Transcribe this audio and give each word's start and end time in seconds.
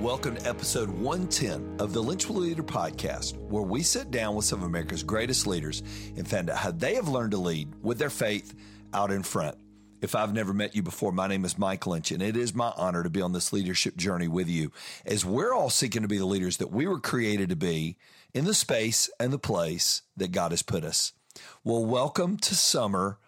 Welcome 0.00 0.36
to 0.36 0.46
episode 0.46 0.90
110 0.90 1.76
of 1.80 1.94
the 1.94 2.02
Lynch 2.02 2.28
Leader 2.28 2.62
podcast, 2.62 3.38
where 3.48 3.62
we 3.62 3.82
sit 3.82 4.10
down 4.10 4.34
with 4.34 4.44
some 4.44 4.60
of 4.60 4.66
America's 4.66 5.02
greatest 5.02 5.46
leaders 5.46 5.82
and 6.18 6.28
find 6.28 6.50
out 6.50 6.58
how 6.58 6.70
they 6.70 6.96
have 6.96 7.08
learned 7.08 7.30
to 7.30 7.38
lead 7.38 7.72
with 7.82 7.98
their 7.98 8.10
faith 8.10 8.54
out 8.92 9.10
in 9.10 9.22
front. 9.22 9.56
If 10.02 10.14
I've 10.14 10.34
never 10.34 10.52
met 10.52 10.76
you 10.76 10.82
before, 10.82 11.12
my 11.12 11.26
name 11.26 11.46
is 11.46 11.56
Mike 11.56 11.86
Lynch, 11.86 12.12
and 12.12 12.22
it 12.22 12.36
is 12.36 12.54
my 12.54 12.74
honor 12.76 13.04
to 13.04 13.08
be 13.08 13.22
on 13.22 13.32
this 13.32 13.54
leadership 13.54 13.96
journey 13.96 14.28
with 14.28 14.50
you 14.50 14.70
as 15.06 15.24
we're 15.24 15.54
all 15.54 15.70
seeking 15.70 16.02
to 16.02 16.08
be 16.08 16.18
the 16.18 16.26
leaders 16.26 16.58
that 16.58 16.70
we 16.70 16.86
were 16.86 17.00
created 17.00 17.48
to 17.48 17.56
be 17.56 17.96
in 18.34 18.44
the 18.44 18.52
space 18.52 19.08
and 19.18 19.32
the 19.32 19.38
place 19.38 20.02
that 20.14 20.30
God 20.30 20.52
has 20.52 20.60
put 20.60 20.84
us. 20.84 21.14
Well, 21.64 21.86
welcome 21.86 22.36
to 22.36 22.54
summer 22.54 23.18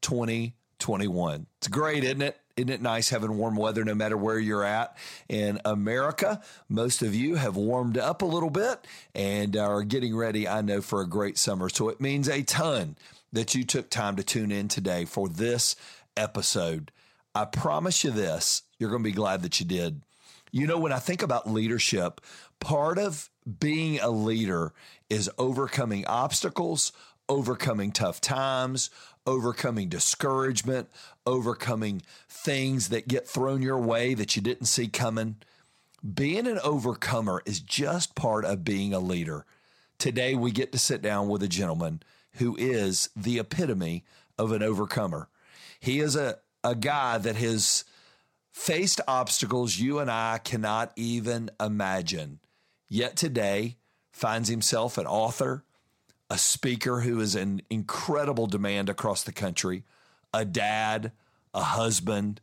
2021. 0.00 1.46
It's 1.58 1.68
great, 1.68 2.02
isn't 2.02 2.22
it? 2.22 2.36
Isn't 2.56 2.70
it 2.70 2.80
nice 2.80 3.10
having 3.10 3.36
warm 3.36 3.54
weather 3.56 3.84
no 3.84 3.94
matter 3.94 4.16
where 4.16 4.38
you're 4.38 4.64
at 4.64 4.96
in 5.28 5.60
America? 5.66 6.40
Most 6.70 7.02
of 7.02 7.14
you 7.14 7.34
have 7.34 7.54
warmed 7.54 7.98
up 7.98 8.22
a 8.22 8.26
little 8.26 8.48
bit 8.48 8.86
and 9.14 9.54
are 9.58 9.82
getting 9.82 10.16
ready, 10.16 10.48
I 10.48 10.62
know, 10.62 10.80
for 10.80 11.02
a 11.02 11.06
great 11.06 11.36
summer. 11.36 11.68
So 11.68 11.90
it 11.90 12.00
means 12.00 12.30
a 12.30 12.42
ton 12.42 12.96
that 13.30 13.54
you 13.54 13.62
took 13.62 13.90
time 13.90 14.16
to 14.16 14.24
tune 14.24 14.50
in 14.50 14.68
today 14.68 15.04
for 15.04 15.28
this 15.28 15.76
episode. 16.16 16.92
I 17.34 17.44
promise 17.44 18.02
you 18.02 18.10
this, 18.10 18.62
you're 18.78 18.88
going 18.88 19.02
to 19.02 19.10
be 19.10 19.14
glad 19.14 19.42
that 19.42 19.60
you 19.60 19.66
did. 19.66 20.00
You 20.50 20.66
know, 20.66 20.78
when 20.78 20.92
I 20.92 20.98
think 20.98 21.22
about 21.22 21.50
leadership, 21.50 22.22
part 22.58 22.96
of 22.96 23.28
being 23.60 24.00
a 24.00 24.08
leader 24.08 24.72
is 25.10 25.30
overcoming 25.36 26.06
obstacles, 26.06 26.92
overcoming 27.28 27.92
tough 27.92 28.20
times, 28.20 28.90
overcoming 29.26 29.88
discouragement, 29.88 30.88
overcoming 31.26 32.02
things 32.28 32.88
that 32.88 33.08
get 33.08 33.26
thrown 33.26 33.62
your 33.62 33.78
way 33.78 34.14
that 34.14 34.36
you 34.36 34.42
didn't 34.42 34.66
see 34.66 34.88
coming. 34.88 35.36
Being 36.14 36.46
an 36.46 36.60
overcomer 36.62 37.42
is 37.44 37.60
just 37.60 38.14
part 38.14 38.44
of 38.44 38.64
being 38.64 38.92
a 38.94 39.00
leader. 39.00 39.44
Today, 39.98 40.34
we 40.34 40.50
get 40.50 40.72
to 40.72 40.78
sit 40.78 41.02
down 41.02 41.28
with 41.28 41.42
a 41.42 41.48
gentleman 41.48 42.02
who 42.32 42.56
is 42.56 43.08
the 43.16 43.38
epitome 43.38 44.04
of 44.38 44.52
an 44.52 44.62
overcomer. 44.62 45.28
He 45.80 46.00
is 46.00 46.14
a, 46.16 46.38
a 46.62 46.74
guy 46.74 47.18
that 47.18 47.36
has 47.36 47.84
faced 48.52 49.00
obstacles 49.06 49.78
you 49.78 49.98
and 49.98 50.10
I 50.10 50.38
cannot 50.38 50.92
even 50.96 51.50
imagine. 51.60 52.40
Yet 52.88 53.16
today 53.16 53.76
finds 54.12 54.48
himself 54.48 54.96
an 54.96 55.06
author, 55.06 55.64
a 56.30 56.38
speaker 56.38 57.00
who 57.00 57.20
is 57.20 57.36
in 57.36 57.62
incredible 57.70 58.46
demand 58.46 58.88
across 58.88 59.22
the 59.22 59.32
country, 59.32 59.84
a 60.34 60.44
dad, 60.44 61.12
a 61.54 61.62
husband. 61.62 62.40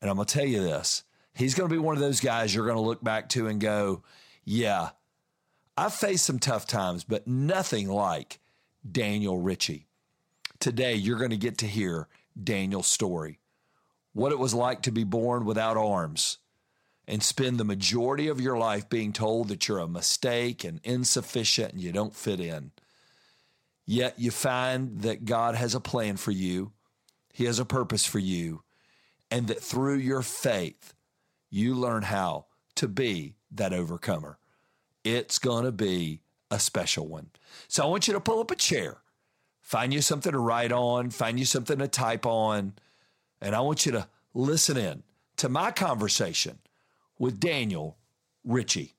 And 0.00 0.10
I'm 0.10 0.16
going 0.16 0.26
to 0.26 0.34
tell 0.34 0.46
you 0.46 0.62
this 0.62 1.04
he's 1.34 1.54
going 1.54 1.68
to 1.68 1.74
be 1.74 1.78
one 1.78 1.96
of 1.96 2.00
those 2.00 2.20
guys 2.20 2.54
you're 2.54 2.66
going 2.66 2.76
to 2.76 2.82
look 2.82 3.02
back 3.02 3.28
to 3.30 3.46
and 3.46 3.60
go, 3.60 4.02
yeah, 4.44 4.90
I've 5.76 5.94
faced 5.94 6.26
some 6.26 6.38
tough 6.38 6.66
times, 6.66 7.04
but 7.04 7.26
nothing 7.26 7.88
like 7.88 8.40
Daniel 8.90 9.38
Ritchie. 9.38 9.86
Today, 10.58 10.94
you're 10.94 11.18
going 11.18 11.30
to 11.30 11.38
get 11.38 11.58
to 11.58 11.66
hear 11.66 12.08
Daniel's 12.42 12.86
story, 12.86 13.38
what 14.12 14.32
it 14.32 14.38
was 14.38 14.52
like 14.52 14.82
to 14.82 14.92
be 14.92 15.04
born 15.04 15.46
without 15.46 15.78
arms 15.78 16.38
and 17.10 17.24
spend 17.24 17.58
the 17.58 17.64
majority 17.64 18.28
of 18.28 18.40
your 18.40 18.56
life 18.56 18.88
being 18.88 19.12
told 19.12 19.48
that 19.48 19.66
you're 19.66 19.80
a 19.80 19.88
mistake 19.88 20.62
and 20.62 20.78
insufficient 20.84 21.72
and 21.72 21.82
you 21.82 21.90
don't 21.90 22.14
fit 22.14 22.38
in. 22.38 22.70
Yet 23.84 24.20
you 24.20 24.30
find 24.30 25.00
that 25.00 25.24
God 25.24 25.56
has 25.56 25.74
a 25.74 25.80
plan 25.80 26.16
for 26.16 26.30
you, 26.30 26.70
He 27.32 27.46
has 27.46 27.58
a 27.58 27.64
purpose 27.64 28.06
for 28.06 28.20
you, 28.20 28.62
and 29.28 29.48
that 29.48 29.60
through 29.60 29.96
your 29.96 30.22
faith, 30.22 30.94
you 31.50 31.74
learn 31.74 32.02
how 32.02 32.46
to 32.76 32.86
be 32.86 33.34
that 33.50 33.72
overcomer. 33.72 34.38
It's 35.02 35.40
going 35.40 35.64
to 35.64 35.72
be 35.72 36.20
a 36.48 36.60
special 36.60 37.08
one. 37.08 37.30
So 37.66 37.82
I 37.82 37.86
want 37.86 38.06
you 38.06 38.14
to 38.14 38.20
pull 38.20 38.38
up 38.38 38.52
a 38.52 38.56
chair, 38.56 38.98
find 39.62 39.92
you 39.92 40.00
something 40.00 40.30
to 40.30 40.38
write 40.38 40.70
on, 40.70 41.10
find 41.10 41.40
you 41.40 41.44
something 41.44 41.78
to 41.80 41.88
type 41.88 42.24
on, 42.24 42.74
and 43.40 43.56
I 43.56 43.60
want 43.62 43.84
you 43.84 43.90
to 43.92 44.06
listen 44.32 44.76
in 44.76 45.02
to 45.38 45.48
my 45.48 45.72
conversation 45.72 46.60
with 47.20 47.38
Daniel 47.38 47.98
Ritchie. 48.44 48.96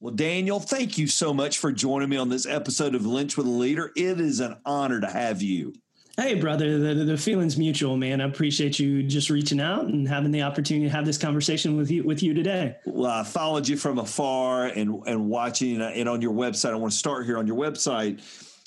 Well, 0.00 0.12
Daniel, 0.12 0.60
thank 0.60 0.98
you 0.98 1.06
so 1.06 1.32
much 1.32 1.58
for 1.58 1.72
joining 1.72 2.08
me 2.08 2.16
on 2.16 2.28
this 2.28 2.46
episode 2.46 2.94
of 2.94 3.06
Lynch 3.06 3.36
with 3.36 3.46
a 3.46 3.50
Leader. 3.50 3.92
It 3.96 4.20
is 4.20 4.40
an 4.40 4.56
honor 4.66 5.00
to 5.00 5.06
have 5.06 5.40
you. 5.40 5.72
Hey, 6.16 6.34
brother, 6.34 6.78
the, 6.78 7.04
the 7.04 7.16
feeling's 7.16 7.56
mutual, 7.56 7.96
man. 7.96 8.20
I 8.20 8.24
appreciate 8.24 8.78
you 8.78 9.02
just 9.02 9.30
reaching 9.30 9.60
out 9.60 9.84
and 9.84 10.08
having 10.08 10.32
the 10.32 10.42
opportunity 10.42 10.86
to 10.86 10.92
have 10.92 11.06
this 11.06 11.16
conversation 11.16 11.76
with 11.76 11.90
you 11.90 12.02
with 12.02 12.22
you 12.22 12.34
today. 12.34 12.76
Well, 12.84 13.10
I 13.10 13.22
followed 13.22 13.68
you 13.68 13.76
from 13.76 13.98
afar 13.98 14.66
and 14.66 15.02
and 15.06 15.28
watching, 15.28 15.80
and 15.80 16.08
on 16.08 16.20
your 16.20 16.32
website. 16.32 16.72
I 16.72 16.76
want 16.76 16.92
to 16.92 16.98
start 16.98 17.26
here 17.26 17.38
on 17.38 17.46
your 17.46 17.56
website 17.56 18.20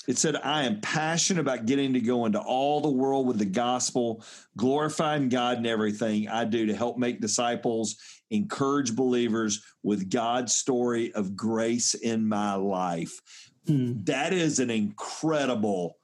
it 0.08 0.18
said, 0.18 0.36
I 0.36 0.64
am 0.64 0.82
passionate 0.82 1.42
about 1.42 1.66
getting 1.66 1.94
to 1.94 2.00
go 2.00 2.26
into 2.26 2.40
all 2.40 2.82
the 2.82 2.90
world 2.90 3.28
with 3.28 3.40
the 3.40 3.46
gospel, 3.46 4.24
glorifying 4.58 5.30
God 5.30 5.60
in 5.60 5.66
everything 5.66 6.28
I 6.28 6.46
do 6.46 6.66
to 6.66 6.76
help 6.76 6.98
make 6.98 7.22
disciples, 7.22 7.96
encourage 8.30 8.96
believers 8.96 9.64
with 9.84 10.10
God's 10.10 10.54
story 10.54 11.14
of 11.14 11.36
grace 11.36 11.94
in 11.94 12.28
my 12.28 12.56
life. 12.56 13.20
Hmm. 13.68 14.04
That 14.04 14.34
is 14.34 14.60
an 14.60 14.70
incredible 14.70 15.98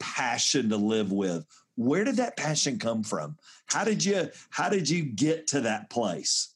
passion 0.00 0.68
to 0.70 0.76
live 0.76 1.12
with. 1.12 1.46
Where 1.76 2.04
did 2.04 2.16
that 2.16 2.36
passion 2.36 2.78
come 2.78 3.02
from? 3.02 3.36
How 3.66 3.84
did 3.84 4.04
you 4.04 4.30
how 4.50 4.68
did 4.68 4.88
you 4.88 5.02
get 5.02 5.48
to 5.48 5.62
that 5.62 5.90
place? 5.90 6.53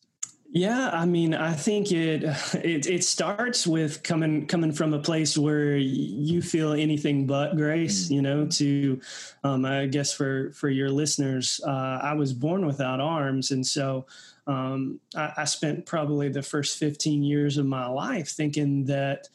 Yeah, 0.51 0.89
I 0.95 1.05
mean, 1.05 1.35
I 1.35 1.53
think 1.53 1.93
it, 1.93 2.25
it 2.55 2.87
it 2.87 3.05
starts 3.05 3.67
with 3.67 4.03
coming 4.03 4.47
coming 4.47 4.73
from 4.73 4.95
a 4.95 4.99
place 4.99 5.37
where 5.37 5.77
you 5.77 6.41
feel 6.41 6.73
anything 6.73 7.27
but 7.27 7.55
grace. 7.57 8.07
Mm-hmm. 8.07 8.15
You 8.15 8.23
know, 8.23 8.47
to 8.47 9.01
um, 9.45 9.67
I 9.67 9.87
guess 9.87 10.13
for 10.13 10.53
for 10.53 10.71
your 10.71 10.89
listeners, 10.89 11.61
uh, 11.67 12.01
I 12.03 12.15
was 12.15 12.33
born 12.33 12.67
without 12.67 12.99
arms, 12.99 13.51
and 13.51 13.67
so 13.67 14.07
um, 14.47 15.01
I, 15.15 15.33
I 15.37 15.45
spent 15.45 15.85
probably 15.85 16.31
the 16.31 16.43
first 16.43 16.79
fifteen 16.79 17.23
years 17.23 17.59
of 17.59 17.67
my 17.67 17.87
life 17.87 18.29
thinking 18.31 18.87
that 18.87 19.29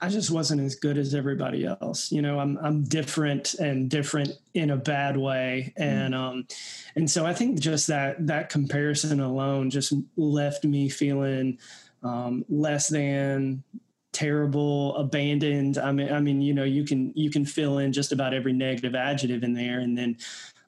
I 0.00 0.08
just 0.08 0.30
wasn't 0.30 0.60
as 0.60 0.74
good 0.74 0.98
as 0.98 1.14
everybody 1.14 1.64
else. 1.64 2.12
You 2.12 2.22
know, 2.22 2.38
I'm 2.38 2.58
I'm 2.58 2.84
different 2.84 3.54
and 3.54 3.88
different 3.88 4.30
in 4.54 4.70
a 4.70 4.76
bad 4.76 5.16
way, 5.16 5.72
and 5.76 6.14
mm. 6.14 6.18
um, 6.18 6.46
and 6.94 7.10
so 7.10 7.24
I 7.24 7.32
think 7.32 7.60
just 7.60 7.86
that 7.86 8.26
that 8.26 8.50
comparison 8.50 9.20
alone 9.20 9.70
just 9.70 9.92
left 10.16 10.64
me 10.64 10.88
feeling 10.88 11.58
um, 12.02 12.44
less 12.48 12.88
than 12.88 13.62
terrible, 14.12 14.96
abandoned. 14.96 15.78
I 15.78 15.92
mean, 15.92 16.12
I 16.12 16.20
mean, 16.20 16.40
you 16.42 16.52
know, 16.52 16.64
you 16.64 16.84
can 16.84 17.12
you 17.14 17.30
can 17.30 17.46
fill 17.46 17.78
in 17.78 17.92
just 17.92 18.12
about 18.12 18.34
every 18.34 18.52
negative 18.52 18.94
adjective 18.94 19.42
in 19.42 19.54
there, 19.54 19.80
and 19.80 19.96
then 19.96 20.18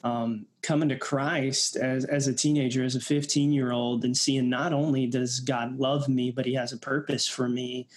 um, 0.05 0.47
coming 0.63 0.89
to 0.89 0.97
Christ 0.97 1.77
as 1.77 2.07
as 2.07 2.29
a 2.29 2.35
teenager, 2.35 2.83
as 2.83 2.95
a 2.95 3.01
15 3.01 3.53
year 3.53 3.73
old, 3.73 4.05
and 4.05 4.17
seeing 4.17 4.49
not 4.49 4.73
only 4.73 5.07
does 5.07 5.41
God 5.41 5.79
love 5.79 6.09
me, 6.09 6.31
but 6.31 6.47
He 6.47 6.55
has 6.55 6.73
a 6.73 6.79
purpose 6.79 7.29
for 7.29 7.47
me 7.47 7.89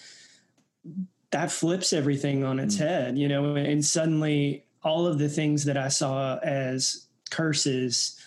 that 1.31 1.51
flips 1.51 1.93
everything 1.93 2.43
on 2.43 2.59
its 2.59 2.75
mm. 2.75 2.79
head, 2.79 3.17
you 3.17 3.27
know, 3.27 3.55
and 3.55 3.83
suddenly 3.83 4.65
all 4.83 5.07
of 5.07 5.17
the 5.17 5.29
things 5.29 5.65
that 5.65 5.77
I 5.77 5.87
saw 5.87 6.37
as 6.37 7.07
curses, 7.29 8.19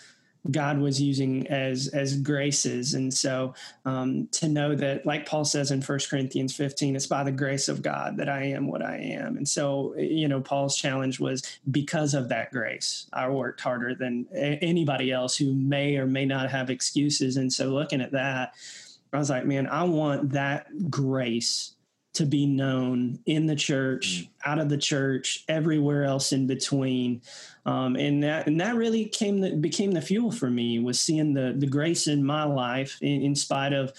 God 0.50 0.78
was 0.78 1.00
using 1.00 1.46
as 1.46 1.88
as 1.88 2.18
graces, 2.18 2.92
and 2.92 3.12
so 3.12 3.54
um, 3.86 4.28
to 4.32 4.46
know 4.46 4.74
that, 4.74 5.06
like 5.06 5.26
Paul 5.26 5.46
says 5.46 5.70
in 5.70 5.80
First 5.80 6.10
Corinthians 6.10 6.54
15, 6.54 6.96
it's 6.96 7.06
by 7.06 7.24
the 7.24 7.32
grace 7.32 7.68
of 7.68 7.80
God 7.80 8.18
that 8.18 8.28
I 8.28 8.44
am 8.44 8.66
what 8.66 8.82
I 8.82 8.96
am, 8.96 9.38
and 9.38 9.48
so 9.48 9.94
you 9.96 10.28
know 10.28 10.42
Paul's 10.42 10.76
challenge 10.76 11.18
was 11.18 11.42
because 11.70 12.12
of 12.12 12.28
that 12.28 12.52
grace, 12.52 13.06
I 13.12 13.28
worked 13.30 13.62
harder 13.62 13.94
than 13.94 14.26
anybody 14.34 15.12
else 15.12 15.34
who 15.34 15.54
may 15.54 15.96
or 15.96 16.06
may 16.06 16.26
not 16.26 16.50
have 16.50 16.68
excuses, 16.68 17.38
and 17.38 17.50
so 17.50 17.68
looking 17.68 18.02
at 18.02 18.12
that, 18.12 18.52
I 19.14 19.18
was 19.18 19.30
like, 19.30 19.46
man, 19.46 19.66
I 19.66 19.84
want 19.84 20.32
that 20.32 20.90
grace 20.90 21.74
to 22.14 22.24
be 22.24 22.46
known 22.46 23.18
in 23.26 23.46
the 23.46 23.56
church, 23.56 24.22
mm. 24.22 24.28
out 24.46 24.58
of 24.58 24.68
the 24.68 24.78
church, 24.78 25.44
everywhere 25.48 26.04
else 26.04 26.32
in 26.32 26.46
between. 26.46 27.20
Um, 27.66 27.96
and 27.96 28.22
that 28.22 28.46
and 28.46 28.60
that 28.60 28.76
really 28.76 29.06
came 29.06 29.40
the, 29.40 29.56
became 29.56 29.92
the 29.92 30.00
fuel 30.00 30.30
for 30.30 30.50
me 30.50 30.78
was 30.78 31.00
seeing 31.00 31.34
the 31.34 31.54
the 31.56 31.66
grace 31.66 32.06
in 32.06 32.24
my 32.24 32.44
life 32.44 32.98
in, 33.00 33.22
in 33.22 33.34
spite 33.34 33.72
of 33.72 33.92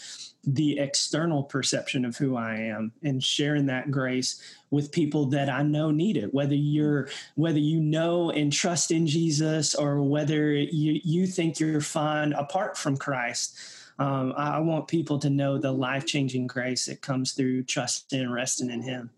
the 0.48 0.78
external 0.78 1.44
perception 1.44 2.06
of 2.06 2.16
who 2.16 2.36
I 2.36 2.56
am 2.56 2.92
and 3.04 3.24
sharing 3.24 3.66
that 3.66 3.90
grace 3.90 4.40
with 4.70 4.92
people 4.92 5.26
that 5.28 5.50
I 5.50 5.64
know 5.64 5.90
need 5.90 6.18
it 6.18 6.32
whether 6.32 6.54
you're 6.54 7.10
whether 7.34 7.58
you 7.58 7.80
know 7.80 8.30
and 8.30 8.54
trust 8.54 8.92
in 8.92 9.08
Jesus 9.08 9.74
or 9.74 10.04
whether 10.04 10.52
you 10.54 11.02
you 11.04 11.26
think 11.26 11.60
you're 11.60 11.82
fine 11.82 12.34
apart 12.34 12.78
from 12.78 12.98
Christ 12.98 13.58
um, 13.98 14.34
I 14.36 14.60
want 14.60 14.88
people 14.88 15.20
to 15.20 15.30
know 15.30 15.58
the 15.58 15.72
life 15.72 16.06
changing 16.06 16.48
grace 16.48 16.86
that 16.88 17.02
comes 17.02 17.32
through 17.32 17.64
trusting 17.64 18.20
and 18.20 18.34
resting 18.34 18.70
in 18.70 18.82
Him. 18.82 19.10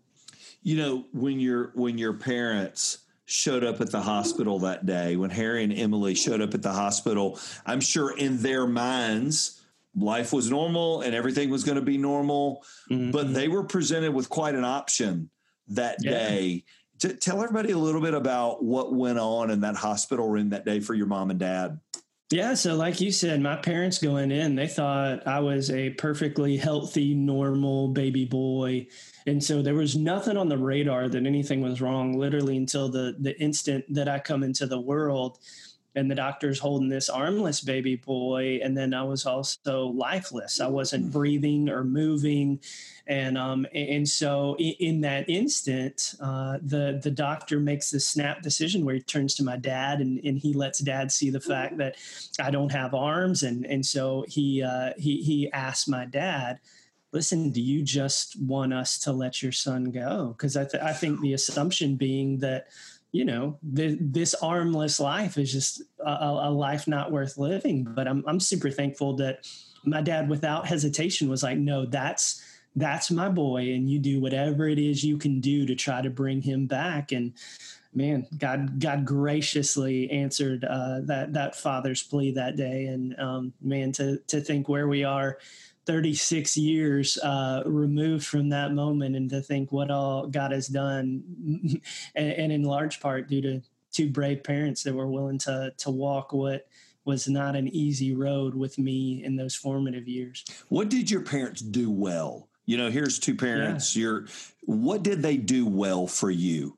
You 0.62 0.76
know, 0.76 1.04
when 1.12 1.40
your 1.40 1.72
when 1.74 1.98
your 1.98 2.12
parents 2.12 2.98
showed 3.24 3.62
up 3.64 3.80
at 3.80 3.90
the 3.90 4.00
hospital 4.00 4.58
that 4.60 4.86
day, 4.86 5.16
when 5.16 5.30
Harry 5.30 5.64
and 5.64 5.72
Emily 5.72 6.14
showed 6.14 6.40
up 6.40 6.54
at 6.54 6.62
the 6.62 6.72
hospital, 6.72 7.38
I'm 7.66 7.80
sure 7.80 8.16
in 8.16 8.40
their 8.40 8.66
minds 8.66 9.60
life 9.96 10.32
was 10.32 10.50
normal 10.50 11.02
and 11.02 11.14
everything 11.14 11.50
was 11.50 11.64
going 11.64 11.76
to 11.76 11.82
be 11.82 11.98
normal, 11.98 12.64
mm-hmm. 12.90 13.10
but 13.10 13.34
they 13.34 13.48
were 13.48 13.64
presented 13.64 14.14
with 14.14 14.28
quite 14.28 14.54
an 14.54 14.64
option 14.64 15.30
that 15.68 15.96
yeah. 16.00 16.10
day. 16.10 16.64
To 17.00 17.14
tell 17.14 17.42
everybody 17.42 17.70
a 17.70 17.78
little 17.78 18.00
bit 18.00 18.14
about 18.14 18.64
what 18.64 18.92
went 18.92 19.18
on 19.18 19.50
in 19.50 19.60
that 19.60 19.76
hospital 19.76 20.28
room 20.28 20.50
that 20.50 20.64
day 20.64 20.80
for 20.80 20.94
your 20.94 21.06
mom 21.06 21.30
and 21.30 21.38
dad. 21.38 21.78
Yeah, 22.30 22.52
so 22.54 22.76
like 22.76 23.00
you 23.00 23.10
said, 23.10 23.40
my 23.40 23.56
parents 23.56 23.98
going 23.98 24.30
in, 24.30 24.54
they 24.54 24.66
thought 24.66 25.26
I 25.26 25.40
was 25.40 25.70
a 25.70 25.90
perfectly 25.90 26.58
healthy, 26.58 27.14
normal 27.14 27.88
baby 27.88 28.26
boy. 28.26 28.86
And 29.26 29.42
so 29.42 29.62
there 29.62 29.74
was 29.74 29.96
nothing 29.96 30.36
on 30.36 30.50
the 30.50 30.58
radar 30.58 31.08
that 31.08 31.24
anything 31.24 31.62
was 31.62 31.80
wrong 31.80 32.18
literally 32.18 32.58
until 32.58 32.90
the 32.90 33.16
the 33.18 33.38
instant 33.40 33.86
that 33.94 34.08
I 34.08 34.18
come 34.18 34.42
into 34.42 34.66
the 34.66 34.80
world 34.80 35.38
and 35.98 36.10
the 36.10 36.14
doctor's 36.14 36.58
holding 36.58 36.88
this 36.88 37.08
armless 37.08 37.60
baby 37.60 37.96
boy 37.96 38.58
and 38.62 38.76
then 38.76 38.94
i 38.94 39.02
was 39.02 39.26
also 39.26 39.86
lifeless 39.88 40.60
i 40.60 40.66
wasn't 40.66 41.04
mm. 41.04 41.12
breathing 41.12 41.68
or 41.68 41.84
moving 41.84 42.58
and 43.06 43.36
um 43.36 43.66
and 43.74 44.08
so 44.08 44.56
in, 44.58 44.74
in 44.78 45.00
that 45.00 45.28
instant 45.28 46.14
uh, 46.20 46.58
the 46.62 47.00
the 47.02 47.10
doctor 47.10 47.60
makes 47.60 47.90
this 47.90 48.06
snap 48.06 48.40
decision 48.42 48.84
where 48.84 48.94
he 48.94 49.02
turns 49.02 49.34
to 49.34 49.42
my 49.42 49.56
dad 49.56 50.00
and, 50.00 50.20
and 50.24 50.38
he 50.38 50.52
lets 50.54 50.78
dad 50.78 51.12
see 51.12 51.30
the 51.30 51.40
fact 51.40 51.76
that 51.76 51.96
i 52.40 52.50
don't 52.50 52.72
have 52.72 52.94
arms 52.94 53.42
and 53.42 53.66
and 53.66 53.84
so 53.84 54.24
he 54.28 54.62
uh, 54.62 54.92
he 54.96 55.22
he 55.22 55.50
asked 55.52 55.88
my 55.88 56.04
dad 56.04 56.58
listen, 57.12 57.50
do 57.50 57.62
you 57.62 57.82
just 57.82 58.40
want 58.40 58.72
us 58.72 58.98
to 58.98 59.12
let 59.12 59.42
your 59.42 59.52
son 59.52 59.84
go? 59.90 60.34
Because 60.36 60.56
I, 60.56 60.64
th- 60.64 60.82
I 60.82 60.92
think 60.92 61.20
the 61.20 61.32
assumption 61.32 61.96
being 61.96 62.38
that 62.38 62.68
you 63.12 63.24
know, 63.24 63.58
this 63.62 64.34
armless 64.34 65.00
life 65.00 65.38
is 65.38 65.50
just 65.50 65.82
a, 66.04 66.10
a, 66.10 66.50
life 66.50 66.86
not 66.86 67.10
worth 67.10 67.38
living. 67.38 67.84
But 67.84 68.06
I'm 68.06 68.22
I'm 68.26 68.40
super 68.40 68.70
thankful 68.70 69.16
that 69.16 69.48
my 69.84 70.02
dad, 70.02 70.28
without 70.28 70.66
hesitation, 70.66 71.28
was 71.28 71.42
like, 71.42 71.58
"No, 71.58 71.86
that's 71.86 72.44
that's 72.76 73.10
my 73.10 73.28
boy, 73.28 73.72
and 73.72 73.90
you 73.90 73.98
do 73.98 74.20
whatever 74.20 74.68
it 74.68 74.78
is 74.78 75.04
you 75.04 75.16
can 75.16 75.40
do 75.40 75.64
to 75.66 75.74
try 75.74 76.02
to 76.02 76.10
bring 76.10 76.42
him 76.42 76.66
back." 76.66 77.12
And 77.12 77.32
man, 77.94 78.26
God 78.36 78.78
God 78.78 79.06
graciously 79.06 80.10
answered 80.10 80.64
uh, 80.64 81.00
that 81.04 81.32
that 81.32 81.56
father's 81.56 82.02
plea 82.02 82.32
that 82.32 82.56
day. 82.56 82.86
And 82.86 83.18
um, 83.18 83.52
man, 83.62 83.92
to 83.92 84.18
to 84.26 84.40
think 84.40 84.68
where 84.68 84.86
we 84.86 85.04
are 85.04 85.38
36 85.88 86.54
years 86.58 87.16
uh, 87.22 87.62
removed 87.64 88.26
from 88.26 88.50
that 88.50 88.74
moment 88.74 89.16
and 89.16 89.30
to 89.30 89.40
think 89.40 89.72
what 89.72 89.90
all 89.90 90.26
God 90.26 90.52
has 90.52 90.68
done, 90.68 91.22
and, 92.14 92.32
and, 92.32 92.52
in 92.52 92.62
large 92.62 93.00
part 93.00 93.26
due 93.26 93.40
to 93.40 93.62
two 93.90 94.10
brave 94.10 94.44
parents 94.44 94.82
that 94.82 94.94
were 94.94 95.06
willing 95.06 95.38
to 95.38 95.72
to 95.78 95.90
walk 95.90 96.34
what 96.34 96.68
was 97.06 97.26
not 97.26 97.56
an 97.56 97.68
easy 97.68 98.14
road 98.14 98.54
with 98.54 98.76
me 98.78 99.24
in 99.24 99.36
those 99.36 99.54
formative 99.54 100.06
years. 100.06 100.44
What 100.68 100.90
did 100.90 101.10
your 101.10 101.22
parents 101.22 101.62
do 101.62 101.90
well? 101.90 102.48
You 102.66 102.76
know, 102.76 102.90
here's 102.90 103.18
two 103.18 103.34
parents. 103.34 103.96
Yeah. 103.96 104.02
You're, 104.02 104.26
what 104.66 105.02
did 105.02 105.22
they 105.22 105.38
do 105.38 105.66
well 105.66 106.06
for 106.06 106.30
you? 106.30 106.77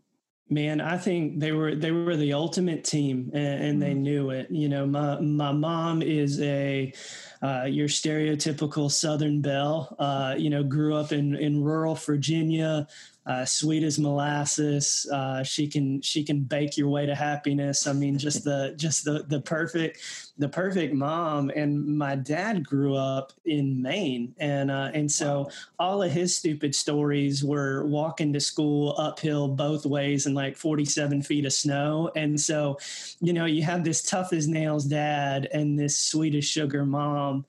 Man, 0.52 0.80
I 0.80 0.98
think 0.98 1.38
they 1.38 1.52
were 1.52 1.76
they 1.76 1.92
were 1.92 2.16
the 2.16 2.32
ultimate 2.32 2.82
team, 2.82 3.30
and, 3.32 3.64
and 3.64 3.76
mm. 3.78 3.80
they 3.80 3.94
knew 3.94 4.30
it. 4.30 4.50
You 4.50 4.68
know, 4.68 4.84
my 4.84 5.20
my 5.20 5.52
mom 5.52 6.02
is 6.02 6.40
a 6.40 6.92
uh, 7.40 7.66
your 7.68 7.86
stereotypical 7.86 8.90
Southern 8.90 9.40
belle. 9.40 9.94
Uh, 9.96 10.34
you 10.36 10.50
know, 10.50 10.64
grew 10.64 10.96
up 10.96 11.12
in 11.12 11.36
in 11.36 11.62
rural 11.62 11.94
Virginia, 11.94 12.88
uh, 13.30 13.44
sweet 13.44 13.84
as 13.84 13.96
molasses. 13.96 15.06
Uh, 15.12 15.40
she 15.44 15.68
can 15.68 16.02
she 16.02 16.24
can 16.24 16.40
bake 16.40 16.76
your 16.76 16.88
way 16.88 17.06
to 17.06 17.14
happiness. 17.14 17.86
I 17.86 17.92
mean, 17.92 18.18
just 18.18 18.42
the 18.42 18.74
just 18.76 19.04
the 19.04 19.24
the 19.28 19.40
perfect 19.40 20.00
the 20.36 20.48
perfect 20.48 20.92
mom. 20.92 21.48
And 21.50 21.96
my 21.96 22.16
dad 22.16 22.66
grew 22.66 22.96
up 22.96 23.32
in 23.44 23.80
Maine, 23.80 24.34
and 24.40 24.68
uh, 24.68 24.90
and 24.94 25.10
so 25.10 25.42
wow. 25.42 25.50
all 25.78 26.02
of 26.02 26.10
his 26.10 26.36
stupid 26.36 26.74
stories 26.74 27.44
were 27.44 27.86
walking 27.86 28.32
to 28.32 28.40
school 28.40 28.96
uphill 28.98 29.46
both 29.46 29.86
ways 29.86 30.26
in 30.26 30.34
like 30.34 30.56
forty 30.56 30.84
seven 30.84 31.22
feet 31.22 31.46
of 31.46 31.52
snow. 31.52 32.10
And 32.16 32.40
so, 32.40 32.78
you 33.20 33.32
know, 33.32 33.44
you 33.44 33.62
have 33.62 33.84
this 33.84 34.02
tough 34.02 34.32
as 34.32 34.48
nails 34.48 34.86
dad 34.86 35.48
and 35.52 35.78
this 35.78 35.96
sweet 35.96 36.34
as 36.34 36.44
sugar 36.44 36.84
mom 36.84 37.46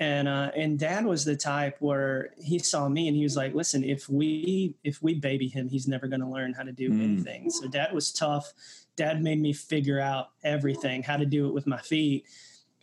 and 0.00 0.26
uh, 0.26 0.50
and 0.56 0.78
dad 0.78 1.04
was 1.04 1.24
the 1.24 1.36
type 1.36 1.76
where 1.80 2.30
he 2.38 2.58
saw 2.58 2.88
me 2.88 3.08
and 3.08 3.16
he 3.16 3.22
was 3.22 3.36
like 3.36 3.54
listen 3.54 3.84
if 3.84 4.08
we 4.08 4.74
if 4.84 5.02
we 5.02 5.14
baby 5.14 5.48
him 5.48 5.68
he's 5.68 5.86
never 5.86 6.08
going 6.08 6.20
to 6.20 6.28
learn 6.28 6.52
how 6.52 6.62
to 6.62 6.72
do 6.72 6.90
mm. 6.90 7.02
anything. 7.02 7.50
So 7.50 7.68
dad 7.68 7.92
was 7.92 8.12
tough. 8.12 8.52
Dad 8.96 9.22
made 9.22 9.40
me 9.40 9.52
figure 9.52 10.00
out 10.00 10.30
everything 10.44 11.02
how 11.02 11.16
to 11.16 11.26
do 11.26 11.46
it 11.46 11.54
with 11.54 11.66
my 11.66 11.78
feet. 11.78 12.26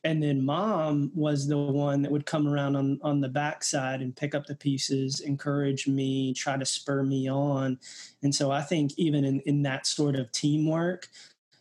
And 0.05 0.23
then 0.23 0.45
mom 0.45 1.11
was 1.13 1.45
the 1.45 1.57
one 1.57 2.01
that 2.03 2.11
would 2.11 2.25
come 2.25 2.47
around 2.47 2.77
on 2.77 2.99
on 3.01 3.19
the 3.19 3.27
backside 3.27 4.01
and 4.01 4.15
pick 4.15 4.33
up 4.33 4.45
the 4.45 4.55
pieces 4.55 5.19
encourage 5.19 5.87
me 5.87 6.33
try 6.33 6.55
to 6.57 6.65
spur 6.65 7.03
me 7.03 7.29
on. 7.29 7.79
And 8.23 8.33
so 8.33 8.51
i 8.51 8.61
think 8.61 8.91
even 8.97 9.25
in 9.25 9.39
in 9.41 9.61
that 9.63 9.87
sort 9.87 10.15
of 10.15 10.31
teamwork 10.31 11.09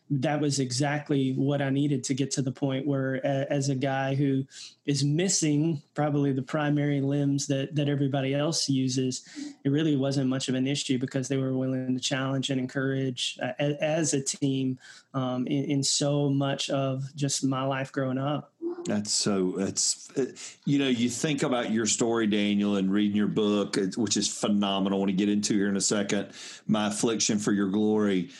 that 0.09 0.41
was 0.41 0.59
exactly 0.59 1.33
what 1.33 1.61
I 1.61 1.69
needed 1.69 2.03
to 2.05 2.13
get 2.13 2.31
to 2.31 2.41
the 2.41 2.51
point 2.51 2.87
where, 2.87 3.21
uh, 3.23 3.45
as 3.49 3.69
a 3.69 3.75
guy 3.75 4.15
who 4.15 4.43
is 4.85 5.03
missing 5.03 5.81
probably 5.93 6.31
the 6.31 6.41
primary 6.41 6.99
limbs 6.99 7.47
that 7.47 7.75
that 7.75 7.87
everybody 7.87 8.33
else 8.33 8.67
uses, 8.69 9.23
it 9.63 9.69
really 9.69 9.95
wasn't 9.95 10.29
much 10.29 10.49
of 10.49 10.55
an 10.55 10.67
issue 10.67 10.97
because 10.97 11.27
they 11.27 11.37
were 11.37 11.53
willing 11.53 11.93
to 11.93 12.01
challenge 12.01 12.49
and 12.49 12.59
encourage 12.59 13.37
uh, 13.41 13.53
as 13.59 14.13
a 14.13 14.21
team 14.21 14.79
um, 15.13 15.45
in, 15.45 15.65
in 15.65 15.83
so 15.83 16.29
much 16.29 16.69
of 16.71 17.15
just 17.15 17.43
my 17.43 17.63
life 17.63 17.91
growing 17.91 18.17
up. 18.17 18.51
That's 18.85 19.11
so. 19.11 19.59
It's 19.59 20.09
you 20.65 20.79
know 20.79 20.87
you 20.87 21.09
think 21.09 21.43
about 21.43 21.71
your 21.71 21.85
story, 21.85 22.25
Daniel, 22.25 22.77
and 22.77 22.91
reading 22.91 23.15
your 23.15 23.27
book, 23.27 23.77
which 23.95 24.17
is 24.17 24.27
phenomenal. 24.27 24.97
I 24.97 24.99
want 24.99 25.11
to 25.11 25.15
get 25.17 25.29
into 25.29 25.53
here 25.53 25.69
in 25.69 25.77
a 25.77 25.81
second. 25.81 26.29
My 26.65 26.87
affliction 26.87 27.37
for 27.37 27.51
your 27.51 27.67
glory 27.67 28.31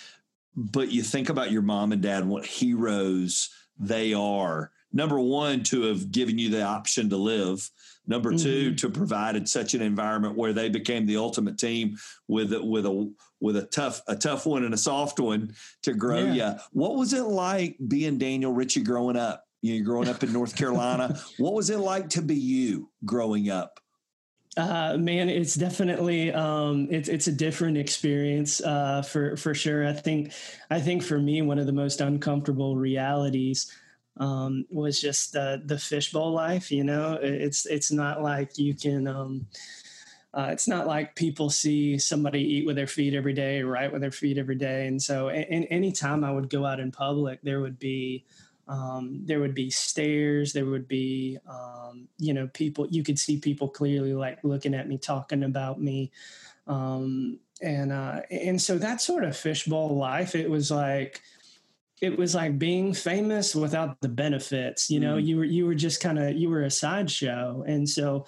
but 0.60 0.92
you 0.92 1.04
think 1.04 1.30
about 1.30 1.52
your 1.52 1.62
mom 1.62 1.94
and 1.94 2.02
dad, 2.02 2.28
what 2.28 2.46
heroes 2.46 3.50
they 3.78 4.14
are. 4.14 4.72
Number 4.92 5.20
one, 5.20 5.64
to 5.66 5.84
have 5.84 6.12
given 6.12 6.38
you 6.38 6.50
the 6.50 6.64
option 6.64 7.10
to 7.10 7.18
live. 7.18 7.70
Number 8.08 8.32
mm-hmm. 8.32 8.44
two, 8.44 8.76
to 8.76 8.90
provided 8.90 9.48
such 9.48 9.74
an 9.74 9.82
environment 9.82 10.36
where 10.36 10.52
they 10.52 10.68
became 10.68 11.06
the 11.06 11.18
ultimate 11.18 11.58
team 11.58 11.98
with 12.28 12.54
with 12.54 12.86
a 12.86 13.14
with 13.40 13.56
a 13.56 13.64
tough 13.64 14.02
a 14.08 14.16
tough 14.16 14.46
one 14.46 14.66
and 14.66 14.74
a 14.74 14.78
soft 14.78 15.20
one 15.20 15.54
to 15.84 15.94
grow 15.94 16.24
yeah. 16.24 16.54
you. 16.54 16.60
What 16.72 16.96
was 16.96 17.14
it 17.14 17.22
like 17.22 17.78
being 17.88 18.18
Daniel 18.18 18.52
Ritchie 18.52 18.84
growing 18.84 19.16
up? 19.16 19.46
You 19.62 19.78
know, 19.78 19.86
growing 19.86 20.10
up 20.10 20.24
in 20.24 20.34
North 20.34 20.56
Carolina. 20.56 21.20
what 21.38 21.54
was 21.54 21.70
it 21.70 21.78
like 21.78 22.10
to 22.10 22.22
be 22.22 22.36
you 22.36 22.90
growing 23.06 23.50
up? 23.50 23.80
Uh, 24.60 24.98
man, 24.98 25.30
it's 25.30 25.56
definitely 25.56 26.34
um, 26.34 26.90
it's 26.92 27.08
it's 27.08 27.28
a 27.28 27.32
different 27.32 27.78
experience 27.78 28.62
uh, 28.62 29.02
for 29.02 29.38
for 29.38 29.54
sure. 29.54 29.88
I 29.88 29.94
think 29.94 30.34
I 30.70 30.82
think 30.82 31.02
for 31.02 31.18
me 31.18 31.42
one 31.42 31.60
of 31.60 31.66
the 31.66 31.72
most 31.72 32.02
uncomfortable 32.02 32.76
realities 32.76 33.72
um, 34.18 34.66
was 34.70 35.00
just 35.00 35.32
the 35.32 35.62
the 35.64 35.80
fishbowl 35.80 36.34
life. 36.34 36.74
You 36.74 36.84
know, 36.84 37.18
it's 37.22 37.66
it's 37.68 37.90
not 37.90 38.22
like 38.22 38.58
you 38.58 38.74
can. 38.74 39.08
Um, 39.08 39.48
uh, 40.34 40.50
it's 40.52 40.68
not 40.68 40.86
like 40.86 41.16
people 41.16 41.50
see 41.50 41.98
somebody 41.98 42.42
eat 42.42 42.66
with 42.68 42.76
their 42.76 42.86
feet 42.86 43.16
every 43.16 43.34
day, 43.34 43.64
write 43.64 43.94
with 43.94 44.02
their 44.02 44.12
feet 44.12 44.38
every 44.38 44.56
day, 44.56 44.88
and 44.88 45.02
so 45.02 45.30
any 45.30 45.92
time 45.92 46.24
I 46.24 46.32
would 46.32 46.50
go 46.50 46.66
out 46.66 46.82
in 46.82 46.92
public, 46.92 47.42
there 47.42 47.62
would 47.62 47.80
be 47.80 48.26
um, 48.70 49.22
there 49.26 49.40
would 49.40 49.56
be 49.56 49.72
stairs. 49.72 50.54
There 50.54 50.68
would 50.68 50.88
be, 50.88 51.40
um, 51.50 52.08
you 52.20 52.34
know, 52.34 52.48
people. 52.48 52.88
You 52.88 53.04
could 53.04 53.18
see 53.18 53.40
people 53.40 53.68
clearly, 53.68 54.14
like 54.14 54.44
looking 54.44 54.76
at 54.76 54.88
me, 54.88 55.00
talking 55.00 55.44
about 55.44 55.82
me, 55.82 56.12
um, 56.68 57.40
and 57.62 57.92
uh, 57.92 58.22
and 58.30 58.62
so 58.62 58.78
that 58.78 59.02
sort 59.02 59.24
of 59.24 59.36
fishbowl 59.36 59.98
life. 59.98 60.36
It 60.36 60.50
was 60.50 60.70
like, 60.70 61.20
it 62.00 62.16
was 62.16 62.36
like 62.36 62.60
being 62.60 62.94
famous 62.94 63.56
without 63.56 64.00
the 64.02 64.08
benefits. 64.08 64.92
You 64.92 65.00
know, 65.00 65.16
mm-hmm. 65.18 65.26
you 65.26 65.38
were 65.38 65.46
you 65.46 65.66
were 65.66 65.76
just 65.76 66.00
kind 66.00 66.20
of 66.20 66.36
you 66.36 66.50
were 66.50 66.62
a 66.62 66.72
sideshow, 66.72 67.64
and 67.68 67.90
so 67.90 68.28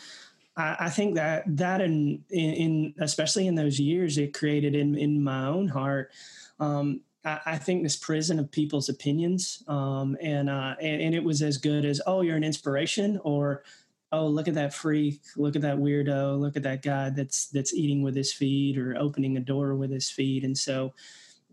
I, 0.58 0.76
I 0.80 0.90
think 0.90 1.16
that 1.16 1.44
that 1.58 1.82
in, 1.82 2.24
in, 2.32 2.54
in 2.54 2.94
especially 3.00 3.46
in 3.46 3.54
those 3.54 3.80
years, 3.80 4.18
it 4.18 4.34
created 4.34 4.74
in 4.74 4.98
in 4.98 5.24
my 5.24 5.46
own 5.46 5.68
heart. 5.68 6.12
Um, 6.60 7.02
I, 7.24 7.58
think 7.58 7.84
this 7.84 7.96
prison 7.96 8.40
of 8.40 8.52
people's 8.52 8.90
opinions, 8.90 9.64
um, 9.68 10.18
and, 10.22 10.50
uh, 10.50 10.76
and 10.82 11.02
and 11.02 11.14
it 11.16 11.24
was 11.24 11.42
as 11.42 11.58
good 11.58 11.86
as 11.86 12.02
oh, 12.08 12.22
you're 12.22 12.36
an 12.36 12.44
inspiration, 12.44 13.20
or 13.24 13.64
oh, 14.12 14.28
look 14.28 14.48
at 14.48 14.56
that 14.56 14.74
freak, 14.74 15.22
look 15.38 15.56
at 15.56 15.62
that 15.62 15.78
weirdo, 15.78 16.40
look 16.40 16.58
at 16.58 16.64
that 16.64 16.82
guy 16.82 17.12
that's 17.12 17.48
that's 17.48 17.74
eating 17.74 18.02
with 18.02 18.16
his 18.16 18.34
feet 18.34 18.78
or 18.78 18.96
opening 18.98 19.38
a 19.38 19.40
door 19.40 19.76
with 19.76 19.92
his 19.92 20.10
feet, 20.10 20.44
and 20.44 20.58
so 20.58 20.94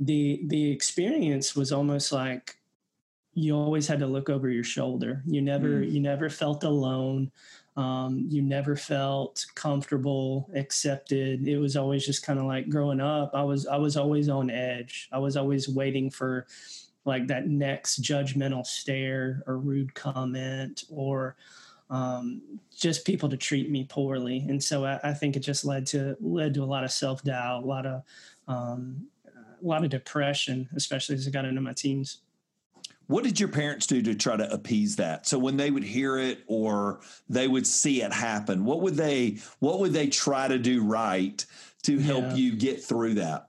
the 0.00 0.40
the 0.46 0.70
experience 0.70 1.54
was 1.54 1.72
almost 1.72 2.12
like 2.12 2.56
you 3.38 3.54
always 3.54 3.86
had 3.86 4.00
to 4.00 4.06
look 4.06 4.28
over 4.28 4.48
your 4.48 4.64
shoulder. 4.64 5.22
You 5.24 5.40
never 5.40 5.68
mm. 5.68 5.90
you 5.90 6.00
never 6.00 6.28
felt 6.28 6.64
alone. 6.64 7.30
Um, 7.76 8.26
you 8.28 8.42
never 8.42 8.74
felt 8.74 9.46
comfortable, 9.54 10.50
accepted. 10.56 11.46
It 11.46 11.58
was 11.58 11.76
always 11.76 12.04
just 12.04 12.26
kind 12.26 12.40
of 12.40 12.46
like 12.46 12.68
growing 12.68 13.00
up. 13.00 13.30
I 13.34 13.44
was 13.44 13.66
I 13.66 13.76
was 13.76 13.96
always 13.96 14.28
on 14.28 14.50
edge. 14.50 15.08
I 15.12 15.18
was 15.18 15.36
always 15.36 15.68
waiting 15.68 16.10
for 16.10 16.46
like 17.04 17.28
that 17.28 17.46
next 17.46 18.02
judgmental 18.02 18.66
stare 18.66 19.42
or 19.46 19.58
rude 19.58 19.94
comment 19.94 20.84
or 20.90 21.36
um, 21.88 22.42
just 22.76 23.06
people 23.06 23.28
to 23.28 23.36
treat 23.36 23.70
me 23.70 23.84
poorly. 23.84 24.44
And 24.48 24.62
so 24.62 24.84
I, 24.84 25.00
I, 25.02 25.14
think 25.14 25.36
it 25.36 25.40
just 25.40 25.64
led 25.64 25.86
to 25.86 26.16
led 26.20 26.52
to 26.54 26.62
a 26.62 26.66
lot 26.66 26.84
of 26.84 26.90
self 26.90 27.22
doubt, 27.22 27.62
a 27.62 27.66
lot 27.66 27.86
of 27.86 28.02
um, 28.48 29.06
a 29.26 29.66
lot 29.66 29.84
of 29.84 29.90
depression, 29.90 30.68
especially 30.74 31.14
as 31.14 31.26
I 31.26 31.30
got 31.30 31.44
into 31.44 31.60
my 31.60 31.72
teens. 31.72 32.18
What 33.08 33.24
did 33.24 33.40
your 33.40 33.48
parents 33.48 33.86
do 33.86 34.02
to 34.02 34.14
try 34.14 34.36
to 34.36 34.52
appease 34.52 34.96
that? 34.96 35.26
So 35.26 35.38
when 35.38 35.56
they 35.56 35.70
would 35.70 35.82
hear 35.82 36.18
it 36.18 36.44
or 36.46 37.00
they 37.28 37.48
would 37.48 37.66
see 37.66 38.02
it 38.02 38.12
happen, 38.12 38.64
what 38.64 38.82
would 38.82 38.94
they 38.94 39.38
what 39.58 39.80
would 39.80 39.94
they 39.94 40.08
try 40.08 40.46
to 40.46 40.58
do 40.58 40.84
right 40.84 41.44
to 41.84 41.98
help 41.98 42.24
yeah. 42.24 42.34
you 42.34 42.54
get 42.54 42.84
through 42.84 43.14
that? 43.14 43.48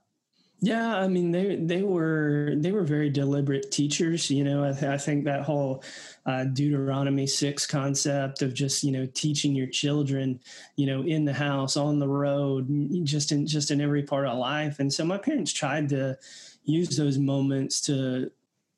Yeah, 0.62 0.96
I 0.96 1.08
mean 1.08 1.30
they 1.30 1.56
they 1.56 1.82
were 1.82 2.54
they 2.56 2.72
were 2.72 2.84
very 2.84 3.10
deliberate 3.10 3.70
teachers. 3.70 4.30
You 4.30 4.44
know, 4.44 4.64
I, 4.64 4.72
th- 4.72 4.84
I 4.84 4.96
think 4.96 5.24
that 5.24 5.42
whole 5.42 5.82
uh, 6.24 6.44
Deuteronomy 6.44 7.26
six 7.26 7.66
concept 7.66 8.42
of 8.42 8.52
just 8.54 8.82
you 8.82 8.92
know 8.92 9.06
teaching 9.12 9.54
your 9.54 9.68
children, 9.68 10.40
you 10.76 10.86
know, 10.86 11.02
in 11.02 11.24
the 11.26 11.32
house, 11.32 11.76
on 11.76 11.98
the 11.98 12.08
road, 12.08 12.68
just 13.04 13.32
in 13.32 13.46
just 13.46 13.70
in 13.70 13.80
every 13.80 14.02
part 14.02 14.26
of 14.26 14.38
life. 14.38 14.80
And 14.80 14.92
so 14.92 15.04
my 15.04 15.18
parents 15.18 15.52
tried 15.52 15.90
to 15.90 16.18
use 16.64 16.94
those 16.96 17.18
moments 17.18 17.80
to 17.82 18.30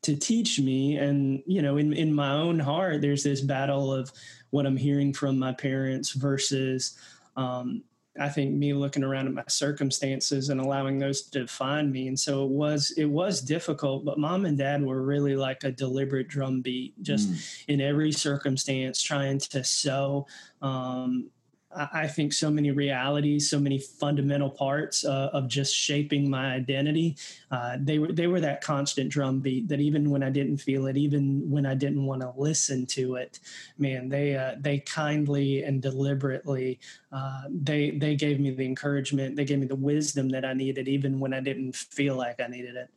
to 0.02 0.16
teach 0.16 0.59
me 0.61 0.97
and 0.97 1.42
you 1.47 1.62
know 1.62 1.76
in 1.76 1.92
in 1.92 2.12
my 2.12 2.32
own 2.32 2.59
heart 2.59 3.00
there's 3.00 3.23
this 3.23 3.40
battle 3.40 3.92
of 3.92 4.12
what 4.50 4.66
i'm 4.66 4.76
hearing 4.76 5.12
from 5.12 5.38
my 5.38 5.52
parents 5.52 6.12
versus 6.12 6.99
um, 7.37 7.82
i 8.21 8.28
think 8.28 8.52
me 8.52 8.75
looking 8.75 9.04
around 9.04 9.26
at 9.26 9.32
my 9.32 9.44
circumstances 9.49 10.49
and 10.49 10.61
allowing 10.61 10.99
those 10.99 11.23
to 11.23 11.40
define 11.40 11.90
me 11.90 12.09
and 12.09 12.18
so 12.18 12.44
it 12.44 12.50
was 12.50 12.92
it 12.97 13.06
was 13.06 13.40
difficult 13.40 14.04
but 14.04 14.18
mom 14.18 14.44
and 14.44 14.59
dad 14.59 14.82
were 14.82 15.02
really 15.02 15.37
like 15.37 15.64
a 15.64 15.73
deliberate 15.73 16.28
drumbeat 16.28 17.00
just 17.02 17.30
mm. 17.30 17.64
in 17.68 17.80
every 17.80 18.12
circumstance 18.12 19.00
trying 19.00 19.38
to 19.38 19.62
sow 19.62 20.26
um, 20.62 21.30
I 21.74 22.06
think 22.06 22.32
so 22.32 22.50
many 22.50 22.70
realities, 22.70 23.48
so 23.48 23.58
many 23.58 23.78
fundamental 23.78 24.50
parts 24.50 25.04
uh, 25.04 25.30
of 25.32 25.48
just 25.48 25.74
shaping 25.74 26.28
my 26.28 26.52
identity. 26.52 27.16
Uh, 27.50 27.76
they 27.80 27.98
were 27.98 28.12
they 28.12 28.26
were 28.26 28.40
that 28.40 28.60
constant 28.60 29.10
drumbeat 29.10 29.68
that 29.68 29.80
even 29.80 30.10
when 30.10 30.22
I 30.22 30.30
didn't 30.30 30.58
feel 30.58 30.86
it, 30.86 30.96
even 30.96 31.50
when 31.50 31.64
I 31.64 31.74
didn't 31.74 32.04
want 32.04 32.20
to 32.22 32.32
listen 32.36 32.86
to 32.86 33.16
it, 33.16 33.40
man, 33.78 34.08
they 34.08 34.36
uh, 34.36 34.56
they 34.60 34.80
kindly 34.80 35.62
and 35.62 35.80
deliberately 35.80 36.78
uh, 37.10 37.44
they 37.48 37.90
they 37.90 38.16
gave 38.16 38.38
me 38.38 38.50
the 38.50 38.66
encouragement, 38.66 39.36
they 39.36 39.44
gave 39.44 39.58
me 39.58 39.66
the 39.66 39.74
wisdom 39.74 40.28
that 40.30 40.44
I 40.44 40.52
needed, 40.52 40.88
even 40.88 41.20
when 41.20 41.32
I 41.32 41.40
didn't 41.40 41.74
feel 41.74 42.16
like 42.16 42.40
I 42.40 42.48
needed 42.48 42.76
it. 42.76 42.90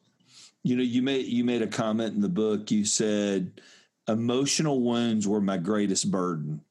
You 0.64 0.76
know, 0.76 0.84
you 0.84 1.02
made 1.02 1.28
you 1.28 1.44
made 1.44 1.62
a 1.62 1.68
comment 1.68 2.14
in 2.16 2.22
the 2.22 2.30
book. 2.30 2.72
You 2.72 2.84
said 2.84 3.62
emotional 4.08 4.82
wounds 4.82 5.28
were 5.28 5.42
my 5.42 5.58
greatest 5.58 6.12
burden 6.12 6.62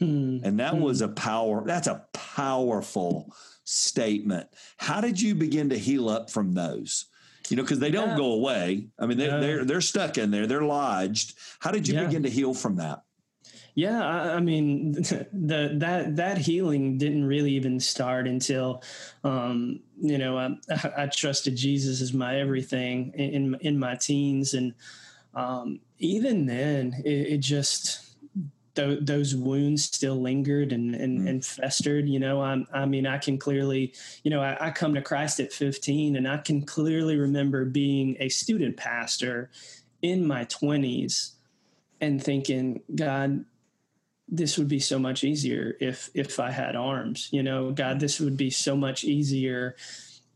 Mm. 0.00 0.42
And 0.44 0.60
that 0.60 0.74
mm. 0.74 0.80
was 0.80 1.00
a 1.00 1.08
power, 1.08 1.62
that's 1.64 1.86
a 1.86 2.04
powerful 2.12 3.34
statement. 3.64 4.48
How 4.78 5.00
did 5.00 5.20
you 5.20 5.34
begin 5.34 5.70
to 5.70 5.78
heal 5.78 6.08
up 6.08 6.30
from 6.30 6.52
those? 6.52 7.06
You 7.48 7.56
know, 7.56 7.62
because 7.62 7.80
they 7.80 7.90
don't 7.90 8.10
yeah. 8.10 8.16
go 8.16 8.32
away. 8.32 8.88
I 8.98 9.06
mean, 9.06 9.18
they, 9.18 9.26
yeah. 9.26 9.40
they're 9.40 9.64
they're 9.64 9.80
stuck 9.80 10.18
in 10.18 10.30
there. 10.30 10.46
They're 10.46 10.62
lodged. 10.62 11.36
How 11.58 11.72
did 11.72 11.88
you 11.88 11.94
yeah. 11.94 12.04
begin 12.04 12.22
to 12.22 12.30
heal 12.30 12.54
from 12.54 12.76
that? 12.76 13.02
Yeah, 13.74 14.04
I, 14.04 14.34
I, 14.34 14.40
mean, 14.40 14.92
the 15.32 15.72
that 15.78 16.16
that 16.16 16.38
healing 16.38 16.98
didn't 16.98 17.24
really 17.24 17.52
even 17.52 17.80
start 17.80 18.28
until, 18.28 18.82
um, 19.24 19.80
you 20.00 20.18
know, 20.18 20.38
I, 20.38 20.50
I, 20.96 21.06
trusted 21.06 21.56
Jesus 21.56 22.00
as 22.00 22.12
my 22.12 22.40
everything 22.40 23.12
in 23.14 23.56
in 23.60 23.78
my 23.78 23.96
teens, 23.96 24.54
and 24.54 24.74
um, 25.34 25.80
even 25.98 26.46
then, 26.46 27.02
it, 27.04 27.34
it 27.34 27.38
just 27.38 28.09
th- 28.74 29.00
those 29.02 29.34
wounds 29.34 29.84
still 29.84 30.20
lingered 30.20 30.72
and 30.72 30.94
and, 30.94 31.22
mm. 31.22 31.28
and 31.28 31.44
festered. 31.44 32.08
You 32.08 32.20
know, 32.20 32.40
I, 32.40 32.64
I 32.72 32.86
mean, 32.86 33.06
I 33.06 33.18
can 33.18 33.38
clearly, 33.38 33.94
you 34.22 34.30
know, 34.30 34.40
I, 34.40 34.68
I 34.68 34.70
come 34.70 34.94
to 34.94 35.02
Christ 35.02 35.40
at 35.40 35.52
15, 35.52 36.16
and 36.16 36.28
I 36.28 36.38
can 36.38 36.64
clearly 36.64 37.16
remember 37.16 37.64
being 37.64 38.16
a 38.20 38.28
student 38.28 38.76
pastor 38.76 39.50
in 40.02 40.26
my 40.26 40.44
20s 40.46 41.32
and 42.00 42.22
thinking, 42.22 42.82
God, 42.94 43.44
this 44.28 44.56
would 44.56 44.68
be 44.68 44.78
so 44.78 44.98
much 44.98 45.24
easier 45.24 45.76
if 45.80 46.10
if 46.14 46.38
I 46.38 46.50
had 46.50 46.76
arms. 46.76 47.28
You 47.32 47.42
know, 47.42 47.72
God, 47.72 48.00
this 48.00 48.20
would 48.20 48.36
be 48.36 48.50
so 48.50 48.76
much 48.76 49.04
easier 49.04 49.76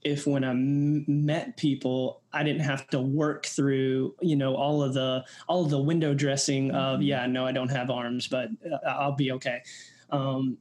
if 0.05 0.27
when 0.27 0.45
I 0.45 0.51
m- 0.51 1.05
met 1.09 1.57
people, 1.57 2.23
I 2.33 2.43
didn't 2.45 2.63
have 2.63 2.87
to 2.89 3.01
work 3.01 3.47
through, 3.47 4.15
you 4.21 4.37
know, 4.37 4.55
all 4.55 4.83
of 4.83 4.95
the 4.95 5.25
all 5.49 5.65
of 5.65 5.71
the 5.71 5.81
window 5.81 6.15
dressing 6.15 6.71
of, 6.71 6.99
mm-hmm. 6.99 7.03
yeah, 7.03 7.27
no, 7.27 7.47
I 7.47 7.53
don't 7.53 7.71
have 7.71 7.91
arms, 7.91 8.29
but 8.29 8.51
uh, 8.71 8.87
I'll 8.87 9.17
be 9.17 9.33
okay. 9.33 9.63
Um, 10.11 10.59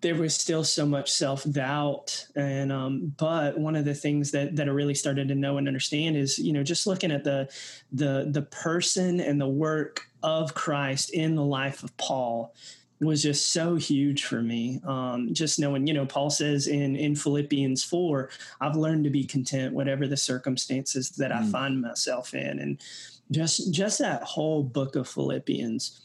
there 0.00 0.16
was 0.16 0.34
still 0.34 0.64
so 0.64 0.84
much 0.84 1.12
self 1.12 1.44
doubt, 1.50 2.26
and 2.34 2.72
um, 2.72 3.14
but 3.16 3.56
one 3.56 3.76
of 3.76 3.84
the 3.84 3.94
things 3.94 4.32
that 4.32 4.56
that 4.56 4.68
I 4.68 4.72
really 4.72 4.94
started 4.94 5.28
to 5.28 5.34
know 5.34 5.56
and 5.56 5.68
understand 5.68 6.16
is, 6.16 6.38
you 6.38 6.52
know, 6.52 6.64
just 6.64 6.86
looking 6.86 7.12
at 7.12 7.22
the 7.22 7.48
the 7.92 8.28
the 8.30 8.42
person 8.42 9.20
and 9.20 9.40
the 9.40 9.48
work 9.48 10.02
of 10.22 10.54
Christ 10.54 11.10
in 11.10 11.36
the 11.36 11.44
life 11.44 11.84
of 11.84 11.96
Paul 11.96 12.54
was 13.00 13.22
just 13.22 13.52
so 13.52 13.76
huge 13.76 14.24
for 14.24 14.42
me. 14.42 14.80
Um, 14.84 15.32
just 15.32 15.58
knowing, 15.58 15.86
you 15.86 15.94
know, 15.94 16.06
Paul 16.06 16.30
says 16.30 16.66
in 16.66 16.96
in 16.96 17.14
Philippians 17.14 17.84
four, 17.84 18.30
I've 18.60 18.76
learned 18.76 19.04
to 19.04 19.10
be 19.10 19.24
content 19.24 19.74
whatever 19.74 20.06
the 20.06 20.16
circumstances 20.16 21.10
that 21.10 21.30
mm. 21.30 21.36
I 21.36 21.46
find 21.46 21.80
myself 21.80 22.34
in, 22.34 22.58
and 22.58 22.82
just 23.30 23.72
just 23.72 23.98
that 24.00 24.22
whole 24.22 24.62
book 24.62 24.96
of 24.96 25.08
Philippians 25.08 26.00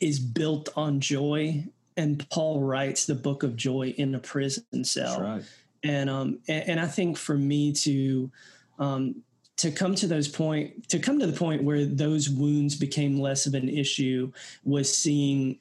is 0.00 0.18
built 0.18 0.68
on 0.76 1.00
joy. 1.00 1.64
And 1.96 2.28
Paul 2.30 2.60
writes 2.60 3.06
the 3.06 3.14
book 3.14 3.42
of 3.42 3.56
joy 3.56 3.94
in 3.96 4.14
a 4.14 4.20
prison 4.20 4.84
cell, 4.84 5.20
right. 5.20 5.42
and 5.82 6.10
um 6.10 6.38
and, 6.48 6.70
and 6.70 6.80
I 6.80 6.86
think 6.86 7.16
for 7.16 7.36
me 7.36 7.72
to 7.72 8.30
um 8.78 9.22
to 9.58 9.72
come 9.72 9.94
to 9.96 10.06
those 10.06 10.28
point 10.28 10.88
to 10.88 10.98
come 10.98 11.18
to 11.18 11.26
the 11.26 11.36
point 11.36 11.64
where 11.64 11.84
those 11.84 12.30
wounds 12.30 12.76
became 12.76 13.20
less 13.20 13.46
of 13.46 13.54
an 13.54 13.68
issue 13.68 14.32
was 14.64 14.96
seeing 14.96 15.58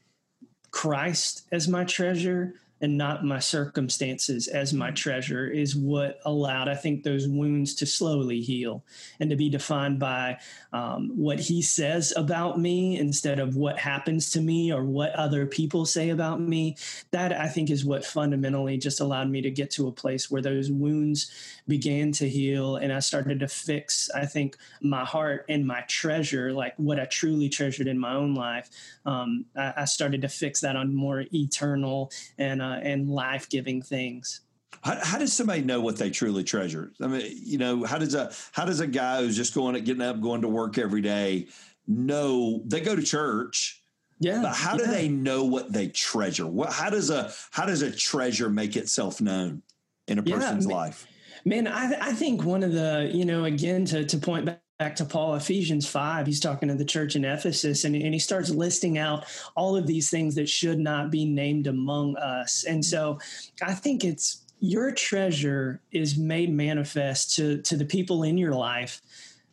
Christ 0.77 1.41
as 1.51 1.67
my 1.67 1.85
treasure 1.85 2.53
and 2.81 2.97
not 2.97 3.25
my 3.25 3.39
circumstances 3.39 4.47
as 4.47 4.73
my 4.73 4.91
treasure 4.91 5.47
is 5.47 5.75
what 5.75 6.19
allowed, 6.25 6.69
I 6.69 6.75
think, 6.75 7.03
those 7.03 7.27
wounds 7.27 7.73
to 7.75 7.85
slowly 7.85 8.41
heal 8.41 8.83
and 9.19 9.29
to 9.29 9.35
be 9.35 9.49
defined 9.49 9.99
by 9.99 10.37
um, 10.73 11.11
what 11.15 11.39
he 11.39 11.61
says 11.61 12.13
about 12.15 12.59
me 12.59 12.97
instead 12.99 13.39
of 13.39 13.55
what 13.55 13.79
happens 13.79 14.29
to 14.31 14.41
me 14.41 14.71
or 14.71 14.83
what 14.83 15.11
other 15.13 15.45
people 15.45 15.85
say 15.85 16.09
about 16.09 16.39
me. 16.39 16.77
That 17.11 17.33
I 17.33 17.47
think 17.47 17.69
is 17.69 17.83
what 17.83 18.05
fundamentally 18.05 18.77
just 18.77 18.99
allowed 18.99 19.29
me 19.29 19.41
to 19.41 19.51
get 19.51 19.71
to 19.71 19.87
a 19.87 19.91
place 19.91 20.29
where 20.29 20.41
those 20.41 20.71
wounds 20.71 21.31
began 21.67 22.11
to 22.13 22.29
heal 22.29 22.77
and 22.77 22.93
I 22.93 22.99
started 22.99 23.39
to 23.39 23.47
fix, 23.47 24.09
I 24.11 24.25
think, 24.25 24.57
my 24.81 25.03
heart 25.03 25.45
and 25.49 25.65
my 25.65 25.81
treasure, 25.81 26.53
like 26.53 26.73
what 26.77 26.99
I 26.99 27.05
truly 27.05 27.49
treasured 27.49 27.87
in 27.87 27.97
my 27.97 28.13
own 28.13 28.35
life. 28.35 28.69
Um, 29.05 29.45
I, 29.55 29.73
I 29.77 29.85
started 29.85 30.21
to 30.21 30.29
fix 30.29 30.61
that 30.61 30.75
on 30.75 30.93
more 30.93 31.25
eternal 31.33 32.11
and 32.37 32.61
uh, 32.67 32.79
and 32.81 33.09
life 33.09 33.49
giving 33.49 33.81
things. 33.81 34.41
How, 34.81 34.97
how, 35.01 35.17
does 35.17 35.33
somebody 35.33 35.61
know 35.61 35.81
what 35.81 35.97
they 35.97 36.09
truly 36.09 36.43
treasure? 36.43 36.91
I 37.01 37.07
mean, 37.07 37.31
you 37.43 37.57
know, 37.57 37.83
how 37.83 37.97
does 37.97 38.13
a 38.13 38.31
how 38.51 38.65
does 38.65 38.79
a 38.79 38.87
guy 38.87 39.21
who's 39.21 39.35
just 39.35 39.53
going 39.53 39.75
to 39.75 39.81
getting 39.81 40.01
up, 40.01 40.21
going 40.21 40.41
to 40.41 40.47
work 40.47 40.77
every 40.77 41.01
day 41.01 41.47
know 41.87 42.61
they 42.65 42.81
go 42.81 42.95
to 42.95 43.01
church? 43.01 43.81
Yeah. 44.19 44.41
But 44.41 44.53
how 44.55 44.73
yeah. 44.73 44.85
do 44.85 44.91
they 44.91 45.07
know 45.07 45.45
what 45.45 45.71
they 45.71 45.87
treasure? 45.87 46.47
What 46.47 46.71
how 46.71 46.89
does 46.89 47.09
a 47.09 47.31
how 47.51 47.65
does 47.65 47.81
a 47.81 47.91
treasure 47.91 48.49
make 48.49 48.75
itself 48.75 49.21
known 49.21 49.61
in 50.07 50.19
a 50.19 50.23
person's 50.23 50.67
yeah, 50.67 50.75
life? 50.75 51.07
Man, 51.45 51.67
I, 51.67 51.93
I 52.01 52.11
think 52.13 52.43
one 52.43 52.63
of 52.63 52.73
the 52.73 53.09
you 53.13 53.25
know 53.25 53.45
again 53.45 53.85
to 53.85 54.05
to 54.05 54.17
point 54.17 54.45
back 54.45 54.61
back 54.79 54.95
to 54.95 55.05
Paul, 55.05 55.33
Ephesians 55.33 55.87
5, 55.87 56.27
he's 56.27 56.39
talking 56.39 56.69
to 56.69 56.75
the 56.75 56.85
church 56.85 57.15
in 57.15 57.25
Ephesus 57.25 57.83
and, 57.83 57.95
and 57.95 58.13
he 58.13 58.19
starts 58.19 58.51
listing 58.51 58.99
out 58.99 59.25
all 59.55 59.75
of 59.75 59.87
these 59.87 60.09
things 60.09 60.35
that 60.35 60.47
should 60.47 60.77
not 60.77 61.09
be 61.09 61.25
named 61.25 61.65
among 61.65 62.15
us. 62.17 62.63
And 62.63 62.85
so 62.85 63.17
I 63.61 63.73
think 63.73 64.03
it's 64.03 64.43
your 64.59 64.91
treasure 64.91 65.81
is 65.91 66.17
made 66.17 66.53
manifest 66.53 67.35
to, 67.35 67.61
to 67.63 67.75
the 67.75 67.85
people 67.85 68.21
in 68.21 68.37
your 68.37 68.53
life 68.53 69.01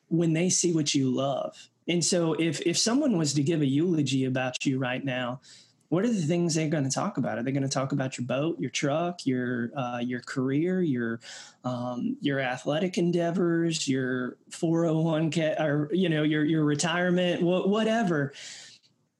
when 0.09 0.35
they 0.35 0.51
see 0.51 0.73
what 0.73 0.95
you 0.95 1.11
love. 1.11 1.57
And 1.89 2.05
so 2.05 2.35
if 2.35 2.63
if 2.63 2.79
someone 2.79 3.19
was 3.19 3.35
to 3.35 3.43
give 3.43 3.61
a 3.61 3.67
eulogy 3.67 4.25
about 4.25 4.65
you 4.65 4.79
right 4.79 5.05
now, 5.05 5.41
what 5.89 6.05
are 6.05 6.13
the 6.13 6.23
things 6.23 6.55
they're 6.55 6.69
going 6.69 6.85
to 6.85 6.91
talk 6.91 7.19
about? 7.19 7.39
Are 7.39 7.43
they 7.43 7.53
going 7.53 7.63
to 7.63 7.69
talk 7.69 7.93
about 7.93 8.19
your 8.19 8.27
boat, 8.27 8.59
your 8.59 8.71
truck, 8.71 9.27
your 9.27 9.71
uh, 9.77 9.99
your 9.99 10.21
career, 10.21 10.83
your 10.83 11.21
um, 11.63 12.17
your 12.21 12.41
athletic 12.41 12.99
endeavors, 12.99 13.87
your 13.87 14.37
401k, 14.51 15.61
or 15.61 15.91
you 15.93 16.09
know 16.09 16.23
your 16.23 16.45
your 16.45 16.65
retirement, 16.65 17.41
wh- 17.41 17.69
whatever? 17.69 18.33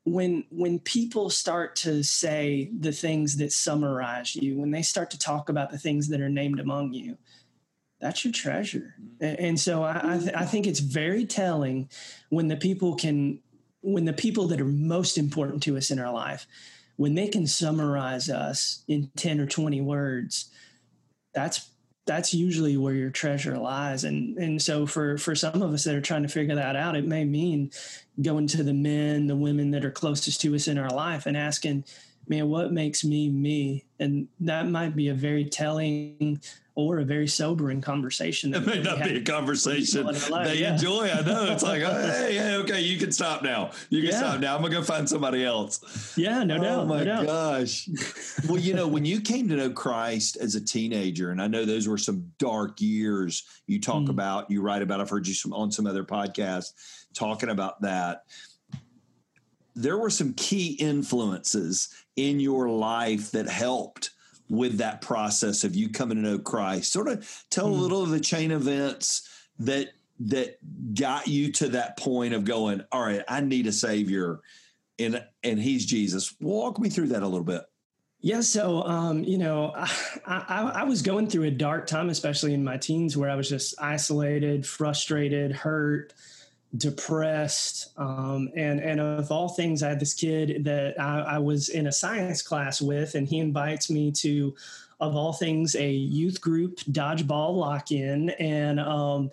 When 0.05 0.45
when 0.51 0.81
people 0.81 1.31
start 1.31 1.77
to 1.77 2.03
say 2.03 2.71
the 2.79 2.93
things 2.93 3.37
that 3.39 3.53
summarize 3.53 4.35
you, 4.37 4.59
when 4.59 4.71
they 4.71 4.83
start 4.83 5.11
to 5.13 5.19
talk 5.19 5.49
about 5.49 5.71
the 5.71 5.79
things 5.79 6.09
that 6.09 6.21
are 6.21 6.29
named 6.29 6.61
among 6.61 6.93
you, 6.93 7.17
that's 8.01 8.25
your 8.25 8.33
treasure. 8.33 8.95
Mm-hmm. 9.01 9.45
And 9.45 9.61
so 9.61 9.83
I, 9.83 10.15
I, 10.15 10.19
th- 10.19 10.35
I 10.35 10.45
think 10.45 10.67
it's 10.67 10.81
very 10.81 11.25
telling 11.25 11.89
when 12.29 12.49
the 12.49 12.57
people 12.57 12.97
can 12.97 13.41
when 13.85 14.07
the 14.07 14.13
people 14.13 14.49
that 14.49 14.61
are 14.61 14.65
most 14.65 15.19
important 15.19 15.63
to 15.65 15.77
us 15.77 15.91
in 15.91 15.99
our 15.99 16.13
life, 16.13 16.47
when 16.97 17.15
they 17.15 17.29
can 17.29 17.47
summarize 17.47 18.31
us 18.31 18.83
in 18.89 19.11
10 19.17 19.41
or 19.41 19.47
20 19.47 19.81
words, 19.83 20.51
that's 21.35 21.71
that's 22.07 22.35
usually 22.35 22.77
where 22.77 22.95
your 22.95 23.11
treasure 23.11 23.57
lies. 23.57 24.05
And 24.05 24.37
and 24.39 24.61
so 24.61 24.87
for 24.87 25.19
for 25.19 25.35
some 25.35 25.63
of 25.63 25.73
us 25.73 25.85
that 25.85 25.95
are 25.95 26.01
trying 26.01 26.23
to 26.23 26.29
figure 26.29 26.55
that 26.55 26.77
out, 26.77 26.97
it 26.97 27.07
may 27.07 27.25
mean 27.25 27.71
going 28.21 28.47
to 28.49 28.63
the 28.63 28.75
men, 28.75 29.27
the 29.27 29.37
women 29.37 29.71
that 29.73 29.85
are 29.85 29.91
closest 29.91 30.41
to 30.43 30.55
us 30.55 30.69
in 30.69 30.79
our 30.79 30.91
life 30.91 31.27
and 31.27 31.37
asking, 31.37 31.85
man, 32.29 32.49
what 32.49 32.73
makes 32.73 33.05
me 33.05 33.29
me? 33.29 33.85
And 33.99 34.29
that 34.41 34.69
might 34.69 34.95
be 34.95 35.09
a 35.09 35.15
very 35.15 35.45
telling 35.47 36.41
or 36.77 36.99
a 36.99 37.05
very 37.05 37.29
sobering 37.29 37.81
conversation. 37.81 38.53
It 38.53 38.67
may 38.67 38.83
not 38.83 39.03
be 39.05 39.17
a 39.17 39.23
conversation 39.23 40.07
they 40.07 40.59
yeah. 40.59 40.73
enjoy. 40.73 41.09
I 41.09 41.21
know. 41.23 41.53
It's 41.53 41.63
like, 41.63 41.83
oh, 41.83 41.93
hey, 42.27 42.35
hey, 42.35 42.57
okay, 42.57 42.81
you 42.81 42.99
can 42.99 43.13
stop 43.13 43.43
now. 43.43 43.71
You 43.91 44.01
can 44.01 44.11
yeah. 44.11 44.19
stop 44.19 44.41
now. 44.41 44.57
I'm 44.57 44.63
gonna 44.63 44.75
go 44.75 44.83
find 44.83 45.09
somebody 45.09 45.45
else. 45.45 46.15
Yeah, 46.17 46.43
no 46.43 46.59
doubt. 46.59 46.81
Oh 46.81 46.87
my 46.87 47.05
no 47.05 47.25
gosh. 47.25 47.89
well, 48.49 48.59
you 48.59 48.75
know, 48.75 48.89
when 48.89 49.05
you 49.05 49.21
came 49.21 49.49
to 49.49 49.57
know 49.57 49.71
Christ 49.71 50.37
as 50.37 50.57
a 50.57 50.65
teenager, 50.65 51.31
and 51.31 51.41
I 51.41 51.47
know 51.47 51.65
those 51.65 51.87
were 51.87 51.99
some 51.99 52.31
dark 52.39 52.81
years 52.81 53.45
you 53.67 53.81
talk 53.81 54.05
mm. 54.05 54.11
about, 54.11 54.51
you 54.51 54.61
write 54.61 54.83
about. 54.83 55.01
I've 55.01 55.11
heard 55.11 55.29
you 55.29 55.35
on 55.53 55.71
some 55.71 55.87
other 55.87 56.05
podcasts 56.05 56.73
talking 57.15 57.51
about 57.51 57.81
that. 57.83 58.25
There 59.77 59.99
were 59.99 60.11
some 60.11 60.35
key 60.35 60.73
influences 60.73 61.89
in 62.17 62.41
your 62.41 62.69
life 62.69 63.31
that 63.33 63.49
helped 63.49 64.11
with 64.49 64.79
that 64.79 65.01
process 65.01 65.65
of 65.65 65.75
you 65.75 65.89
coming 65.89 66.17
to 66.17 66.23
know 66.23 66.39
Christ? 66.39 66.93
Sort 66.93 67.09
of 67.09 67.45
tell 67.51 67.67
mm. 67.67 67.73
a 67.73 67.75
hmm. 67.75 67.81
little 67.81 68.03
of 68.03 68.11
the 68.11 68.21
chain 68.21 68.51
events 68.51 69.29
that 69.59 69.91
that 70.21 70.59
got 70.95 71.27
you 71.27 71.51
to 71.53 71.69
that 71.71 71.99
point 71.99 72.35
of 72.35 72.45
going, 72.45 72.85
all 72.93 73.03
right, 73.03 73.23
I 73.29 73.41
need 73.41 73.67
a 73.67 73.73
savior 73.73 74.41
and 74.99 75.25
and 75.43 75.59
he's 75.59 75.87
Jesus. 75.87 76.35
Walk 76.41 76.79
me 76.79 76.89
through 76.89 77.09
that 77.09 77.23
a 77.23 77.29
little 77.29 77.45
bit. 77.45 77.63
Yeah, 78.21 78.41
so 78.41 78.83
um, 78.85 79.25
you 79.25 79.39
know, 79.39 79.73
I, 79.77 79.91
I, 80.27 80.73
I, 80.77 80.85
was 80.85 81.03
going 81.03 81.29
through 81.29 81.45
a 81.45 81.51
dark 81.51 81.87
time, 81.87 82.09
especially 82.09 82.55
in 82.55 82.65
my 82.65 82.79
teens, 82.79 83.17
where 83.17 83.29
I 83.29 83.35
was 83.35 83.49
just 83.49 83.75
isolated, 83.79 84.67
frustrated, 84.67 85.53
hurt, 85.53 86.15
depressed 86.77 87.97
um, 87.99 88.49
and 88.57 88.81
and 88.81 89.01
of 89.01 89.31
all 89.31 89.49
things 89.49 89.83
i 89.83 89.89
had 89.89 90.01
this 90.01 90.13
kid 90.13 90.65
that 90.65 90.99
I, 91.01 91.21
I, 91.21 91.39
was 91.39 91.69
in 91.69 91.87
a 91.87 91.93
science 91.93 92.43
class 92.43 92.83
with 92.83 93.15
and 93.15 93.29
he 93.29 93.39
invites 93.39 93.89
me 93.91 94.11
to 94.13 94.55
of 95.01 95.17
all 95.17 95.33
things 95.33 95.75
a 95.77 95.91
youth 95.91 96.41
group 96.41 96.79
dodgeball 96.81 97.57
lock-in. 97.57 98.31
And 98.31 98.81
um, 98.81 99.31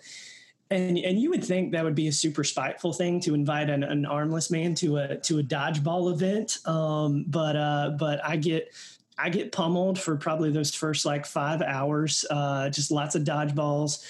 and 0.70 0.98
and 0.98 1.20
you 1.20 1.30
would 1.30 1.44
think 1.44 1.72
that 1.72 1.84
would 1.84 1.94
be 1.94 2.08
a 2.08 2.12
super 2.12 2.44
spiteful 2.44 2.92
thing 2.92 3.20
to 3.20 3.34
invite 3.34 3.68
an, 3.70 3.82
an 3.82 4.06
armless 4.06 4.50
man 4.50 4.74
to 4.76 4.98
a 4.98 5.16
to 5.18 5.38
a 5.38 5.42
dodgeball 5.42 6.12
event. 6.12 6.58
Um, 6.66 7.24
but 7.28 7.56
uh, 7.56 7.90
but 7.98 8.24
i 8.24 8.36
get 8.36 8.72
I 9.18 9.28
get 9.28 9.52
pummeled 9.52 10.00
for 10.00 10.16
probably 10.16 10.50
those 10.50 10.74
first 10.74 11.04
like 11.04 11.26
five 11.26 11.60
hours, 11.60 12.24
uh, 12.30 12.70
just 12.70 12.90
lots 12.90 13.14
of 13.14 13.22
dodgeballs 13.22 14.02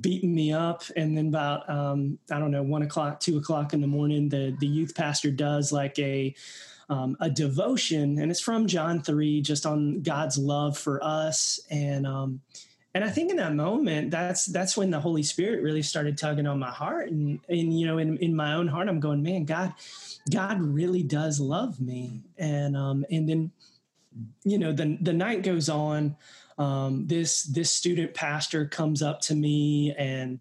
beating 0.00 0.34
me 0.34 0.52
up. 0.52 0.82
And 0.96 1.16
then 1.16 1.28
about, 1.28 1.68
um, 1.68 2.18
I 2.30 2.38
don't 2.38 2.50
know, 2.50 2.62
one 2.62 2.82
o'clock, 2.82 3.20
two 3.20 3.38
o'clock 3.38 3.72
in 3.72 3.80
the 3.80 3.86
morning, 3.86 4.28
the, 4.28 4.56
the 4.58 4.66
youth 4.66 4.94
pastor 4.94 5.30
does 5.30 5.72
like 5.72 5.98
a, 5.98 6.34
um, 6.88 7.16
a 7.20 7.30
devotion 7.30 8.18
and 8.18 8.30
it's 8.30 8.40
from 8.40 8.66
John 8.66 9.02
3, 9.02 9.40
just 9.40 9.66
on 9.66 10.02
God's 10.02 10.38
love 10.38 10.76
for 10.76 11.02
us. 11.02 11.60
And, 11.70 12.06
um, 12.06 12.40
and 12.94 13.02
I 13.02 13.10
think 13.10 13.30
in 13.30 13.38
that 13.38 13.54
moment, 13.54 14.12
that's 14.12 14.46
that's 14.46 14.76
when 14.76 14.90
the 14.90 15.00
Holy 15.00 15.24
Spirit 15.24 15.62
really 15.62 15.82
started 15.82 16.16
tugging 16.16 16.46
on 16.46 16.60
my 16.60 16.70
heart, 16.70 17.10
and 17.10 17.40
and 17.48 17.78
you 17.78 17.88
know, 17.88 17.98
in, 17.98 18.16
in 18.18 18.36
my 18.36 18.54
own 18.54 18.68
heart, 18.68 18.88
I'm 18.88 19.00
going, 19.00 19.20
man, 19.20 19.44
God, 19.44 19.74
God 20.30 20.60
really 20.62 21.02
does 21.02 21.40
love 21.40 21.80
me, 21.80 22.22
and 22.38 22.76
um, 22.76 23.04
and 23.10 23.28
then, 23.28 23.50
you 24.44 24.58
know, 24.58 24.72
the 24.72 24.96
the 25.00 25.12
night 25.12 25.42
goes 25.42 25.68
on, 25.68 26.14
um, 26.58 27.06
this 27.06 27.42
this 27.44 27.70
student 27.72 28.14
pastor 28.14 28.66
comes 28.66 29.02
up 29.02 29.20
to 29.22 29.34
me 29.34 29.94
and 29.96 30.40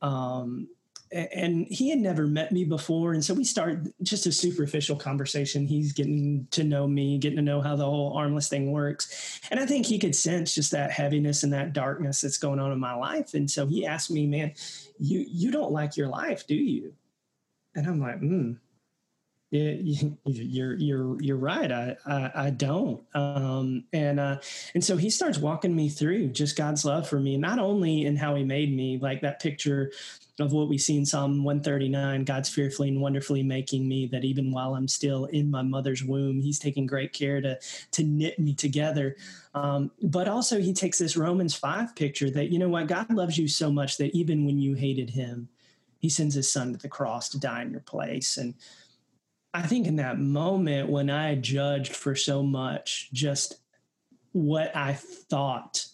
um, 0.00 0.68
and 1.12 1.66
he 1.68 1.90
had 1.90 1.98
never 1.98 2.26
met 2.26 2.52
me 2.52 2.64
before. 2.64 3.12
And 3.12 3.22
so 3.22 3.34
we 3.34 3.44
start 3.44 3.86
just 4.02 4.26
a 4.26 4.32
superficial 4.32 4.96
conversation. 4.96 5.66
He's 5.66 5.92
getting 5.92 6.46
to 6.52 6.64
know 6.64 6.86
me 6.86 7.18
getting 7.18 7.36
to 7.36 7.42
know 7.42 7.60
how 7.60 7.76
the 7.76 7.84
whole 7.84 8.16
armless 8.16 8.48
thing 8.48 8.72
works. 8.72 9.40
And 9.50 9.60
i 9.60 9.66
think 9.66 9.86
he 9.86 9.98
could 9.98 10.14
sense 10.14 10.54
just 10.54 10.70
that 10.72 10.90
heaviness 10.90 11.42
and 11.42 11.52
that 11.52 11.72
darkness 11.72 12.22
that's 12.22 12.38
going 12.38 12.58
on 12.58 12.72
in 12.72 12.80
my 12.80 12.94
life. 12.94 13.34
And 13.34 13.50
so 13.50 13.66
he 13.66 13.86
asked 13.86 14.10
me 14.10 14.26
man 14.26 14.52
you 14.98 15.24
you 15.28 15.50
don't 15.50 15.72
like 15.72 15.96
your 15.96 16.08
life 16.08 16.46
do 16.46 16.54
you? 16.54 16.94
And 17.74 17.86
i'm 17.86 18.00
like 18.00 18.18
hmm 18.18 18.52
you're 20.24 20.74
you're 20.78 21.20
you're 21.20 21.36
right. 21.36 21.70
I 21.70 21.96
I, 22.06 22.30
I 22.34 22.50
don't. 22.50 23.02
Um, 23.14 23.84
and 23.92 24.18
uh, 24.18 24.38
and 24.74 24.82
so 24.82 24.96
he 24.96 25.10
starts 25.10 25.36
walking 25.36 25.76
me 25.76 25.90
through 25.90 26.28
just 26.28 26.56
God's 26.56 26.86
love 26.86 27.06
for 27.06 27.20
me, 27.20 27.36
not 27.36 27.58
only 27.58 28.06
in 28.06 28.16
how 28.16 28.34
He 28.34 28.44
made 28.44 28.74
me, 28.74 28.98
like 28.98 29.20
that 29.20 29.42
picture 29.42 29.92
of 30.40 30.52
what 30.52 30.70
we 30.70 30.78
see 30.78 30.96
in 30.96 31.04
Psalm 31.04 31.44
139, 31.44 32.24
God's 32.24 32.48
fearfully 32.48 32.88
and 32.88 33.02
wonderfully 33.02 33.42
making 33.42 33.86
me. 33.86 34.06
That 34.06 34.24
even 34.24 34.52
while 34.52 34.74
I'm 34.74 34.88
still 34.88 35.26
in 35.26 35.50
my 35.50 35.60
mother's 35.60 36.02
womb, 36.02 36.40
He's 36.40 36.58
taking 36.58 36.86
great 36.86 37.12
care 37.12 37.42
to 37.42 37.58
to 37.90 38.02
knit 38.02 38.38
me 38.38 38.54
together. 38.54 39.16
Um, 39.54 39.90
but 40.02 40.28
also, 40.28 40.60
He 40.60 40.72
takes 40.72 40.98
this 40.98 41.14
Romans 41.14 41.54
five 41.54 41.94
picture 41.94 42.30
that 42.30 42.48
you 42.48 42.58
know 42.58 42.70
what 42.70 42.86
God 42.86 43.12
loves 43.12 43.36
you 43.36 43.48
so 43.48 43.70
much 43.70 43.98
that 43.98 44.16
even 44.16 44.46
when 44.46 44.58
you 44.58 44.76
hated 44.76 45.10
Him, 45.10 45.50
He 45.98 46.08
sends 46.08 46.34
His 46.34 46.50
Son 46.50 46.72
to 46.72 46.78
the 46.78 46.88
cross 46.88 47.28
to 47.28 47.38
die 47.38 47.60
in 47.60 47.70
your 47.70 47.80
place 47.80 48.38
and 48.38 48.54
I 49.54 49.62
think 49.62 49.86
in 49.86 49.96
that 49.96 50.18
moment 50.18 50.88
when 50.88 51.10
I 51.10 51.34
judged 51.34 51.94
for 51.94 52.14
so 52.14 52.42
much 52.42 53.10
just 53.12 53.56
what 54.32 54.74
I 54.74 54.94
thought 54.94 55.86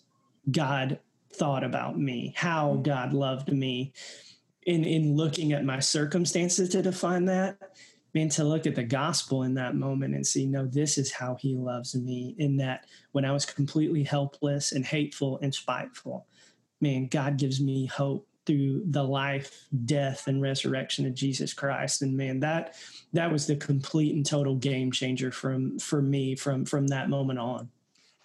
God 0.50 1.00
thought 1.32 1.64
about 1.64 1.98
me, 1.98 2.34
how 2.36 2.72
mm-hmm. 2.72 2.82
God 2.82 3.12
loved 3.12 3.52
me, 3.52 3.92
in 4.62 4.84
in 4.84 5.16
looking 5.16 5.52
at 5.52 5.64
my 5.64 5.80
circumstances 5.80 6.68
to 6.70 6.82
define 6.82 7.24
that, 7.26 7.58
man, 8.14 8.28
to 8.30 8.44
look 8.44 8.66
at 8.66 8.74
the 8.74 8.84
gospel 8.84 9.42
in 9.42 9.54
that 9.54 9.74
moment 9.74 10.14
and 10.14 10.26
see, 10.26 10.46
no, 10.46 10.66
this 10.66 10.98
is 10.98 11.10
how 11.10 11.36
he 11.36 11.56
loves 11.56 11.94
me. 11.94 12.34
In 12.38 12.56
that 12.58 12.86
when 13.12 13.24
I 13.24 13.32
was 13.32 13.46
completely 13.46 14.04
helpless 14.04 14.72
and 14.72 14.84
hateful 14.84 15.38
and 15.42 15.54
spiteful, 15.54 16.26
man, 16.80 17.08
God 17.08 17.38
gives 17.38 17.60
me 17.60 17.86
hope 17.86 18.28
through 18.48 18.82
the 18.86 19.04
life, 19.04 19.66
death, 19.84 20.26
and 20.26 20.40
resurrection 20.40 21.04
of 21.04 21.12
Jesus 21.12 21.52
Christ. 21.52 22.00
And 22.00 22.16
man, 22.16 22.40
that 22.40 22.74
that 23.12 23.30
was 23.30 23.46
the 23.46 23.56
complete 23.56 24.16
and 24.16 24.24
total 24.24 24.54
game 24.56 24.90
changer 24.90 25.30
from 25.30 25.78
for 25.78 26.00
me 26.00 26.34
from 26.34 26.64
from 26.64 26.86
that 26.86 27.10
moment 27.10 27.38
on. 27.38 27.68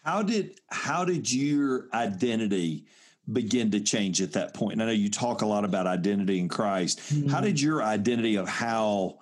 How 0.05 0.23
did 0.23 0.61
how 0.69 1.03
did 1.03 1.31
your 1.31 1.89
identity 1.93 2.85
begin 3.31 3.69
to 3.71 3.81
change 3.81 4.21
at 4.21 4.31
that 4.31 4.53
point? 4.53 4.73
And 4.73 4.83
I 4.83 4.85
know 4.85 4.91
you 4.93 5.09
talk 5.09 5.41
a 5.41 5.45
lot 5.45 5.65
about 5.65 5.87
identity 5.87 6.39
in 6.39 6.47
Christ. 6.47 6.99
Mm-hmm. 6.99 7.27
How 7.27 7.41
did 7.41 7.59
your 7.59 7.83
identity 7.83 8.37
of 8.37 8.47
how 8.47 9.19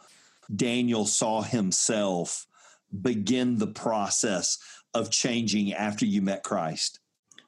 Daniel 0.56 1.06
saw 1.06 1.42
himself 1.42 2.46
begin 3.02 3.58
the 3.58 3.68
process 3.68 4.60
of 4.94 5.10
changing 5.10 5.74
after 5.74 6.06
you 6.06 6.22
met 6.22 6.44
Christ? 6.44 7.00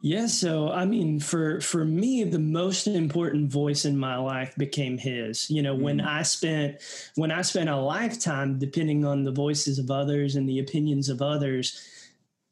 Yeah, 0.06 0.26
so 0.28 0.70
I 0.70 0.84
mean, 0.84 1.22
for 1.22 1.62
for 1.62 1.86
me, 1.86 2.26
the 2.26 2.38
most 2.38 2.88
important 2.88 3.50
voice 3.50 3.86
in 3.86 3.98
my 3.98 4.18
life 4.18 4.54
became 4.58 4.98
his. 4.98 5.50
You 5.50 5.62
know, 5.62 5.78
mm 5.78 5.82
when 5.82 6.02
I 6.02 6.24
spent 6.24 6.82
when 7.16 7.32
I 7.32 7.42
spent 7.42 7.70
a 7.70 7.78
lifetime 7.78 8.60
depending 8.60 9.06
on 9.06 9.24
the 9.24 9.32
voices 9.32 9.80
of 9.80 9.90
others 9.90 10.36
and 10.36 10.48
the 10.48 10.60
opinions 10.60 11.08
of 11.08 11.22
others 11.22 11.88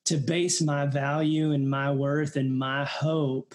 to 0.06 0.16
base 0.16 0.62
my 0.62 0.86
value 0.86 1.52
and 1.52 1.70
my 1.70 1.92
worth 1.92 2.38
and 2.38 2.58
my 2.58 2.86
hope 2.86 3.54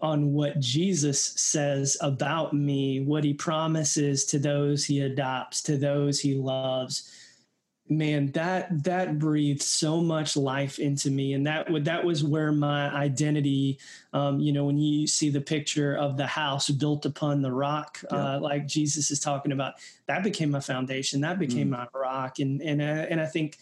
on 0.00 0.32
what 0.32 0.60
Jesus 0.60 1.20
says 1.24 1.96
about 2.02 2.52
me, 2.52 3.00
what 3.00 3.24
he 3.24 3.34
promises 3.34 4.24
to 4.26 4.38
those 4.38 4.84
he 4.84 5.00
adopts, 5.00 5.60
to 5.62 5.76
those 5.76 6.20
he 6.20 6.34
loves. 6.36 7.10
Man, 7.88 8.30
that 8.32 8.84
that 8.84 9.18
breathed 9.18 9.60
so 9.60 10.00
much 10.00 10.36
life 10.36 10.78
into 10.78 11.10
me, 11.10 11.32
and 11.34 11.46
that 11.46 11.66
that 11.84 12.04
was 12.04 12.22
where 12.22 12.52
my 12.52 12.88
identity. 12.94 13.78
Um, 14.12 14.38
you 14.38 14.52
know, 14.52 14.64
when 14.64 14.78
you 14.78 15.06
see 15.06 15.30
the 15.30 15.40
picture 15.40 15.96
of 15.96 16.16
the 16.16 16.26
house 16.26 16.70
built 16.70 17.04
upon 17.06 17.42
the 17.42 17.52
rock, 17.52 17.98
yeah. 18.10 18.36
uh, 18.36 18.40
like 18.40 18.66
Jesus 18.66 19.10
is 19.10 19.18
talking 19.18 19.52
about, 19.52 19.74
that 20.06 20.22
became 20.22 20.52
my 20.52 20.60
foundation. 20.60 21.20
That 21.22 21.40
became 21.40 21.68
mm. 21.68 21.70
my 21.70 21.86
rock, 21.92 22.38
and 22.38 22.62
and 22.62 22.80
uh, 22.80 23.06
and 23.10 23.20
I 23.20 23.26
think 23.26 23.58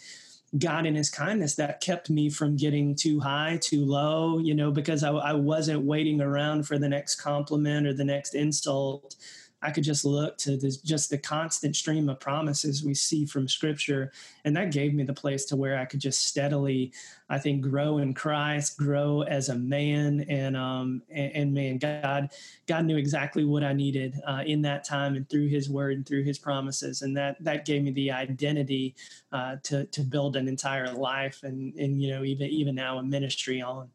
God 0.59 0.85
in 0.87 0.95
his 0.95 1.11
kindness 1.11 1.55
that 1.57 1.81
kept 1.81 2.11
me 2.11 2.29
from 2.29 2.57
getting 2.57 2.95
too 2.95 3.21
high, 3.21 3.59
too 3.61 3.85
low, 3.85 4.39
you 4.39 4.55
know, 4.55 4.71
because 4.71 5.05
I, 5.05 5.11
I 5.11 5.33
wasn't 5.33 5.83
waiting 5.83 6.21
around 6.21 6.67
for 6.67 6.79
the 6.79 6.89
next 6.89 7.17
compliment 7.17 7.87
or 7.87 7.95
the 7.95 8.05
next 8.05 8.35
insult. 8.35 9.15
I 9.63 9.71
could 9.71 9.85
just 9.85 10.05
look 10.05 10.39
to 10.39 10.57
this, 10.57 10.79
just 10.79 11.11
the 11.11 11.19
constant 11.19 11.77
stream 11.77 12.09
of 12.09 12.19
promises 12.19 12.83
we 12.83 12.95
see 12.95 13.27
from 13.27 13.47
scripture. 13.47 14.11
And 14.45 14.57
that 14.57 14.73
gave 14.73 14.95
me 14.95 15.05
the 15.05 15.13
place 15.13 15.45
to 15.47 15.57
where 15.57 15.79
I 15.79 15.85
could 15.85 16.01
just 16.01 16.27
steadily, 16.27 16.93
I 17.29 17.39
think, 17.39 17.63
grow 17.63 17.99
in 17.99 18.15
Christ, 18.15 18.79
grow 18.79 19.23
as 19.23 19.51
a 19.51 19.55
man. 19.55 20.25
And, 20.29 20.57
um, 20.57 21.03
and, 21.11 21.33
and 21.33 21.55
man, 21.55 21.79
God, 21.79 22.31
God 22.67 22.87
knew 22.87 22.97
exactly 22.97 23.45
what 23.45 23.63
I 23.63 23.75
needed 23.75 24.21
uh, 24.27 24.43
in 24.47 24.63
that 24.63 24.85
time 24.85 25.15
and 25.15 25.29
through 25.29 25.49
his 25.49 25.69
word 25.69 25.97
and 25.97 26.07
through 26.07 26.25
his 26.25 26.39
promises. 26.39 27.03
And 27.03 27.15
that, 27.19 27.43
that 27.45 27.67
gave 27.67 27.83
me 27.83 27.91
the 27.91 28.13
identity 28.13 28.95
uh, 29.31 29.57
to, 29.65 29.85
to 29.87 30.01
build 30.01 30.37
an 30.37 30.49
entire 30.49 30.93
life 30.93 31.41
and, 31.43 31.75
and, 31.75 32.01
you 32.01 32.11
know, 32.11 32.25
even, 32.25 32.49
even 32.49 32.75
now 32.75 32.99
a 32.99 33.03
ministry 33.03 33.61
on. 33.61 33.91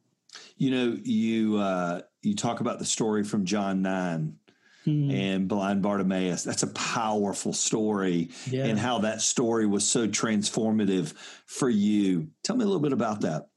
You 0.58 0.71
know, 0.71 0.97
you, 1.01 1.58
uh, 1.58 2.01
you 2.21 2.36
talk 2.36 2.60
about 2.60 2.78
the 2.78 2.86
story 2.86 3.23
from 3.23 3.45
John 3.45 3.82
9 3.82 4.38
hmm. 4.86 5.12
and 5.12 5.48
blind 5.48 5.82
Bartimaeus. 5.82 6.43
That's 6.43 6.63
a 6.63 6.67
powerful 6.67 7.52
story 7.52 8.30
yeah. 8.50 8.65
and 8.65 8.80
how 8.80 9.00
that 9.00 9.21
story 9.21 9.65
was 9.65 9.86
so 9.86 10.08
transformative 10.08 11.13
for 11.45 11.69
you. 11.69 12.30
Tell 12.43 12.56
me 12.56 12.63
a 12.63 12.67
little 12.67 12.82
bit 12.82 12.93
about 12.93 13.21
that. 13.21 13.48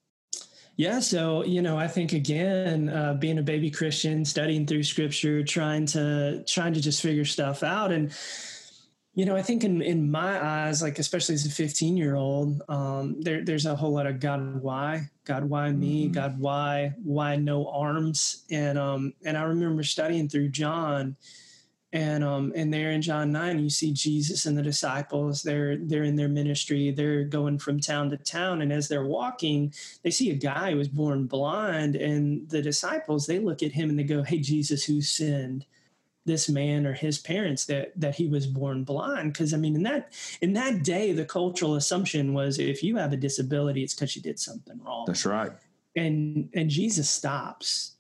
Yeah, 0.77 1.01
so 1.01 1.45
you 1.45 1.61
know, 1.61 1.77
I 1.77 1.89
think 1.89 2.13
again, 2.13 2.89
uh, 2.89 3.15
being 3.15 3.39
a 3.39 3.43
baby 3.43 3.69
Christian, 3.69 4.25
studying 4.25 4.65
through 4.65 4.85
Scripture, 4.85 5.43
trying 5.43 5.87
to 5.87 6.45
trying 6.47 6.73
to 6.75 6.81
just 6.81 7.03
figure 7.03 7.25
stuff 7.25 7.65
out, 7.65 7.91
and 7.91 8.13
you 9.19 9.25
know, 9.25 9.35
I 9.35 9.43
think 9.43 9.65
in 9.65 9.83
in 9.83 10.13
my 10.13 10.41
eyes, 10.41 10.81
like 10.81 11.01
especially 11.01 11.35
as 11.35 11.45
a 11.45 11.51
15 11.51 11.97
year 11.97 12.15
old, 12.15 12.63
um, 12.69 13.21
there 13.21 13.45
there's 13.45 13.67
a 13.67 13.75
whole 13.75 13.95
lot 13.95 14.07
of 14.07 14.21
God, 14.21 14.63
why, 14.63 15.11
God, 15.25 15.43
why 15.43 15.73
me, 15.73 16.05
mm-hmm. 16.05 16.13
God, 16.13 16.39
why, 16.39 16.95
why 17.03 17.35
no 17.35 17.69
arms, 17.69 18.45
and 18.49 18.79
um, 18.79 19.15
and 19.25 19.37
I 19.37 19.43
remember 19.43 19.83
studying 19.83 20.29
through 20.29 20.51
John, 20.51 21.17
and 21.93 22.23
um, 22.23 22.53
and 22.55 22.73
there 22.73 22.93
in 22.93 23.03
John 23.03 23.33
nine, 23.33 23.59
you 23.59 23.71
see 23.71 23.93
Jesus 23.93 24.47
and 24.47 24.57
the 24.57 24.63
disciples. 24.63 25.43
They're 25.43 25.77
they're 25.77 26.05
in 26.05 26.15
their 26.15 26.29
ministry. 26.29 26.93
They're 26.93 27.25
going 27.25 27.59
from 27.59 27.81
town 27.81 28.11
to 28.11 28.19
town, 28.19 28.63
and 28.63 28.73
as 28.73 28.87
they're 28.87 29.05
walking, 29.05 29.75
they 30.05 30.13
see 30.13 30.31
a 30.31 30.37
guy 30.37 30.71
who 30.71 30.77
was 30.77 30.87
born 30.87 31.27
blind, 31.27 31.97
and 31.97 32.49
the 32.51 32.63
disciples 32.63 33.27
they 33.27 33.41
look 33.41 33.65
at 33.65 33.73
him 33.73 33.91
and 33.91 33.99
they 33.99 34.05
go, 34.05 34.23
"Hey, 34.23 34.39
Jesus, 34.39 34.85
who 34.85 35.03
sinned?" 35.03 35.67
This 36.29 36.49
man 36.49 36.87
or 36.87 36.93
his 36.93 37.19
parents 37.19 37.65
that 37.65 37.93
that 38.01 38.15
he 38.15 38.29
was 38.29 38.47
born 38.47 38.85
blind. 38.85 39.33
Because 39.33 39.53
i 39.53 39.57
mean 39.57 39.75
in 39.75 39.83
that 39.83 40.13
in 40.41 40.53
that 40.53 40.85
day 40.85 41.11
the 41.13 41.25
cultural 41.25 41.75
assumption 41.75 42.33
was 42.33 42.61
if 42.61 42.85
you 42.85 42.97
have 42.97 43.13
a 43.13 43.17
disability 43.17 43.83
it's 43.83 43.95
because 43.95 44.15
you 44.15 44.23
did 44.23 44.39
something 44.39 44.81
wrong. 44.85 45.05
That's 45.07 45.27
right. 45.27 45.51
And 45.97 46.49
and 46.55 46.71
jesus 46.71 47.11
stops 47.11 47.97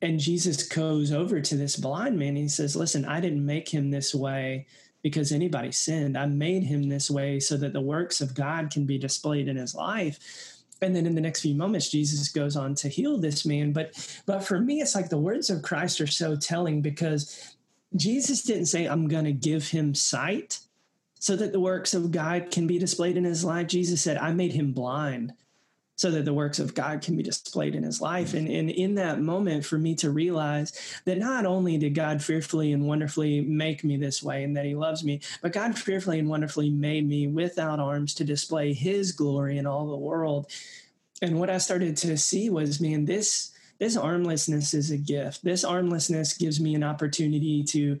and 0.00 0.20
jesus 0.20 0.62
goes 0.68 1.10
over 1.10 1.40
to 1.40 1.56
this 1.56 1.76
blind 1.76 2.16
man 2.16 2.28
and 2.28 2.38
he 2.38 2.48
says 2.48 2.76
listen 2.76 3.04
i 3.04 3.20
didn't 3.20 3.44
make 3.44 3.68
him 3.68 3.90
this 3.90 4.14
way 4.14 4.66
because 5.02 5.32
anybody 5.32 5.72
sinned. 5.72 6.16
I 6.16 6.26
made 6.26 6.62
him 6.62 6.88
this 6.88 7.10
way 7.10 7.40
so 7.40 7.56
that 7.56 7.72
the 7.72 7.80
works 7.80 8.20
of 8.20 8.34
god 8.34 8.70
can 8.70 8.86
be 8.86 8.98
displayed 8.98 9.48
in 9.48 9.56
his 9.56 9.74
life. 9.74 10.18
And 10.80 10.96
then 10.96 11.06
in 11.06 11.14
the 11.14 11.20
next 11.20 11.40
few 11.40 11.54
moments 11.54 11.90
jesus 11.90 12.28
goes 12.28 12.56
on 12.56 12.74
to 12.76 12.88
heal 12.88 13.18
this 13.18 13.44
man. 13.44 13.72
But 13.72 14.22
but 14.26 14.44
for 14.44 14.60
me 14.60 14.80
it's 14.80 14.94
like 14.94 15.08
the 15.08 15.18
words 15.18 15.50
of 15.50 15.62
christ 15.62 16.00
are 16.00 16.06
so 16.06 16.36
telling 16.36 16.80
because 16.80 17.56
Jesus 17.94 18.42
didn't 18.42 18.66
say, 18.66 18.86
I'm 18.86 19.08
going 19.08 19.24
to 19.24 19.32
give 19.32 19.68
him 19.68 19.94
sight 19.94 20.60
so 21.18 21.36
that 21.36 21.52
the 21.52 21.60
works 21.60 21.94
of 21.94 22.10
God 22.10 22.50
can 22.50 22.66
be 22.66 22.78
displayed 22.78 23.16
in 23.16 23.24
his 23.24 23.44
life. 23.44 23.68
Jesus 23.68 24.02
said, 24.02 24.16
I 24.16 24.32
made 24.32 24.52
him 24.52 24.72
blind 24.72 25.34
so 25.94 26.10
that 26.10 26.24
the 26.24 26.34
works 26.34 26.58
of 26.58 26.74
God 26.74 27.00
can 27.00 27.16
be 27.16 27.22
displayed 27.22 27.76
in 27.76 27.84
his 27.84 28.00
life. 28.00 28.34
And, 28.34 28.48
and 28.48 28.70
in 28.70 28.96
that 28.96 29.20
moment, 29.20 29.64
for 29.64 29.78
me 29.78 29.94
to 29.96 30.10
realize 30.10 30.72
that 31.04 31.18
not 31.18 31.46
only 31.46 31.78
did 31.78 31.94
God 31.94 32.20
fearfully 32.22 32.72
and 32.72 32.88
wonderfully 32.88 33.40
make 33.40 33.84
me 33.84 33.96
this 33.96 34.20
way 34.20 34.42
and 34.42 34.56
that 34.56 34.64
he 34.64 34.74
loves 34.74 35.04
me, 35.04 35.20
but 35.42 35.52
God 35.52 35.78
fearfully 35.78 36.18
and 36.18 36.28
wonderfully 36.28 36.70
made 36.70 37.08
me 37.08 37.28
without 37.28 37.78
arms 37.78 38.14
to 38.14 38.24
display 38.24 38.72
his 38.72 39.12
glory 39.12 39.58
in 39.58 39.66
all 39.66 39.86
the 39.86 39.96
world. 39.96 40.50
And 41.20 41.38
what 41.38 41.50
I 41.50 41.58
started 41.58 41.96
to 41.98 42.18
see 42.18 42.50
was, 42.50 42.80
man, 42.80 43.04
this 43.04 43.51
this 43.82 43.96
armlessness 43.96 44.74
is 44.74 44.92
a 44.92 44.96
gift. 44.96 45.42
This 45.42 45.64
armlessness 45.64 46.34
gives 46.34 46.60
me 46.60 46.76
an 46.76 46.84
opportunity 46.84 47.64
to 47.64 47.98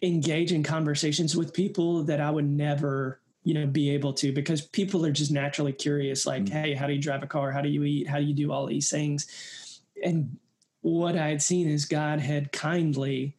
engage 0.00 0.52
in 0.52 0.62
conversations 0.62 1.36
with 1.36 1.52
people 1.52 2.04
that 2.04 2.20
I 2.20 2.30
would 2.30 2.48
never, 2.48 3.18
you 3.42 3.52
know, 3.52 3.66
be 3.66 3.90
able 3.90 4.12
to 4.12 4.30
because 4.30 4.60
people 4.60 5.04
are 5.04 5.10
just 5.10 5.32
naturally 5.32 5.72
curious 5.72 6.24
like, 6.24 6.44
mm-hmm. 6.44 6.56
hey, 6.56 6.74
how 6.74 6.86
do 6.86 6.92
you 6.92 7.02
drive 7.02 7.24
a 7.24 7.26
car? 7.26 7.50
How 7.50 7.62
do 7.62 7.68
you 7.68 7.82
eat? 7.82 8.06
How 8.06 8.18
do 8.18 8.24
you 8.26 8.32
do 8.32 8.52
all 8.52 8.64
these 8.64 8.88
things? 8.88 9.80
And 10.04 10.36
what 10.82 11.16
I 11.16 11.30
had 11.30 11.42
seen 11.42 11.68
is 11.68 11.84
God 11.84 12.20
had 12.20 12.52
kindly 12.52 13.34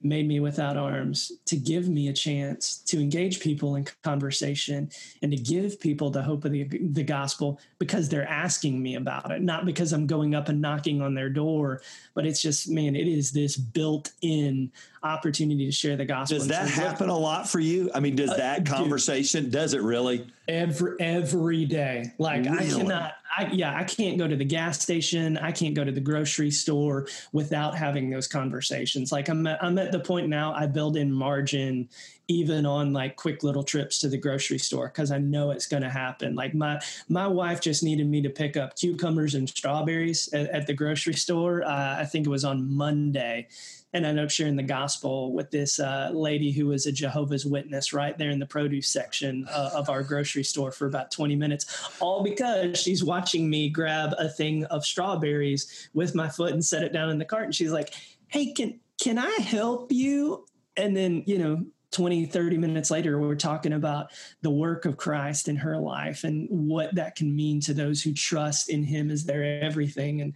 made 0.00 0.28
me 0.28 0.38
without 0.38 0.76
arms 0.76 1.32
to 1.44 1.56
give 1.56 1.88
me 1.88 2.08
a 2.08 2.12
chance 2.12 2.78
to 2.78 3.00
engage 3.00 3.40
people 3.40 3.74
in 3.74 3.86
conversation 4.04 4.88
and 5.22 5.32
to 5.32 5.36
give 5.36 5.80
people 5.80 6.08
the 6.08 6.22
hope 6.22 6.44
of 6.44 6.52
the, 6.52 6.64
the 6.64 7.02
gospel 7.02 7.58
because 7.78 8.08
they're 8.08 8.28
asking 8.28 8.80
me 8.80 8.94
about 8.94 9.30
it 9.32 9.42
not 9.42 9.66
because 9.66 9.92
i'm 9.92 10.06
going 10.06 10.36
up 10.36 10.48
and 10.48 10.60
knocking 10.60 11.02
on 11.02 11.14
their 11.14 11.28
door 11.28 11.80
but 12.14 12.24
it's 12.24 12.40
just 12.40 12.68
man 12.68 12.94
it 12.94 13.08
is 13.08 13.32
this 13.32 13.56
built 13.56 14.12
in 14.22 14.70
opportunity 15.02 15.66
to 15.66 15.72
share 15.72 15.96
the 15.96 16.04
gospel. 16.04 16.38
Does 16.38 16.48
that 16.48 16.68
happen 16.68 17.08
a 17.08 17.16
lot 17.16 17.48
for 17.48 17.60
you? 17.60 17.90
I 17.94 18.00
mean 18.00 18.16
does 18.16 18.30
uh, 18.30 18.36
that 18.36 18.66
conversation 18.66 19.44
dude, 19.44 19.52
does 19.52 19.74
it 19.74 19.82
really? 19.82 20.26
Every 20.46 20.96
every 21.00 21.64
day. 21.64 22.12
Like 22.18 22.44
really? 22.44 22.58
i 22.58 22.78
cannot 22.78 23.14
I, 23.36 23.48
yeah, 23.52 23.76
I 23.76 23.84
can't 23.84 24.18
go 24.18 24.26
to 24.26 24.36
the 24.36 24.44
gas 24.44 24.80
station. 24.80 25.36
I 25.38 25.52
can't 25.52 25.74
go 25.74 25.84
to 25.84 25.92
the 25.92 26.00
grocery 26.00 26.50
store 26.50 27.06
without 27.32 27.76
having 27.76 28.10
those 28.10 28.26
conversations. 28.26 29.12
Like 29.12 29.28
I'm, 29.28 29.46
I'm 29.46 29.78
at 29.78 29.92
the 29.92 30.00
point 30.00 30.28
now. 30.28 30.54
I 30.54 30.66
build 30.66 30.96
in 30.96 31.12
margin 31.12 31.88
even 32.28 32.66
on 32.66 32.92
like 32.92 33.16
quick 33.16 33.42
little 33.42 33.62
trips 33.62 33.98
to 33.98 34.08
the 34.08 34.18
grocery 34.18 34.58
store 34.58 34.88
because 34.88 35.10
I 35.10 35.18
know 35.18 35.50
it's 35.50 35.66
going 35.66 35.82
to 35.82 35.88
happen. 35.88 36.34
Like 36.34 36.54
my 36.54 36.80
my 37.08 37.26
wife 37.26 37.60
just 37.60 37.82
needed 37.82 38.06
me 38.06 38.20
to 38.22 38.30
pick 38.30 38.56
up 38.56 38.76
cucumbers 38.76 39.34
and 39.34 39.48
strawberries 39.48 40.28
at, 40.34 40.50
at 40.50 40.66
the 40.66 40.74
grocery 40.74 41.14
store. 41.14 41.64
Uh, 41.64 41.96
I 41.98 42.04
think 42.04 42.26
it 42.26 42.30
was 42.30 42.44
on 42.44 42.70
Monday, 42.70 43.48
and 43.92 44.04
I 44.04 44.10
ended 44.10 44.24
up 44.24 44.30
sharing 44.30 44.56
the 44.56 44.62
gospel 44.62 45.32
with 45.32 45.50
this 45.50 45.80
uh, 45.80 46.10
lady 46.12 46.52
who 46.52 46.66
was 46.66 46.86
a 46.86 46.92
Jehovah's 46.92 47.46
Witness 47.46 47.92
right 47.92 48.16
there 48.18 48.30
in 48.30 48.38
the 48.38 48.46
produce 48.46 48.88
section 48.88 49.46
uh, 49.50 49.70
of 49.74 49.88
our 49.88 50.02
grocery 50.02 50.44
store 50.44 50.70
for 50.70 50.86
about 50.86 51.10
20 51.10 51.36
minutes, 51.36 51.90
all 52.00 52.22
because 52.22 52.78
she's 52.78 53.02
watching 53.02 53.48
me 53.48 53.70
grab 53.70 54.14
a 54.18 54.28
thing 54.28 54.64
of 54.66 54.84
strawberries 54.84 55.88
with 55.94 56.14
my 56.14 56.28
foot 56.28 56.52
and 56.52 56.64
set 56.64 56.82
it 56.82 56.92
down 56.92 57.08
in 57.08 57.18
the 57.18 57.24
cart. 57.24 57.44
And 57.44 57.54
she's 57.54 57.72
like, 57.72 57.94
Hey, 58.26 58.52
can, 58.52 58.78
can 59.00 59.16
I 59.16 59.36
help 59.40 59.90
you? 59.90 60.44
And 60.76 60.94
then, 60.94 61.22
you 61.26 61.38
know, 61.38 61.64
20, 61.92 62.26
30 62.26 62.58
minutes 62.58 62.90
later, 62.90 63.18
we're 63.18 63.34
talking 63.34 63.72
about 63.72 64.10
the 64.42 64.50
work 64.50 64.84
of 64.84 64.98
Christ 64.98 65.48
in 65.48 65.56
her 65.56 65.78
life 65.78 66.24
and 66.24 66.46
what 66.50 66.94
that 66.96 67.16
can 67.16 67.34
mean 67.34 67.60
to 67.62 67.72
those 67.72 68.02
who 68.02 68.12
trust 68.12 68.68
in 68.68 68.84
him 68.84 69.10
as 69.10 69.24
their 69.24 69.62
everything. 69.62 70.20
And 70.20 70.34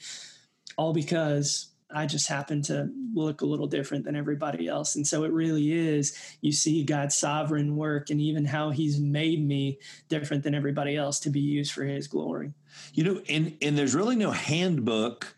all 0.78 0.94
because 0.94 1.71
I 1.94 2.06
just 2.06 2.28
happen 2.28 2.62
to 2.62 2.90
look 3.14 3.40
a 3.40 3.46
little 3.46 3.66
different 3.66 4.04
than 4.04 4.16
everybody 4.16 4.68
else. 4.68 4.96
And 4.96 5.06
so 5.06 5.24
it 5.24 5.32
really 5.32 5.72
is, 5.72 6.16
you 6.40 6.52
see 6.52 6.84
God's 6.84 7.16
sovereign 7.16 7.76
work 7.76 8.10
and 8.10 8.20
even 8.20 8.44
how 8.44 8.70
he's 8.70 8.98
made 8.98 9.46
me 9.46 9.78
different 10.08 10.42
than 10.42 10.54
everybody 10.54 10.96
else 10.96 11.20
to 11.20 11.30
be 11.30 11.40
used 11.40 11.72
for 11.72 11.84
his 11.84 12.06
glory. 12.06 12.52
You 12.94 13.04
know, 13.04 13.22
and, 13.28 13.56
and 13.60 13.76
there's 13.76 13.94
really 13.94 14.16
no 14.16 14.30
handbook 14.30 15.36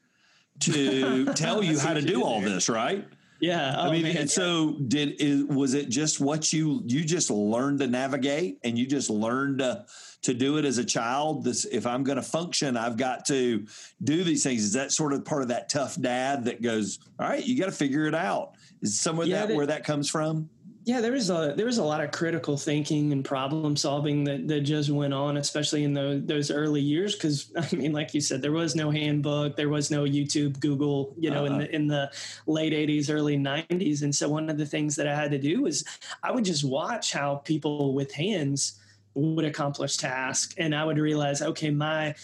to 0.61 1.25
tell 1.35 1.63
you 1.63 1.79
how 1.79 1.95
to 1.95 2.03
do 2.03 2.23
all 2.23 2.41
this, 2.41 2.69
right? 2.69 3.05
Yeah. 3.45 3.75
Oh, 3.77 3.89
I 3.89 3.93
mean, 3.93 4.03
man, 4.05 4.27
so 4.27 4.77
did 4.89 5.21
is, 5.21 5.45
was 5.45 5.75
it 5.75 5.91
just 5.91 6.19
what 6.19 6.51
you 6.51 6.83
you 6.87 7.05
just 7.05 7.31
learned 7.31 7.81
to 7.81 7.87
navigate 7.87 8.59
and 8.65 8.79
you 8.79 8.87
just 8.87 9.11
learned 9.11 9.59
to 9.59 9.85
to 10.23 10.33
do 10.33 10.57
it 10.57 10.65
as 10.65 10.79
a 10.79 10.85
child? 10.85 11.45
This 11.45 11.67
if 11.67 11.87
I'm 11.87 12.05
going 12.05 12.17
to 12.17 12.23
function, 12.23 12.77
I've 12.79 12.97
got 12.97 13.27
to 13.27 13.67
do 14.03 14.25
these 14.25 14.43
things. 14.43 14.63
Is 14.63 14.73
that 14.73 14.93
sort 14.93 15.13
of 15.13 15.27
part 15.27 15.43
of 15.43 15.49
that 15.49 15.69
tough 15.69 16.01
dad 16.01 16.47
that 16.47 16.63
goes, 16.63 16.99
all 17.19 17.29
right, 17.29 17.45
you 17.45 17.59
got 17.59 17.67
to 17.67 17.73
figure 17.73 18.07
it 18.07 18.15
out? 18.15 18.53
Is 18.81 18.99
some 18.99 19.19
of 19.19 19.27
yeah, 19.27 19.41
that, 19.41 19.49
that 19.49 19.57
where 19.57 19.67
that 19.67 19.85
comes 19.85 20.09
from? 20.09 20.49
Yeah, 20.85 21.01
there 21.01 21.13
was 21.13 21.31
a 21.31 21.55
there 21.57 21.65
was 21.65 21.79
a 21.79 21.85
lot 21.85 22.05
of 22.05 22.11
critical 22.11 22.59
thinking 22.59 23.11
and 23.13 23.25
problem 23.25 23.75
solving 23.75 24.25
that, 24.25 24.47
that 24.49 24.61
just 24.61 24.91
went 24.91 25.15
on, 25.15 25.39
especially 25.39 25.83
in 25.83 25.95
those 25.95 26.23
those 26.27 26.51
early 26.51 26.83
years. 26.83 27.15
Because 27.15 27.51
I 27.57 27.75
mean, 27.75 27.93
like 27.93 28.13
you 28.13 28.21
said, 28.21 28.43
there 28.43 28.53
was 28.53 28.77
no 28.77 28.91
handbook, 28.91 29.57
there 29.57 29.71
was 29.71 29.91
no 29.91 30.05
YouTube, 30.05 30.61
Google, 30.61 31.15
you 31.19 31.31
know, 31.31 31.47
uh-huh. 31.47 31.55
in 31.55 31.59
the 31.59 31.75
in 31.75 31.87
the 31.89 32.13
late 32.47 32.75
'80s, 32.75 33.13
early 33.13 33.39
'90s. 33.39 34.03
And 34.03 34.15
so 34.15 34.29
one 34.29 34.51
of 34.51 34.59
the 34.59 34.67
things 34.67 34.95
that 34.97 35.09
I 35.09 35.15
had 35.15 35.31
to 35.31 35.39
do 35.39 35.63
was 35.63 35.85
I 36.23 36.31
would 36.31 36.45
just 36.45 36.65
watch 36.65 37.13
how 37.13 37.37
people 37.37 37.95
with 37.95 38.13
hands 38.13 38.79
would 39.15 39.45
accomplish 39.45 39.97
task. 39.97 40.55
And 40.59 40.75
i 40.75 40.85
would 40.85 40.99
realize 40.99 41.43
okay 41.43 41.71
my 41.71 42.15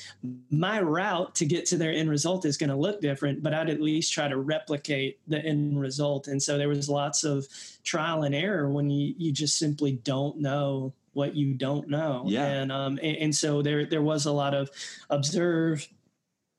my 0.51 0.81
route 0.81 1.35
to 1.37 1.47
get 1.47 1.67
to 1.67 1.77
their 1.77 1.93
end 1.93 2.11
result 2.11 2.45
is 2.45 2.57
going 2.57 2.71
to 2.71 2.77
look 2.77 3.01
different 3.01 3.43
but 3.43 3.55
i'd 3.55 3.71
at 3.71 3.81
least 3.81 4.13
try 4.13 4.29
to 4.29 4.37
replicate 4.37 5.19
the 5.29 5.39
end 5.39 5.81
result. 5.81 6.29
And 6.29 6.43
so 6.43 6.59
there 6.59 6.69
was 6.69 6.89
lots 6.89 7.25
of 7.25 7.47
trial 7.85 8.23
and 8.23 8.35
error 8.35 8.71
when 8.71 8.91
you 8.91 9.15
you 9.17 9.33
just 9.33 9.59
simply 9.59 9.93
don't 9.93 10.39
know 10.39 10.93
what 11.13 11.35
you 11.35 11.55
don't 11.55 11.89
know. 11.89 12.25
Yeah. 12.27 12.47
And 12.47 12.73
um 12.73 12.99
and, 13.03 13.17
and 13.17 13.35
so 13.35 13.63
there 13.63 13.87
there 13.87 14.03
was 14.03 14.27
a 14.27 14.33
lot 14.33 14.55
of 14.55 14.71
observe 15.09 15.89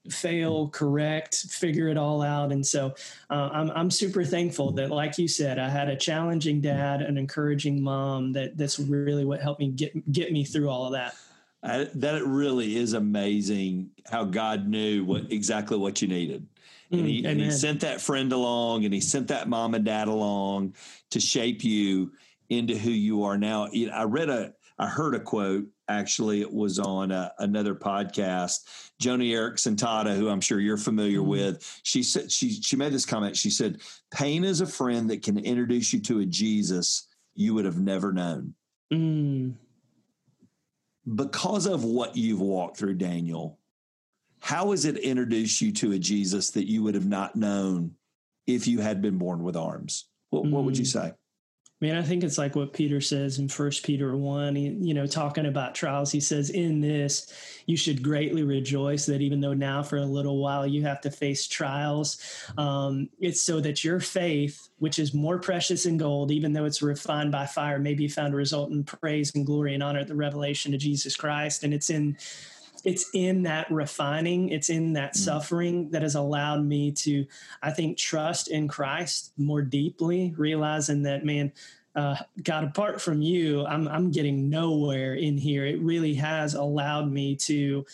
fail, 0.10 0.70
correct, 0.70 1.36
figure 1.36 1.88
it 1.88 1.98
all 1.98 2.22
out. 2.22 2.52
And 2.52 2.66
so 2.66 2.94
uh, 3.30 3.50
I'm, 3.52 3.72
I'm 3.72 3.92
super 3.92 4.24
thankful 4.24 4.72
that, 4.74 4.90
like 4.90 5.18
you 5.18 5.28
said, 5.28 5.60
I 5.60 5.70
had 5.70 5.90
a 5.90 5.96
challenging 5.96 6.62
dad, 6.62 7.02
an 7.02 7.18
encouraging 7.18 7.82
mom. 7.82 8.34
That 8.34 8.58
that's 8.58 8.80
really 8.80 9.26
what 9.26 9.42
helped 9.42 9.60
me 9.60 9.70
get 9.70 10.12
get 10.12 10.32
me 10.32 10.44
through 10.44 10.70
all 10.70 10.86
of 10.86 10.94
that. 10.94 11.16
I, 11.64 11.88
that 11.96 12.26
really 12.26 12.76
is 12.78 12.94
amazing 12.94 13.92
how 14.10 14.24
God 14.24 14.68
knew 14.68 15.06
what 15.06 15.32
exactly 15.32 15.78
what 15.78 16.02
you 16.02 16.08
needed. 16.08 16.48
And 16.92 17.08
he, 17.08 17.24
and 17.26 17.40
he, 17.40 17.52
sent 17.52 17.82
that 17.82 18.02
friend 18.02 18.34
along 18.34 18.84
and 18.84 18.94
he 18.94 19.00
sent 19.00 19.30
that 19.30 19.48
mom 19.48 19.76
and 19.76 19.86
dad 19.86 20.10
along 20.10 20.76
to 21.12 21.22
shape 21.22 21.64
you 21.64 22.12
into 22.50 22.78
who 22.78 22.90
you 22.90 23.24
are 23.24 23.38
now. 23.38 23.70
I 23.94 24.04
read 24.04 24.30
a, 24.30 24.54
I 24.78 24.88
heard 24.88 25.16
a 25.16 25.20
quote 25.22 25.68
actually 25.92 26.42
it 26.42 26.52
was 26.52 26.80
on 26.80 27.12
uh, 27.12 27.30
another 27.40 27.76
podcast 27.76 28.60
joni 29.02 29.32
eareckson 29.32 29.76
tada 29.76 30.16
who 30.16 30.30
i'm 30.30 30.42
sure 30.42 30.60
you're 30.60 30.78
familiar 30.78 31.20
mm-hmm. 31.20 31.30
with 31.30 31.80
she 31.84 32.04
said 32.04 32.32
she 32.32 32.62
she 32.62 32.76
made 32.76 32.94
this 32.94 33.06
comment 33.06 33.36
she 33.36 33.50
said 33.50 33.82
pain 34.12 34.44
is 34.44 34.62
a 34.62 34.66
friend 34.66 35.10
that 35.10 35.22
can 35.22 35.38
introduce 35.38 35.94
you 35.94 36.00
to 36.00 36.20
a 36.20 36.26
jesus 36.26 37.08
you 37.36 37.54
would 37.54 37.66
have 37.66 37.80
never 37.80 38.12
known 38.12 38.54
mm. 38.92 39.54
because 41.16 41.66
of 41.66 41.84
what 41.84 42.16
you've 42.16 42.42
walked 42.42 42.78
through 42.78 42.94
daniel 42.94 43.58
how 44.40 44.72
has 44.72 44.86
it 44.86 44.98
introduced 44.98 45.62
you 45.62 45.72
to 45.72 45.94
a 45.94 46.00
jesus 46.00 46.52
that 46.52 46.68
you 46.68 46.84
would 46.84 46.96
have 46.96 47.08
not 47.08 47.36
known 47.36 47.92
if 48.48 48.68
you 48.68 48.80
had 48.80 49.02
been 49.02 49.18
born 49.18 49.44
with 49.44 49.56
arms 49.56 50.08
what, 50.30 50.44
mm. 50.44 50.52
what 50.52 50.64
would 50.64 50.78
you 50.78 50.86
mm. 50.86 50.88
say 50.88 51.14
Man, 51.82 51.96
I 51.96 52.04
think 52.04 52.24
it's 52.24 52.38
like 52.38 52.56
what 52.56 52.74
Peter 52.74 53.02
says 53.02 53.40
in 53.40 53.48
First 53.48 53.84
Peter 53.84 54.16
one. 54.16 54.56
You 54.56 54.94
know, 54.94 55.08
talking 55.08 55.48
about 55.48 55.74
trials, 55.74 56.12
he 56.12 56.20
says, 56.20 56.52
"In 56.52 56.80
this, 56.80 57.34
you 57.66 57.76
should 57.76 58.04
greatly 58.04 58.44
rejoice 58.44 59.08
that 59.08 59.22
even 59.22 59.42
though 59.42 59.56
now 59.56 59.82
for 59.82 59.98
a 59.98 60.06
little 60.06 60.38
while 60.38 60.68
you 60.68 60.84
have 60.84 61.02
to 61.02 61.10
face 61.10 61.48
trials, 61.48 62.20
um, 62.56 63.10
it's 63.20 63.42
so 63.42 63.60
that 63.62 63.84
your 63.84 64.00
faith, 64.00 64.70
which 64.78 65.00
is 65.00 65.16
more 65.16 65.40
precious 65.40 65.84
than 65.86 65.98
gold, 65.98 66.30
even 66.30 66.54
though 66.54 66.66
it's 66.66 66.84
refined 66.84 67.32
by 67.32 67.48
fire, 67.48 67.80
may 67.80 67.96
be 67.96 68.08
found 68.08 68.34
to 68.34 68.38
result 68.38 68.72
in 68.72 68.84
praise 68.84 69.32
and 69.34 69.48
glory 69.48 69.74
and 69.74 69.82
honor 69.82 70.02
at 70.02 70.08
the 70.08 70.16
revelation 70.16 70.76
of 70.76 70.80
Jesus 70.80 71.16
Christ." 71.16 71.64
And 71.64 71.74
it's 71.74 71.90
in 71.90 72.16
it's 72.84 73.10
in 73.14 73.44
that 73.44 73.70
refining, 73.72 74.50
it's 74.50 74.70
in 74.70 74.94
that 74.94 75.14
mm. 75.14 75.18
suffering 75.18 75.90
that 75.92 76.02
has 76.02 76.16
allowed 76.16 76.66
me 76.66 76.92
to, 76.92 77.26
I 77.62 77.72
think, 77.72 77.98
trust 77.98 78.50
in 78.50 78.68
Christ 78.68 79.34
more 79.38 79.62
deeply, 79.62 80.34
realizing 80.38 81.04
that, 81.04 81.26
man, 81.26 81.52
uh, 81.94 82.16
God, 82.44 82.64
apart 82.64 83.02
from 83.02 83.22
you, 83.22 83.66
I'm 83.66 83.88
I'm 83.88 84.12
getting 84.12 84.50
nowhere 84.50 85.16
in 85.16 85.38
here. 85.38 85.66
It 85.66 85.82
really 85.82 86.14
has 86.16 86.54
allowed 86.54 87.12
me 87.12 87.36
to 87.38 87.86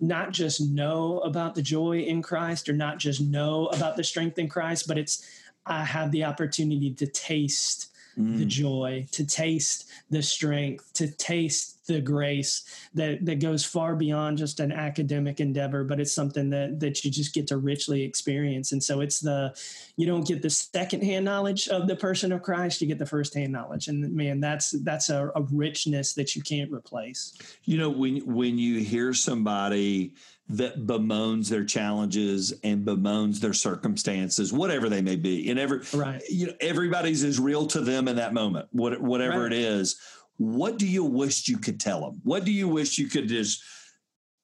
not 0.00 0.32
just 0.32 0.60
know 0.60 1.20
about 1.20 1.54
the 1.54 1.62
joy 1.62 2.00
in 2.00 2.20
Christ 2.20 2.68
or 2.68 2.74
not 2.74 2.98
just 2.98 3.22
know 3.22 3.66
about 3.68 3.96
the 3.96 4.04
strength 4.04 4.38
in 4.38 4.48
Christ, 4.50 4.86
but 4.86 4.98
it's 4.98 5.26
I 5.64 5.84
have 5.84 6.10
the 6.12 6.24
opportunity 6.24 6.92
to 6.94 7.06
taste 7.06 7.88
mm. 8.18 8.38
the 8.38 8.44
joy, 8.44 9.06
to 9.12 9.26
taste 9.26 9.88
the 10.10 10.22
strength, 10.22 10.92
to 10.94 11.08
taste 11.08 11.78
the 11.88 12.00
grace 12.00 12.64
that 12.94 13.24
that 13.24 13.40
goes 13.40 13.64
far 13.64 13.96
beyond 13.96 14.38
just 14.38 14.60
an 14.60 14.70
academic 14.70 15.40
endeavor, 15.40 15.82
but 15.82 15.98
it's 15.98 16.12
something 16.12 16.50
that 16.50 16.78
that 16.78 17.04
you 17.04 17.10
just 17.10 17.34
get 17.34 17.48
to 17.48 17.56
richly 17.56 18.02
experience. 18.02 18.70
And 18.72 18.82
so 18.82 19.00
it's 19.00 19.20
the 19.20 19.58
you 19.96 20.06
don't 20.06 20.26
get 20.26 20.42
the 20.42 20.50
secondhand 20.50 21.24
knowledge 21.24 21.66
of 21.68 21.88
the 21.88 21.96
person 21.96 22.30
of 22.30 22.42
Christ, 22.42 22.80
you 22.80 22.86
get 22.86 22.98
the 22.98 23.06
firsthand 23.06 23.52
knowledge. 23.52 23.88
And 23.88 24.14
man, 24.14 24.38
that's 24.38 24.70
that's 24.82 25.08
a, 25.08 25.32
a 25.34 25.42
richness 25.50 26.12
that 26.14 26.36
you 26.36 26.42
can't 26.42 26.70
replace. 26.70 27.32
You 27.64 27.78
know, 27.78 27.90
when 27.90 28.18
when 28.18 28.58
you 28.58 28.80
hear 28.80 29.14
somebody 29.14 30.12
that 30.50 30.86
bemoans 30.86 31.48
their 31.48 31.64
challenges 31.64 32.54
and 32.64 32.84
bemoans 32.84 33.40
their 33.40 33.52
circumstances, 33.52 34.52
whatever 34.52 34.88
they 34.88 35.02
may 35.02 35.16
be. 35.16 35.50
And 35.50 35.58
every 35.58 35.80
right. 35.92 36.22
you 36.28 36.46
know, 36.46 36.54
everybody's 36.60 37.22
is 37.22 37.38
real 37.38 37.66
to 37.68 37.80
them 37.80 38.08
in 38.08 38.16
that 38.16 38.32
moment, 38.32 38.68
what, 38.72 39.00
whatever 39.00 39.42
right. 39.42 39.52
it 39.52 39.58
is. 39.58 40.00
What 40.38 40.78
do 40.78 40.86
you 40.86 41.04
wish 41.04 41.48
you 41.48 41.58
could 41.58 41.78
tell 41.78 42.00
them? 42.00 42.20
What 42.24 42.44
do 42.44 42.52
you 42.52 42.68
wish 42.68 42.98
you 42.98 43.08
could 43.08 43.28
just 43.28 43.62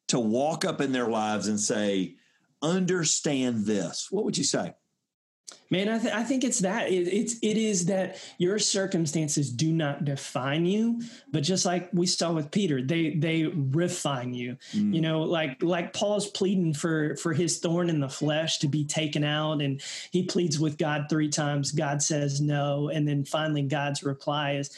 to 0.09 0.19
walk 0.19 0.65
up 0.65 0.81
in 0.81 0.93
their 0.93 1.09
lives 1.09 1.49
and 1.49 1.59
say, 1.59 2.17
understand 2.61 3.65
this? 3.65 4.09
What 4.11 4.25
would 4.25 4.37
you 4.37 4.45
say? 4.45 4.75
Man, 5.71 5.89
I, 5.89 5.99
th- 5.99 6.15
I 6.15 6.23
think 6.23 6.45
it's 6.45 6.61
that 6.61 6.91
it, 6.91 7.09
it's 7.09 7.37
it 7.43 7.57
is 7.57 7.87
that 7.87 8.23
your 8.39 8.59
circumstances 8.59 9.51
do 9.51 9.73
not 9.73 10.05
define 10.05 10.67
you, 10.67 11.03
but 11.31 11.43
just 11.43 11.65
like 11.65 11.89
we 11.93 12.07
saw 12.07 12.33
with 12.33 12.51
Peter, 12.51 12.83
they 12.83 13.15
they 13.15 13.45
refine 13.45 14.35
you. 14.35 14.57
Mm. 14.73 14.95
You 14.95 15.01
know, 15.01 15.23
like 15.23 15.63
like 15.63 15.93
Paul's 15.93 16.29
pleading 16.29 16.75
for 16.75 17.17
for 17.17 17.33
his 17.33 17.59
thorn 17.59 17.91
in 17.91 18.01
the 18.01 18.09
flesh 18.09 18.59
to 18.59 18.69
be 18.69 18.85
taken 18.85 19.25
out, 19.25 19.61
and 19.63 19.81
he 20.11 20.25
pleads 20.25 20.59
with 20.59 20.79
God 20.79 21.07
three 21.09 21.29
times. 21.29 21.73
God 21.73 22.03
says 22.03 22.41
no, 22.41 22.89
and 22.89 23.09
then 23.09 23.25
finally 23.25 23.63
God's 23.63 24.03
reply 24.03 24.53
is, 24.53 24.71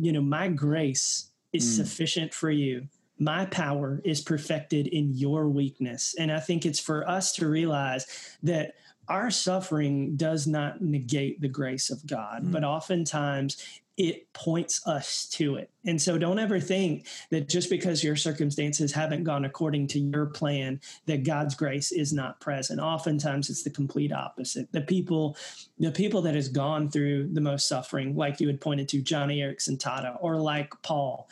you 0.00 0.12
know, 0.12 0.22
my 0.22 0.48
grace 0.48 1.28
is 1.52 1.64
mm. 1.64 1.76
sufficient 1.76 2.34
for 2.34 2.50
you 2.50 2.88
my 3.20 3.44
power 3.44 4.00
is 4.02 4.22
perfected 4.22 4.86
in 4.86 5.12
your 5.12 5.46
weakness. 5.46 6.14
And 6.18 6.32
I 6.32 6.40
think 6.40 6.64
it's 6.64 6.80
for 6.80 7.06
us 7.06 7.32
to 7.34 7.46
realize 7.46 8.06
that 8.42 8.76
our 9.08 9.30
suffering 9.30 10.16
does 10.16 10.46
not 10.46 10.80
negate 10.80 11.40
the 11.40 11.48
grace 11.48 11.90
of 11.90 12.06
God, 12.06 12.44
mm. 12.44 12.52
but 12.52 12.64
oftentimes 12.64 13.56
it 13.96 14.32
points 14.32 14.86
us 14.86 15.26
to 15.26 15.56
it. 15.56 15.68
And 15.84 16.00
so 16.00 16.16
don't 16.16 16.38
ever 16.38 16.58
think 16.58 17.06
that 17.30 17.50
just 17.50 17.68
because 17.68 18.02
your 18.02 18.16
circumstances 18.16 18.92
haven't 18.92 19.24
gone 19.24 19.44
according 19.44 19.88
to 19.88 19.98
your 19.98 20.24
plan, 20.24 20.80
that 21.04 21.22
God's 21.22 21.54
grace 21.54 21.92
is 21.92 22.10
not 22.10 22.40
present. 22.40 22.80
Oftentimes 22.80 23.50
it's 23.50 23.62
the 23.62 23.68
complete 23.68 24.10
opposite. 24.10 24.72
The 24.72 24.80
people, 24.80 25.36
the 25.78 25.90
people 25.90 26.22
that 26.22 26.34
has 26.34 26.48
gone 26.48 26.88
through 26.88 27.28
the 27.34 27.42
most 27.42 27.68
suffering, 27.68 28.16
like 28.16 28.40
you 28.40 28.46
had 28.46 28.60
pointed 28.60 28.88
to, 28.88 29.02
Joni 29.02 29.38
Eareckson 29.38 29.76
Tada, 29.76 30.16
or 30.22 30.36
like 30.36 30.72
Paul, 30.82 31.28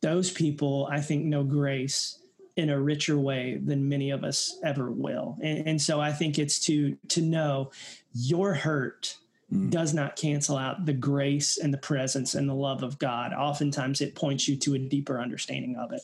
those 0.00 0.30
people 0.30 0.88
I 0.90 1.00
think 1.00 1.26
know 1.26 1.44
grace 1.44 2.18
in 2.56 2.70
a 2.70 2.80
richer 2.80 3.18
way 3.18 3.58
than 3.64 3.88
many 3.88 4.10
of 4.10 4.24
us 4.24 4.58
ever 4.62 4.90
will. 4.90 5.36
And, 5.42 5.68
and 5.68 5.82
so 5.82 6.00
I 6.00 6.12
think 6.12 6.38
it's 6.38 6.58
to 6.60 6.96
to 7.08 7.20
know 7.20 7.70
your 8.12 8.54
hurt 8.54 9.16
mm. 9.52 9.70
does 9.70 9.92
not 9.92 10.16
cancel 10.16 10.56
out 10.56 10.86
the 10.86 10.92
grace 10.92 11.58
and 11.58 11.72
the 11.72 11.78
presence 11.78 12.34
and 12.34 12.48
the 12.48 12.54
love 12.54 12.82
of 12.82 12.98
God. 12.98 13.32
Oftentimes 13.32 14.00
it 14.00 14.14
points 14.14 14.46
you 14.48 14.56
to 14.56 14.74
a 14.74 14.78
deeper 14.78 15.20
understanding 15.20 15.76
of 15.76 15.92
it. 15.92 16.02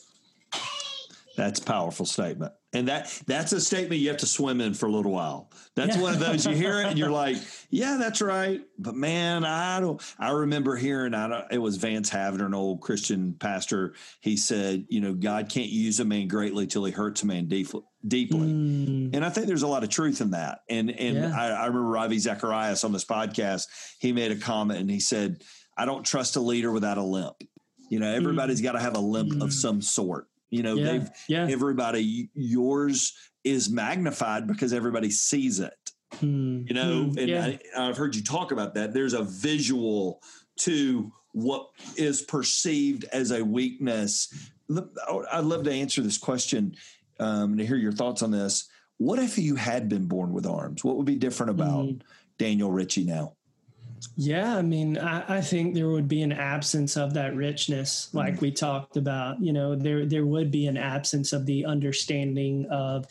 That's 1.37 1.59
a 1.59 1.63
powerful 1.63 2.05
statement. 2.05 2.53
And 2.73 2.87
that 2.87 3.21
that's 3.27 3.51
a 3.51 3.59
statement 3.59 3.99
you 3.99 4.07
have 4.07 4.17
to 4.17 4.25
swim 4.25 4.61
in 4.61 4.73
for 4.73 4.85
a 4.85 4.91
little 4.91 5.11
while. 5.11 5.51
That's 5.75 5.97
yeah. 5.97 6.01
one 6.01 6.13
of 6.13 6.19
those 6.19 6.45
you 6.45 6.55
hear 6.55 6.79
it 6.79 6.85
and 6.85 6.97
you're 6.97 7.11
like, 7.11 7.35
yeah, 7.69 7.97
that's 7.99 8.21
right. 8.21 8.61
But 8.79 8.95
man, 8.95 9.43
I 9.43 9.81
don't. 9.81 10.01
I 10.17 10.31
remember 10.31 10.77
hearing. 10.77 11.13
I 11.13 11.27
don't, 11.27 11.45
it 11.51 11.57
was 11.57 11.75
Vance 11.75 12.09
Havner, 12.09 12.45
an 12.45 12.53
old 12.53 12.79
Christian 12.79 13.33
pastor. 13.33 13.93
He 14.21 14.37
said, 14.37 14.85
you 14.87 15.01
know, 15.01 15.13
God 15.13 15.49
can't 15.49 15.67
use 15.67 15.99
a 15.99 16.05
man 16.05 16.29
greatly 16.29 16.65
till 16.65 16.85
he 16.85 16.93
hurts 16.93 17.23
a 17.23 17.27
man 17.27 17.47
deeply. 17.47 17.81
Deeply, 18.07 18.47
mm. 18.47 19.15
and 19.15 19.23
I 19.23 19.29
think 19.29 19.45
there's 19.45 19.61
a 19.61 19.67
lot 19.67 19.83
of 19.83 19.89
truth 19.89 20.21
in 20.21 20.31
that. 20.31 20.61
And 20.69 20.89
and 20.91 21.17
yeah. 21.17 21.33
I, 21.37 21.49
I 21.49 21.65
remember 21.67 21.89
Ravi 21.89 22.19
Zacharias 22.19 22.83
on 22.83 22.93
this 22.93 23.05
podcast. 23.05 23.67
He 23.99 24.13
made 24.13 24.31
a 24.31 24.37
comment 24.37 24.79
and 24.79 24.89
he 24.89 24.99
said, 24.99 25.43
"I 25.77 25.85
don't 25.85 26.03
trust 26.05 26.35
a 26.37 26.39
leader 26.39 26.71
without 26.71 26.97
a 26.97 27.03
limp." 27.03 27.35
You 27.89 27.99
know, 27.99 28.11
everybody's 28.11 28.61
mm. 28.61 28.63
got 28.63 28.71
to 28.71 28.79
have 28.79 28.95
a 28.95 29.01
limp 29.01 29.33
mm. 29.33 29.43
of 29.43 29.53
some 29.53 29.81
sort. 29.81 30.27
You 30.51 30.63
know, 30.63 30.75
yeah, 30.75 30.85
they've 30.85 31.09
yeah. 31.27 31.47
everybody 31.49 32.29
yours 32.35 33.17
is 33.43 33.69
magnified 33.69 34.45
because 34.47 34.73
everybody 34.73 35.09
sees 35.09 35.59
it. 35.59 35.73
Hmm. 36.19 36.63
You 36.67 36.73
know, 36.73 37.03
hmm. 37.05 37.17
and 37.17 37.27
yeah. 37.29 37.45
I, 37.75 37.87
I've 37.89 37.97
heard 37.97 38.15
you 38.15 38.23
talk 38.23 38.51
about 38.51 38.75
that. 38.75 38.93
There's 38.93 39.13
a 39.13 39.23
visual 39.23 40.21
to 40.57 41.11
what 41.31 41.69
is 41.95 42.21
perceived 42.21 43.05
as 43.05 43.31
a 43.31 43.43
weakness. 43.43 44.51
I'd 44.69 45.45
love 45.45 45.63
to 45.63 45.71
answer 45.71 46.01
this 46.01 46.17
question 46.17 46.75
um, 47.19 47.51
and 47.51 47.59
to 47.59 47.65
hear 47.65 47.77
your 47.77 47.93
thoughts 47.93 48.21
on 48.21 48.31
this. 48.31 48.67
What 48.97 49.19
if 49.19 49.37
you 49.37 49.55
had 49.55 49.89
been 49.89 50.05
born 50.05 50.33
with 50.33 50.45
arms? 50.45 50.83
What 50.83 50.97
would 50.97 51.05
be 51.05 51.15
different 51.15 51.51
about 51.51 51.85
mm. 51.85 52.01
Daniel 52.37 52.71
Ritchie 52.71 53.05
now? 53.05 53.35
Yeah, 54.15 54.55
I 54.55 54.61
mean, 54.61 54.97
I, 54.97 55.37
I, 55.37 55.41
think 55.41 55.73
there 55.73 55.89
would 55.89 56.07
be 56.07 56.21
an 56.21 56.31
absence 56.31 56.97
of 56.97 57.13
that 57.13 57.35
richness, 57.35 58.09
like 58.13 58.35
mm-hmm. 58.35 58.45
we 58.45 58.51
talked 58.51 58.97
about. 58.97 59.41
You 59.41 59.53
know, 59.53 59.75
there 59.75 60.05
there 60.05 60.25
would 60.25 60.51
be 60.51 60.67
an 60.67 60.77
absence 60.77 61.33
of 61.33 61.45
the 61.45 61.65
understanding 61.65 62.67
of 62.69 63.05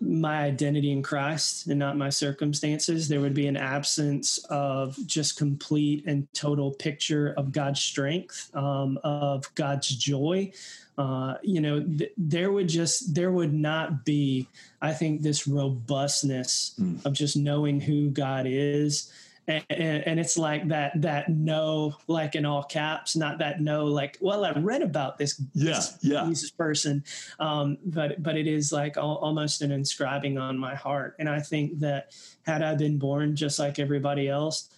my 0.00 0.44
identity 0.44 0.90
in 0.90 1.02
Christ 1.02 1.66
and 1.66 1.78
not 1.78 1.96
my 1.96 2.08
circumstances. 2.08 3.08
There 3.08 3.20
would 3.20 3.34
be 3.34 3.46
an 3.46 3.56
absence 3.56 4.38
of 4.48 4.96
just 5.06 5.36
complete 5.36 6.04
and 6.06 6.26
total 6.32 6.72
picture 6.72 7.34
of 7.36 7.52
God's 7.52 7.80
strength, 7.80 8.50
um, 8.54 8.98
of 9.04 9.54
God's 9.54 9.88
joy. 9.88 10.52
Uh, 10.96 11.34
you 11.42 11.60
know, 11.60 11.82
th- 11.82 12.12
there 12.16 12.50
would 12.50 12.68
just 12.68 13.14
there 13.14 13.30
would 13.30 13.52
not 13.52 14.04
be, 14.04 14.48
I 14.80 14.92
think, 14.92 15.22
this 15.22 15.46
robustness 15.46 16.74
mm. 16.80 17.04
of 17.04 17.12
just 17.12 17.36
knowing 17.36 17.80
who 17.80 18.10
God 18.10 18.46
is 18.48 19.12
and, 19.50 20.06
and, 20.06 20.20
it's 20.20 20.38
like 20.38 20.68
that 20.68 21.00
that 21.00 21.28
no 21.28 21.94
like 22.06 22.34
in 22.34 22.44
all 22.44 22.62
caps 22.62 23.16
not 23.16 23.38
that 23.38 23.60
no 23.60 23.86
like 23.86 24.18
well 24.20 24.44
i 24.44 24.52
read 24.52 24.82
about 24.82 25.18
this 25.18 25.40
yeah 25.54 25.74
this, 25.74 25.98
yeah. 26.02 26.24
This 26.28 26.50
person 26.50 27.04
um, 27.38 27.78
but 27.84 28.22
but 28.22 28.36
it 28.36 28.46
is 28.46 28.72
like 28.72 28.96
all, 28.96 29.16
almost 29.16 29.62
an 29.62 29.72
inscribing 29.72 30.38
on 30.38 30.58
my 30.58 30.74
heart. 30.74 31.16
And 31.18 31.28
i 31.28 31.40
think 31.40 31.78
that 31.80 32.14
had 32.42 32.62
i 32.62 32.74
been 32.74 32.98
born 32.98 33.36
just 33.36 33.58
like 33.58 33.78
everybody 33.78 34.28
else 34.28 34.70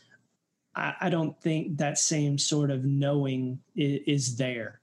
i, 0.75 0.95
I 1.03 1.11
don't 1.11 1.39
think 1.41 1.79
that 1.79 1.99
same 1.99 2.39
sort 2.39 2.71
of 2.71 2.85
knowing 2.85 3.61
is, 3.77 4.01
is 4.07 4.37
there. 4.37 4.81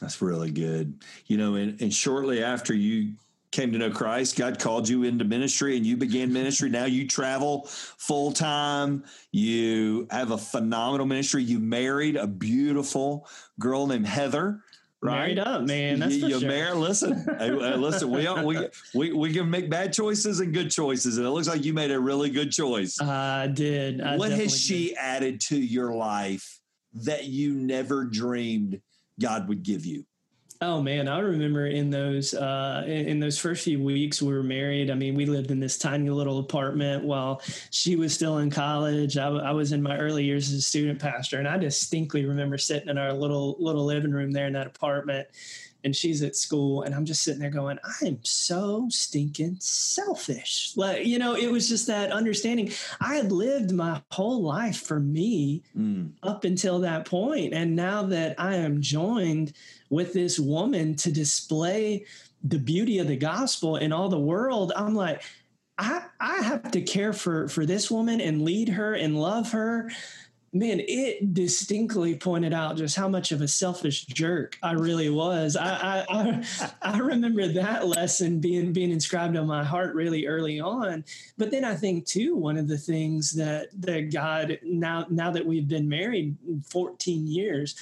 That's 0.00 0.20
really 0.20 0.50
good. 0.50 1.02
You 1.26 1.36
know 1.36 1.54
and, 1.54 1.80
and 1.80 1.92
shortly 1.92 2.42
after 2.42 2.74
you 2.74 3.14
came 3.54 3.72
to 3.72 3.78
know 3.78 3.90
Christ, 3.90 4.36
God 4.36 4.58
called 4.58 4.88
you 4.88 5.04
into 5.04 5.24
ministry 5.24 5.76
and 5.76 5.86
you 5.86 5.96
began 5.96 6.32
ministry. 6.32 6.68
Now 6.68 6.86
you 6.86 7.06
travel 7.06 7.66
full 7.66 8.32
time. 8.32 9.04
You 9.30 10.08
have 10.10 10.32
a 10.32 10.38
phenomenal 10.38 11.06
ministry. 11.06 11.44
You 11.44 11.60
married 11.60 12.16
a 12.16 12.26
beautiful 12.26 13.28
girl 13.58 13.86
named 13.86 14.06
Heather. 14.06 14.60
Right? 15.00 15.36
Married 15.36 15.38
up, 15.38 15.62
man. 15.62 16.00
That's 16.00 16.16
you, 16.16 16.28
you 16.28 16.40
sure. 16.40 16.48
married. 16.48 16.76
Listen, 16.76 17.26
uh, 17.28 17.76
listen. 17.76 18.10
We, 18.10 18.26
we 18.42 18.68
we 18.94 19.12
we 19.12 19.34
can 19.34 19.50
make 19.50 19.68
bad 19.68 19.92
choices 19.92 20.40
and 20.40 20.54
good 20.54 20.70
choices, 20.70 21.18
and 21.18 21.26
it 21.26 21.30
looks 21.30 21.46
like 21.46 21.62
you 21.62 21.74
made 21.74 21.90
a 21.90 22.00
really 22.00 22.30
good 22.30 22.50
choice. 22.50 22.98
I 23.00 23.48
did. 23.48 24.00
I 24.00 24.16
what 24.16 24.32
has 24.32 24.58
she 24.58 24.88
did. 24.88 24.96
added 24.98 25.40
to 25.42 25.58
your 25.58 25.92
life 25.92 26.58
that 26.94 27.26
you 27.26 27.52
never 27.52 28.04
dreamed 28.04 28.80
God 29.20 29.46
would 29.48 29.62
give 29.62 29.84
you? 29.84 30.06
Oh 30.66 30.80
man, 30.80 31.08
I 31.08 31.18
remember 31.18 31.66
in 31.66 31.90
those 31.90 32.32
uh, 32.32 32.84
in, 32.86 33.20
those 33.20 33.38
first 33.38 33.64
few 33.64 33.82
weeks 33.82 34.22
we 34.22 34.32
were 34.32 34.42
married. 34.42 34.90
I 34.90 34.94
mean, 34.94 35.14
we 35.14 35.26
lived 35.26 35.50
in 35.50 35.60
this 35.60 35.76
tiny 35.76 36.08
little 36.08 36.38
apartment 36.38 37.04
while 37.04 37.42
she 37.70 37.96
was 37.96 38.14
still 38.14 38.38
in 38.38 38.48
college. 38.48 39.18
I, 39.18 39.28
I 39.28 39.50
was 39.52 39.72
in 39.72 39.82
my 39.82 39.98
early 39.98 40.24
years 40.24 40.48
as 40.48 40.54
a 40.54 40.62
student 40.62 40.98
pastor, 40.98 41.38
and 41.38 41.46
I 41.46 41.58
distinctly 41.58 42.24
remember 42.24 42.56
sitting 42.56 42.88
in 42.88 42.96
our 42.96 43.12
little 43.12 43.56
little 43.58 43.84
living 43.84 44.12
room 44.12 44.32
there 44.32 44.46
in 44.46 44.54
that 44.54 44.66
apartment, 44.66 45.28
and 45.84 45.94
she's 45.94 46.22
at 46.22 46.36
school 46.36 46.82
and 46.82 46.94
i'm 46.94 47.04
just 47.04 47.22
sitting 47.22 47.40
there 47.40 47.50
going 47.50 47.78
i'm 48.00 48.18
so 48.22 48.86
stinking 48.90 49.56
selfish. 49.60 50.72
Like 50.76 51.06
you 51.06 51.18
know 51.18 51.34
it 51.34 51.50
was 51.50 51.68
just 51.68 51.86
that 51.86 52.12
understanding. 52.12 52.72
I 53.00 53.14
had 53.14 53.32
lived 53.32 53.72
my 53.72 54.02
whole 54.10 54.42
life 54.42 54.80
for 54.80 55.00
me 55.00 55.62
mm. 55.76 56.10
up 56.22 56.44
until 56.44 56.78
that 56.80 57.06
point 57.06 57.54
and 57.54 57.74
now 57.76 58.02
that 58.02 58.34
i 58.38 58.54
am 58.54 58.80
joined 58.80 59.52
with 59.90 60.12
this 60.12 60.38
woman 60.38 60.94
to 60.96 61.12
display 61.12 62.04
the 62.42 62.58
beauty 62.58 62.98
of 62.98 63.08
the 63.08 63.16
gospel 63.16 63.76
in 63.76 63.92
all 63.92 64.08
the 64.08 64.18
world 64.18 64.72
i'm 64.76 64.94
like 64.94 65.22
i 65.78 66.02
i 66.20 66.36
have 66.42 66.70
to 66.70 66.80
care 66.80 67.12
for 67.12 67.48
for 67.48 67.64
this 67.66 67.90
woman 67.90 68.20
and 68.20 68.42
lead 68.42 68.68
her 68.68 68.94
and 68.94 69.20
love 69.20 69.50
her 69.52 69.90
man, 70.54 70.80
it 70.86 71.34
distinctly 71.34 72.14
pointed 72.14 72.54
out 72.54 72.76
just 72.76 72.94
how 72.94 73.08
much 73.08 73.32
of 73.32 73.40
a 73.42 73.48
selfish 73.48 74.06
jerk 74.06 74.56
I 74.62 74.72
really 74.72 75.10
was. 75.10 75.56
I, 75.56 75.66
I, 75.68 76.04
I, 76.08 76.70
I, 76.80 76.98
remember 76.98 77.48
that 77.48 77.88
lesson 77.88 78.38
being 78.38 78.72
being 78.72 78.92
inscribed 78.92 79.36
on 79.36 79.48
my 79.48 79.64
heart 79.64 79.96
really 79.96 80.26
early 80.26 80.60
on. 80.60 81.04
But 81.36 81.50
then 81.50 81.64
I 81.64 81.74
think 81.74 82.06
too, 82.06 82.36
one 82.36 82.56
of 82.56 82.68
the 82.68 82.78
things 82.78 83.32
that 83.32 83.68
that 83.80 84.12
God 84.12 84.60
now 84.62 85.06
now 85.10 85.32
that 85.32 85.44
we've 85.44 85.68
been 85.68 85.88
married 85.88 86.36
14 86.68 87.26
years, 87.26 87.74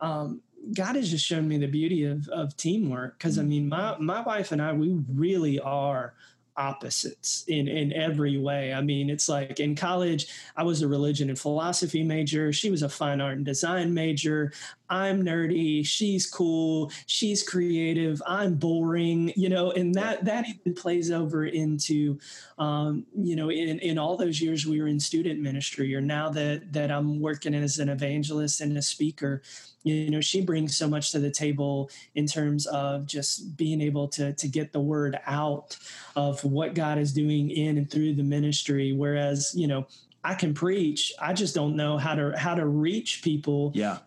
um, 0.00 0.40
God 0.72 0.96
has 0.96 1.10
just 1.10 1.26
shown 1.26 1.46
me 1.46 1.58
the 1.58 1.66
beauty 1.66 2.04
of 2.04 2.26
of 2.28 2.56
teamwork. 2.56 3.18
Because 3.18 3.38
I 3.38 3.42
mean, 3.42 3.68
my 3.68 3.98
my 3.98 4.22
wife 4.22 4.50
and 4.50 4.62
I, 4.62 4.72
we 4.72 4.98
really 5.12 5.60
are 5.60 6.14
opposites 6.56 7.44
in 7.48 7.68
in 7.68 7.92
every 7.92 8.38
way. 8.38 8.72
I 8.72 8.80
mean, 8.80 9.10
it's 9.10 9.28
like 9.28 9.60
in 9.60 9.74
college, 9.74 10.28
I 10.56 10.62
was 10.62 10.82
a 10.82 10.88
religion 10.88 11.28
and 11.28 11.38
philosophy 11.38 12.02
major. 12.02 12.52
She 12.52 12.70
was 12.70 12.82
a 12.82 12.88
fine 12.88 13.20
art 13.20 13.36
and 13.36 13.44
design 13.44 13.94
major. 13.94 14.52
I'm 14.90 15.22
nerdy, 15.24 15.84
she's 15.84 16.26
cool, 16.26 16.92
she's 17.06 17.42
creative, 17.42 18.22
I'm 18.26 18.54
boring, 18.54 19.32
you 19.34 19.48
know, 19.48 19.70
and 19.70 19.94
that 19.94 20.24
that 20.26 20.46
even 20.48 20.74
plays 20.74 21.10
over 21.10 21.46
into 21.46 22.18
um, 22.58 23.06
you 23.16 23.34
know, 23.34 23.50
in, 23.50 23.78
in 23.80 23.98
all 23.98 24.16
those 24.16 24.40
years 24.40 24.66
we 24.66 24.80
were 24.80 24.88
in 24.88 25.00
student 25.00 25.40
ministry 25.40 25.94
or 25.94 26.00
now 26.00 26.28
that 26.30 26.72
that 26.72 26.90
I'm 26.90 27.20
working 27.20 27.54
as 27.54 27.78
an 27.78 27.88
evangelist 27.88 28.60
and 28.60 28.76
a 28.76 28.82
speaker, 28.82 29.42
you 29.84 30.10
know, 30.10 30.20
she 30.20 30.42
brings 30.42 30.76
so 30.76 30.88
much 30.88 31.12
to 31.12 31.18
the 31.18 31.30
table 31.30 31.90
in 32.14 32.26
terms 32.26 32.66
of 32.66 33.06
just 33.06 33.56
being 33.56 33.80
able 33.80 34.08
to 34.08 34.34
to 34.34 34.48
get 34.48 34.72
the 34.72 34.80
word 34.80 35.18
out 35.26 35.78
of 36.14 36.44
what 36.44 36.74
God 36.74 36.98
is 36.98 37.12
doing 37.12 37.50
in 37.50 37.78
and 37.78 37.90
through 37.90 38.14
the 38.14 38.22
ministry. 38.22 38.92
Whereas, 38.92 39.52
you 39.54 39.66
know, 39.66 39.86
I 40.22 40.34
can 40.34 40.54
preach. 40.54 41.12
I 41.20 41.32
just 41.32 41.54
don't 41.54 41.76
know 41.76 41.98
how 41.98 42.14
to 42.14 42.38
how 42.38 42.54
to 42.54 42.66
reach 42.66 43.22
people. 43.22 43.72
Yeah 43.74 43.98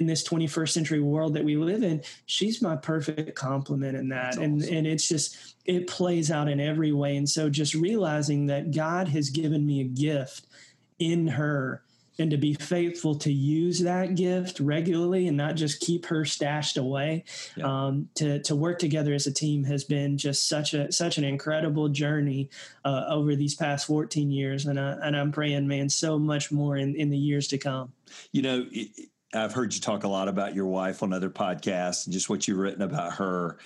in 0.00 0.06
this 0.06 0.26
21st 0.26 0.70
century 0.70 1.00
world 1.00 1.34
that 1.34 1.44
we 1.44 1.56
live 1.56 1.82
in 1.82 2.02
she's 2.26 2.60
my 2.60 2.74
perfect 2.74 3.34
complement 3.34 3.96
in 3.96 4.08
that 4.08 4.36
and 4.36 4.62
awesome. 4.62 4.74
and 4.74 4.86
it's 4.86 5.08
just 5.08 5.56
it 5.64 5.86
plays 5.86 6.30
out 6.30 6.48
in 6.48 6.60
every 6.60 6.92
way 6.92 7.16
and 7.16 7.28
so 7.28 7.48
just 7.48 7.74
realizing 7.74 8.46
that 8.46 8.74
god 8.74 9.08
has 9.08 9.30
given 9.30 9.64
me 9.64 9.80
a 9.80 9.84
gift 9.84 10.46
in 10.98 11.26
her 11.26 11.82
and 12.18 12.30
to 12.30 12.36
be 12.36 12.54
faithful 12.54 13.16
to 13.16 13.32
use 13.32 13.80
that 13.80 14.14
gift 14.14 14.60
regularly 14.60 15.26
and 15.26 15.36
not 15.36 15.56
just 15.56 15.80
keep 15.80 16.06
her 16.06 16.24
stashed 16.24 16.76
away 16.76 17.24
yeah. 17.56 17.64
um, 17.86 18.08
to, 18.14 18.40
to 18.42 18.54
work 18.54 18.78
together 18.78 19.12
as 19.14 19.26
a 19.26 19.32
team 19.32 19.64
has 19.64 19.84
been 19.84 20.16
just 20.16 20.48
such 20.48 20.74
a 20.74 20.90
such 20.92 21.18
an 21.18 21.24
incredible 21.24 21.88
journey 21.88 22.48
uh, 22.84 23.04
over 23.08 23.34
these 23.34 23.54
past 23.54 23.86
14 23.86 24.30
years 24.30 24.66
and, 24.66 24.78
I, 24.78 24.92
and 25.02 25.16
i'm 25.16 25.32
praying 25.32 25.66
man 25.66 25.88
so 25.88 26.18
much 26.18 26.52
more 26.52 26.76
in, 26.76 26.94
in 26.94 27.10
the 27.10 27.18
years 27.18 27.48
to 27.48 27.58
come 27.58 27.92
you 28.32 28.42
know 28.42 28.66
it, 28.70 29.08
I've 29.34 29.52
heard 29.52 29.74
you 29.74 29.80
talk 29.80 30.04
a 30.04 30.08
lot 30.08 30.28
about 30.28 30.54
your 30.54 30.66
wife 30.66 31.02
on 31.02 31.12
other 31.12 31.30
podcasts 31.30 32.06
and 32.06 32.12
just 32.12 32.30
what 32.30 32.46
you've 32.46 32.58
written 32.58 32.82
about 32.82 33.14
her. 33.14 33.58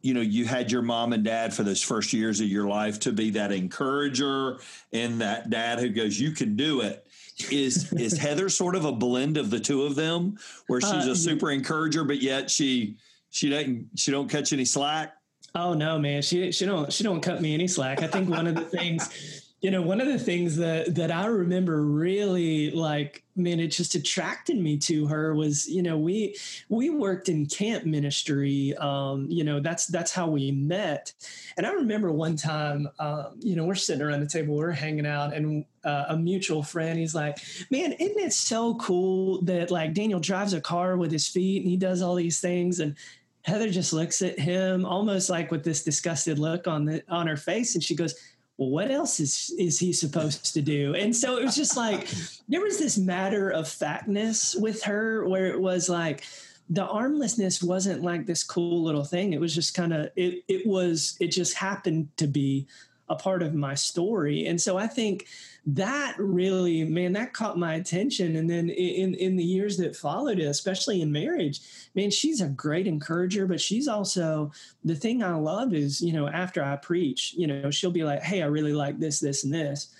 You 0.00 0.14
know, 0.14 0.20
you 0.20 0.44
had 0.46 0.72
your 0.72 0.82
mom 0.82 1.12
and 1.12 1.22
dad 1.22 1.54
for 1.54 1.62
those 1.62 1.82
first 1.82 2.12
years 2.12 2.40
of 2.40 2.48
your 2.48 2.66
life 2.66 2.98
to 3.00 3.12
be 3.12 3.30
that 3.30 3.52
encourager 3.52 4.58
and 4.92 5.20
that 5.20 5.50
dad 5.50 5.78
who 5.78 5.90
goes, 5.90 6.18
"You 6.18 6.32
can 6.32 6.56
do 6.56 6.80
it." 6.80 7.06
Is 7.50 7.92
is 7.92 8.18
Heather 8.18 8.48
sort 8.48 8.74
of 8.74 8.84
a 8.84 8.92
blend 8.92 9.36
of 9.36 9.50
the 9.50 9.60
two 9.60 9.84
of 9.84 9.94
them, 9.94 10.38
where 10.66 10.80
she's 10.80 11.08
uh, 11.08 11.12
a 11.12 11.16
super 11.16 11.50
encourager, 11.50 12.04
but 12.04 12.20
yet 12.20 12.50
she 12.50 12.96
she 13.30 13.48
doesn't 13.48 13.90
she 13.96 14.10
don't 14.10 14.28
catch 14.28 14.52
any 14.52 14.64
slack? 14.64 15.14
Oh 15.54 15.74
no, 15.74 15.98
man, 15.98 16.22
she 16.22 16.50
she 16.50 16.66
don't 16.66 16.92
she 16.92 17.04
don't 17.04 17.20
cut 17.20 17.40
me 17.40 17.54
any 17.54 17.68
slack. 17.68 18.02
I 18.02 18.06
think 18.06 18.28
one 18.28 18.46
of 18.46 18.54
the 18.54 18.64
things 18.64 19.41
you 19.62 19.70
know 19.70 19.80
one 19.80 20.00
of 20.00 20.08
the 20.08 20.18
things 20.18 20.56
that 20.56 20.94
that 20.94 21.10
i 21.12 21.24
remember 21.24 21.84
really 21.84 22.72
like 22.72 23.22
man 23.36 23.60
it 23.60 23.68
just 23.68 23.94
attracted 23.94 24.58
me 24.58 24.76
to 24.76 25.06
her 25.06 25.34
was 25.34 25.68
you 25.68 25.82
know 25.82 25.96
we 25.96 26.36
we 26.68 26.90
worked 26.90 27.28
in 27.28 27.46
camp 27.46 27.84
ministry 27.84 28.74
um 28.78 29.26
you 29.30 29.44
know 29.44 29.60
that's 29.60 29.86
that's 29.86 30.12
how 30.12 30.26
we 30.26 30.50
met. 30.50 31.12
And 31.56 31.64
i 31.64 31.72
remember 31.72 32.12
one 32.12 32.36
time 32.36 32.88
um 32.98 33.36
you 33.38 33.54
know 33.54 33.64
we're 33.64 33.76
sitting 33.76 34.02
around 34.02 34.20
the 34.20 34.26
table 34.26 34.56
we're 34.56 34.72
hanging 34.72 35.06
out 35.06 35.32
and 35.32 35.64
uh, 35.84 36.04
a 36.10 36.16
mutual 36.16 36.62
friend 36.62 36.98
he's 36.98 37.14
like 37.14 37.38
man 37.70 37.92
isn't 37.92 38.18
it 38.18 38.32
so 38.32 38.74
cool 38.76 39.42
that 39.42 39.70
like 39.70 39.94
daniel 39.94 40.20
drives 40.20 40.52
a 40.52 40.60
car 40.60 40.96
with 40.96 41.10
his 41.10 41.28
feet 41.28 41.62
and 41.62 41.70
he 41.70 41.76
does 41.76 42.02
all 42.02 42.14
these 42.14 42.40
things? 42.40 42.80
And 42.80 42.96
heather 43.44 43.70
just 43.70 43.92
looks 43.92 44.22
at 44.22 44.38
him 44.38 44.84
almost 44.84 45.28
like 45.28 45.50
with 45.50 45.64
this 45.64 45.82
disgusted 45.82 46.38
look 46.38 46.68
on 46.68 46.84
the 46.84 47.02
on 47.08 47.26
her 47.26 47.36
face 47.36 47.74
and 47.74 47.82
she 47.82 47.94
goes 47.94 48.14
well, 48.58 48.70
what 48.70 48.90
else 48.90 49.18
is 49.20 49.54
is 49.58 49.78
he 49.78 49.92
supposed 49.92 50.52
to 50.54 50.62
do? 50.62 50.94
And 50.94 51.14
so 51.14 51.36
it 51.38 51.44
was 51.44 51.56
just 51.56 51.76
like 51.76 52.08
there 52.48 52.60
was 52.60 52.78
this 52.78 52.98
matter 52.98 53.50
of 53.50 53.68
factness 53.68 54.54
with 54.54 54.82
her 54.84 55.28
where 55.28 55.46
it 55.46 55.60
was 55.60 55.88
like 55.88 56.24
the 56.68 56.84
armlessness 56.84 57.62
wasn't 57.62 58.02
like 58.02 58.26
this 58.26 58.42
cool 58.42 58.82
little 58.82 59.04
thing. 59.04 59.32
It 59.32 59.40
was 59.40 59.54
just 59.54 59.74
kind 59.74 59.92
of 59.92 60.10
it 60.16 60.44
it 60.48 60.66
was 60.66 61.16
it 61.20 61.28
just 61.28 61.54
happened 61.54 62.08
to 62.18 62.26
be 62.26 62.66
a 63.08 63.16
part 63.16 63.42
of 63.42 63.54
my 63.54 63.74
story. 63.74 64.46
And 64.46 64.60
so 64.60 64.78
I 64.78 64.86
think 64.86 65.26
that 65.66 66.14
really, 66.18 66.84
man, 66.84 67.12
that 67.12 67.32
caught 67.32 67.58
my 67.58 67.74
attention. 67.74 68.36
And 68.36 68.48
then 68.48 68.70
in 68.70 69.14
in 69.14 69.36
the 69.36 69.44
years 69.44 69.76
that 69.78 69.94
followed 69.94 70.38
it, 70.38 70.44
especially 70.44 71.02
in 71.02 71.12
marriage, 71.12 71.60
man, 71.94 72.10
she's 72.10 72.40
a 72.40 72.48
great 72.48 72.86
encourager, 72.86 73.46
but 73.46 73.60
she's 73.60 73.88
also 73.88 74.50
the 74.84 74.96
thing 74.96 75.22
I 75.22 75.34
love 75.34 75.74
is, 75.74 76.00
you 76.00 76.12
know, 76.12 76.28
after 76.28 76.62
I 76.64 76.76
preach, 76.76 77.34
you 77.36 77.46
know, 77.46 77.70
she'll 77.70 77.90
be 77.90 78.04
like, 78.04 78.22
Hey, 78.22 78.42
I 78.42 78.46
really 78.46 78.72
like 78.72 78.98
this, 78.98 79.20
this, 79.20 79.44
and 79.44 79.52
this. 79.52 79.94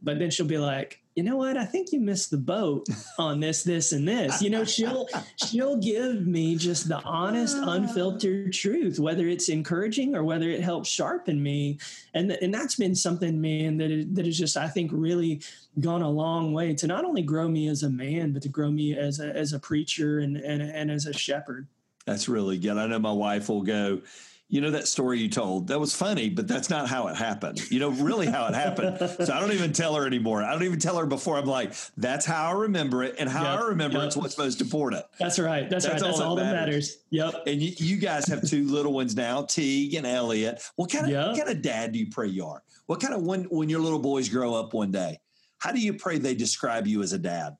But 0.00 0.18
then 0.18 0.30
she'll 0.30 0.46
be 0.46 0.58
like, 0.58 1.00
you 1.18 1.24
know 1.24 1.36
what? 1.36 1.56
I 1.56 1.64
think 1.64 1.90
you 1.90 1.98
missed 1.98 2.30
the 2.30 2.38
boat 2.38 2.86
on 3.18 3.40
this, 3.40 3.64
this, 3.64 3.90
and 3.90 4.06
this. 4.06 4.40
You 4.40 4.50
know, 4.50 4.64
she'll 4.64 5.08
she'll 5.34 5.76
give 5.76 6.24
me 6.28 6.54
just 6.54 6.88
the 6.88 7.02
honest, 7.02 7.56
unfiltered 7.58 8.46
ah. 8.46 8.50
truth, 8.54 9.00
whether 9.00 9.26
it's 9.26 9.48
encouraging 9.48 10.14
or 10.14 10.22
whether 10.22 10.48
it 10.48 10.60
helps 10.60 10.88
sharpen 10.88 11.42
me. 11.42 11.80
And 12.14 12.30
and 12.30 12.54
that's 12.54 12.76
been 12.76 12.94
something, 12.94 13.40
man, 13.40 13.78
that 13.78 13.90
is, 13.90 14.06
that 14.12 14.28
is 14.28 14.38
just 14.38 14.56
I 14.56 14.68
think 14.68 14.92
really 14.94 15.42
gone 15.80 16.02
a 16.02 16.08
long 16.08 16.52
way 16.52 16.72
to 16.74 16.86
not 16.86 17.04
only 17.04 17.22
grow 17.22 17.48
me 17.48 17.66
as 17.66 17.82
a 17.82 17.90
man, 17.90 18.30
but 18.30 18.42
to 18.42 18.48
grow 18.48 18.70
me 18.70 18.96
as 18.96 19.18
a 19.18 19.26
as 19.36 19.52
a 19.52 19.58
preacher 19.58 20.20
and 20.20 20.36
and, 20.36 20.62
and 20.62 20.88
as 20.88 21.06
a 21.06 21.12
shepherd. 21.12 21.66
That's 22.06 22.28
really 22.28 22.58
good. 22.58 22.76
I 22.76 22.86
know 22.86 23.00
my 23.00 23.10
wife 23.10 23.48
will 23.48 23.62
go 23.62 24.02
you 24.48 24.62
know 24.62 24.70
that 24.70 24.88
story 24.88 25.20
you 25.20 25.28
told? 25.28 25.68
That 25.68 25.78
was 25.78 25.94
funny 25.94 26.30
but 26.30 26.48
that's 26.48 26.70
not 26.70 26.88
how 26.88 27.08
it 27.08 27.16
happened. 27.16 27.70
You 27.70 27.80
know 27.80 27.90
really 27.90 28.26
how 28.26 28.46
it 28.46 28.54
happened. 28.54 28.98
So 28.98 29.32
i 29.32 29.40
don't 29.40 29.52
even 29.52 29.72
tell 29.72 29.94
her 29.94 30.06
anymore. 30.06 30.42
I 30.42 30.52
don't 30.52 30.64
even 30.64 30.78
tell 30.78 30.96
her 30.96 31.06
before. 31.06 31.36
I'm 31.36 31.44
like 31.44 31.74
that's 31.96 32.24
how 32.24 32.50
i 32.50 32.52
remember 32.52 33.02
it 33.02 33.16
and 33.18 33.28
how 33.28 33.42
yep, 33.42 33.60
i 33.60 33.64
remember 33.66 33.98
yep. 33.98 34.06
it's 34.06 34.16
what's 34.16 34.38
most 34.38 34.60
important. 34.60 35.04
That's 35.18 35.38
right. 35.38 35.68
That's, 35.68 35.84
that's 35.84 36.02
right. 36.02 36.08
That's 36.08 36.20
all, 36.20 36.36
that, 36.36 36.54
matters. 36.54 36.98
matters. 37.12 37.34
yep. 37.34 37.46
And 37.46 37.60
you, 37.62 37.72
you, 37.76 37.96
guys 37.96 38.26
have 38.28 38.48
two 38.48 38.66
little 38.66 38.92
ones 38.92 39.16
now 39.16 39.42
teague 39.42 39.94
and 39.94 40.06
elliot. 40.06 40.62
What 40.76 40.90
kind 40.90 41.04
of 41.04 41.10
yep. 41.10 41.28
what 41.28 41.36
kind 41.36 41.50
of 41.50 41.62
dad 41.62 41.92
do 41.92 41.98
you 41.98 42.08
pray 42.10 42.28
you 42.28 42.46
are? 42.46 42.62
What 42.86 43.00
kind 43.00 43.14
of 43.14 43.22
when 43.22 43.44
when 43.44 43.68
your 43.68 43.80
little 43.80 43.98
boys 43.98 44.28
grow 44.28 44.54
up 44.54 44.72
one 44.72 44.90
day 44.90 45.18
how 45.58 45.72
do 45.72 45.80
you 45.80 45.94
pray 45.94 46.18
they 46.18 46.34
describe 46.34 46.86
you 46.86 47.02
as 47.02 47.12
a 47.12 47.18
dad? 47.18 47.56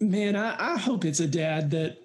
Man 0.00 0.34
i, 0.34 0.74
I 0.74 0.78
hope 0.78 1.04
it's 1.04 1.20
a 1.20 1.26
dad 1.26 1.70
that 1.70 1.98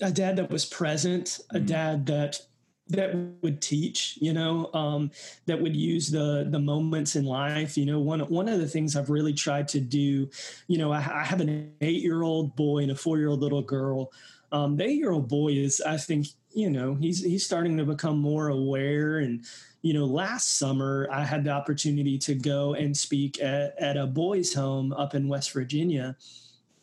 a 0.00 0.10
dad 0.10 0.36
that 0.36 0.50
was 0.50 0.66
present 0.66 1.40
a 1.50 1.58
mm. 1.58 1.66
dad 1.66 2.06
that 2.06 2.40
that 2.88 3.14
would 3.42 3.62
teach 3.62 4.18
you 4.20 4.32
know 4.32 4.70
um, 4.74 5.10
that 5.46 5.60
would 5.60 5.76
use 5.76 6.10
the 6.10 6.46
the 6.50 6.58
moments 6.58 7.16
in 7.16 7.24
life 7.24 7.76
you 7.76 7.86
know. 7.86 8.00
One 8.00 8.20
one 8.20 8.48
of 8.48 8.58
the 8.58 8.68
things 8.68 8.96
i've 8.96 9.10
really 9.10 9.32
tried 9.32 9.68
to 9.68 9.80
do 9.80 10.28
you 10.66 10.78
know 10.78 10.92
i, 10.92 10.98
I 10.98 11.24
have 11.24 11.40
an 11.40 11.72
eight 11.80 12.02
year 12.02 12.22
old 12.22 12.56
boy 12.56 12.78
and 12.78 12.90
a 12.90 12.94
four 12.94 13.18
year 13.18 13.28
old 13.28 13.40
little 13.40 13.62
girl. 13.62 14.12
Um, 14.50 14.76
the 14.76 14.84
eight 14.84 14.98
year 14.98 15.12
old 15.12 15.28
boy 15.28 15.52
is 15.52 15.80
i 15.80 15.96
think 15.96 16.26
you 16.52 16.70
know 16.70 16.94
he's 16.94 17.22
he's 17.24 17.46
starting 17.46 17.76
to 17.78 17.84
become 17.84 18.18
more 18.18 18.48
aware. 18.48 19.18
And 19.18 19.44
you 19.82 19.94
know 19.94 20.04
last 20.04 20.58
summer 20.58 21.08
i 21.10 21.24
had 21.24 21.44
the 21.44 21.50
opportunity 21.50 22.18
to 22.18 22.34
go 22.34 22.74
and 22.74 22.96
speak 22.96 23.40
at, 23.40 23.74
at 23.80 23.96
a 23.96 24.06
boys 24.06 24.54
home 24.54 24.92
up 24.92 25.14
in 25.14 25.28
west 25.28 25.52
virginia. 25.52 26.16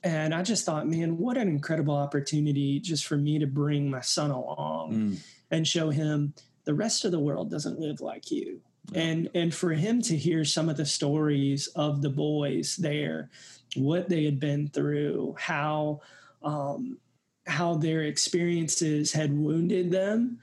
And 0.02 0.34
i 0.34 0.42
just 0.44 0.66
thought 0.66 0.88
man 0.88 1.18
what 1.18 1.38
an 1.38 1.50
incredible 1.50 1.96
opportunity 1.96 2.80
just 2.80 3.06
for 3.06 3.18
me 3.18 3.38
to 3.40 3.48
bring 3.48 3.90
my 3.90 4.02
son 4.02 4.32
along. 4.32 4.94
Mm 4.94 5.18
and 5.52 5.68
show 5.68 5.90
him 5.90 6.34
the 6.66 6.74
rest 6.74 7.06
of 7.06 7.12
the 7.12 7.20
world 7.20 7.50
doesn't 7.50 7.80
live 7.80 8.02
like 8.02 8.32
you. 8.32 8.62
Yeah. 8.92 9.02
And 9.02 9.30
and 9.34 9.54
for 9.54 9.72
him 9.72 10.02
to 10.04 10.16
hear 10.16 10.46
some 10.46 10.70
of 10.70 10.78
the 10.78 10.86
stories 10.86 11.68
of 11.76 12.02
the 12.02 12.10
boys 12.10 12.76
there, 12.76 13.30
what 13.76 14.10
they 14.10 14.26
had 14.26 14.40
been 14.40 14.68
through, 14.68 15.36
how 15.40 16.02
um, 16.44 16.98
how 17.46 17.76
their 17.76 18.04
experiences 18.04 19.12
had 19.12 19.38
wounded 19.38 19.92
them, 19.92 20.40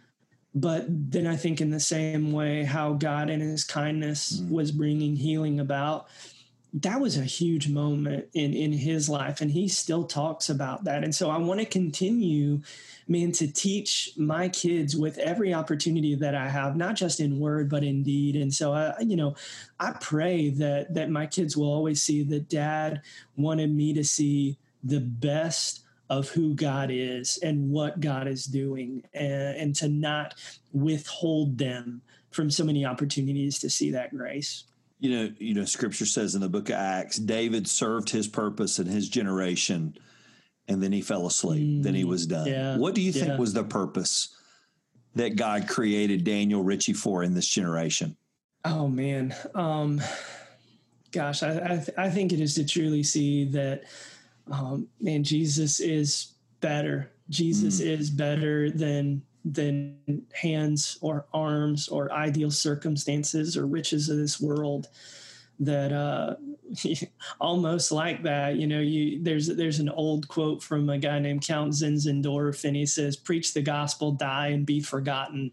but 0.55 0.87
then 0.89 1.27
I 1.27 1.37
think 1.37 1.61
in 1.61 1.71
the 1.71 1.81
same 1.81 2.33
way 2.33 2.65
how 2.65 2.95
God 2.95 3.31
in 3.31 3.41
His 3.41 3.65
kindness 3.65 4.41
mm. 4.41 4.51
was 4.51 4.73
bringing 4.73 5.17
healing 5.17 5.61
about. 5.61 6.09
That 6.77 7.01
was 7.01 7.16
a 7.16 7.24
huge 7.24 7.68
moment 7.68 8.29
in 8.35 8.53
in 8.55 8.72
his 8.72 9.09
life, 9.09 9.41
and 9.41 9.51
he 9.51 9.68
still 9.68 10.05
talks 10.05 10.49
about 10.49 10.85
that. 10.85 11.05
And 11.05 11.14
so 11.14 11.31
I 11.31 11.39
want 11.39 11.61
to 11.61 11.66
continue 11.66 12.61
man, 13.09 13.33
to 13.33 13.47
teach 13.47 14.12
my 14.16 14.49
kids 14.49 14.97
with 14.97 15.18
every 15.18 15.55
opportunity 15.55 16.14
that 16.16 16.35
I 16.35 16.49
have, 16.49 16.77
not 16.77 16.97
just 16.97 17.20
in 17.20 17.39
word, 17.39 17.70
but 17.70 17.85
in 17.85 18.03
deed. 18.03 18.37
And 18.37 18.53
so 18.53 18.72
I, 18.72 18.95
you 19.01 19.16
know, 19.16 19.37
I 19.79 19.93
pray 20.01 20.51
that 20.51 20.95
that 20.95 21.11
my 21.11 21.27
kids 21.27 21.57
will 21.57 21.72
always 21.72 22.03
see 22.03 22.22
that 22.24 22.49
dad 22.49 23.03
wanted 23.37 23.74
me 23.74 23.95
to 23.95 24.05
see 24.05 24.59
the 24.83 25.01
best 25.01 25.83
of 26.09 26.29
who 26.31 26.55
God 26.55 26.91
is 26.93 27.39
and 27.43 27.70
what 27.70 28.01
God 28.01 28.29
is 28.29 28.45
doing 28.45 29.03
and, 29.12 29.57
and 29.57 29.74
to 29.77 29.89
not 29.89 30.35
withhold 30.72 31.59
them 31.59 32.01
from 32.31 32.51
so 32.51 32.64
many 32.64 32.85
opportunities 32.85 33.59
to 33.59 33.70
see 33.70 33.91
that 33.91 34.14
grace 34.14 34.64
you 34.99 35.11
know 35.11 35.32
you 35.38 35.55
know 35.55 35.64
scripture 35.64 36.07
says 36.07 36.34
in 36.34 36.40
the 36.40 36.49
book 36.49 36.68
of 36.68 36.76
acts 36.76 37.16
david 37.16 37.68
served 37.68 38.11
his 38.11 38.26
purpose 38.26 38.78
in 38.78 38.86
his 38.86 39.09
generation 39.09 39.97
and 40.68 40.82
then 40.82 40.92
he 40.92 41.01
fell 41.01 41.26
asleep. 41.26 41.62
Mm, 41.62 41.82
then 41.82 41.94
he 41.94 42.05
mm, 42.05 42.09
was 42.09 42.26
done. 42.26 42.47
Yeah, 42.47 42.76
what 42.76 42.94
do 42.94 43.01
you 43.01 43.12
think 43.12 43.28
yeah. 43.28 43.38
was 43.38 43.53
the 43.53 43.64
purpose 43.64 44.36
that 45.14 45.36
God 45.36 45.68
created 45.68 46.24
Daniel 46.24 46.62
Ritchie 46.62 46.92
for 46.92 47.22
in 47.22 47.34
this 47.34 47.47
generation? 47.47 48.16
Oh 48.64 48.88
man, 48.88 49.34
um, 49.55 50.01
gosh, 51.12 51.42
I 51.42 51.51
I, 51.51 51.76
th- 51.76 51.99
I, 51.99 52.11
think 52.11 52.32
it 52.32 52.40
is 52.40 52.55
to 52.55 52.66
truly 52.66 53.03
see 53.03 53.44
that, 53.47 53.84
um, 54.51 54.88
man, 55.01 55.22
Jesus 55.22 55.78
is 55.78 56.32
better. 56.61 57.12
Jesus 57.28 57.80
mm. 57.80 57.86
is 57.86 58.11
better 58.11 58.70
than 58.70 59.22
than 59.47 60.26
hands 60.34 60.99
or 61.01 61.26
arms 61.32 61.88
or 61.88 62.12
ideal 62.12 62.51
circumstances 62.51 63.57
or 63.57 63.66
riches 63.66 64.09
of 64.09 64.16
this 64.16 64.40
world 64.40 64.88
that 65.61 65.92
uh, 65.92 66.34
almost 67.40 67.92
like 67.92 68.22
that. 68.24 68.57
You 68.57 68.66
know, 68.66 68.80
you 68.80 69.22
there's 69.22 69.47
there's 69.47 69.78
an 69.78 69.88
old 69.88 70.28
quote 70.28 70.62
from 70.62 70.90
a 70.90 70.99
guy 70.99 71.18
named 71.18 71.47
Count 71.47 71.72
Zinzendorf, 71.72 72.64
and 72.64 72.76
he 72.76 72.86
says, 72.86 73.16
"Preach 73.16 73.55
the 73.55 73.62
gospel, 73.62 74.12
die, 74.12 74.49
and 74.49 74.66
be 74.66 74.80
forgotten," 74.80 75.53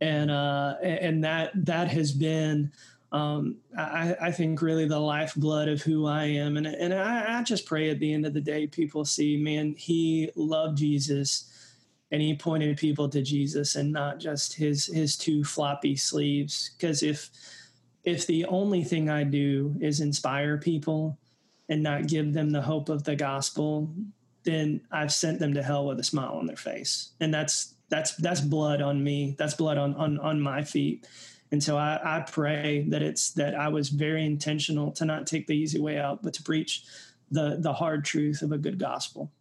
and 0.00 0.30
uh, 0.30 0.76
and 0.82 1.24
that 1.24 1.52
that 1.66 1.88
has 1.88 2.12
been. 2.12 2.72
Um, 3.12 3.58
I, 3.78 4.16
I, 4.20 4.30
think 4.32 4.60
really 4.60 4.88
the 4.88 4.98
lifeblood 4.98 5.68
of 5.68 5.80
who 5.82 6.04
I 6.04 6.24
am, 6.24 6.56
and 6.56 6.66
and 6.66 6.92
I, 6.92 7.38
I 7.38 7.42
just 7.44 7.64
pray 7.64 7.90
at 7.90 8.00
the 8.00 8.12
end 8.12 8.26
of 8.26 8.34
the 8.34 8.40
day, 8.40 8.66
people 8.66 9.04
see, 9.04 9.36
man, 9.36 9.76
he 9.78 10.32
loved 10.34 10.78
Jesus, 10.78 11.48
and 12.14 12.22
he 12.22 12.32
pointed 12.32 12.76
people 12.76 13.08
to 13.08 13.22
Jesus, 13.22 13.74
and 13.74 13.90
not 13.90 14.20
just 14.20 14.54
his 14.54 14.86
his 14.86 15.16
two 15.16 15.42
floppy 15.42 15.96
sleeves. 15.96 16.70
Because 16.76 17.02
if 17.02 17.28
if 18.04 18.24
the 18.28 18.44
only 18.44 18.84
thing 18.84 19.10
I 19.10 19.24
do 19.24 19.74
is 19.80 19.98
inspire 19.98 20.56
people 20.56 21.18
and 21.68 21.82
not 21.82 22.06
give 22.06 22.32
them 22.32 22.50
the 22.50 22.62
hope 22.62 22.88
of 22.88 23.02
the 23.02 23.16
gospel, 23.16 23.92
then 24.44 24.82
I've 24.92 25.12
sent 25.12 25.40
them 25.40 25.54
to 25.54 25.62
hell 25.64 25.86
with 25.86 25.98
a 25.98 26.04
smile 26.04 26.34
on 26.34 26.46
their 26.46 26.54
face. 26.54 27.14
And 27.18 27.34
that's 27.34 27.74
that's 27.88 28.14
that's 28.14 28.40
blood 28.40 28.80
on 28.80 29.02
me. 29.02 29.34
That's 29.36 29.54
blood 29.54 29.76
on 29.76 29.96
on, 29.96 30.20
on 30.20 30.40
my 30.40 30.62
feet. 30.62 31.08
And 31.50 31.60
so 31.60 31.76
I, 31.76 31.98
I 32.00 32.20
pray 32.20 32.86
that 32.90 33.02
it's 33.02 33.32
that 33.32 33.56
I 33.56 33.66
was 33.66 33.88
very 33.88 34.24
intentional 34.24 34.92
to 34.92 35.04
not 35.04 35.26
take 35.26 35.48
the 35.48 35.56
easy 35.56 35.80
way 35.80 35.98
out, 35.98 36.22
but 36.22 36.34
to 36.34 36.44
preach 36.44 36.84
the 37.32 37.56
the 37.58 37.72
hard 37.72 38.04
truth 38.04 38.40
of 38.40 38.52
a 38.52 38.58
good 38.58 38.78
gospel. 38.78 39.32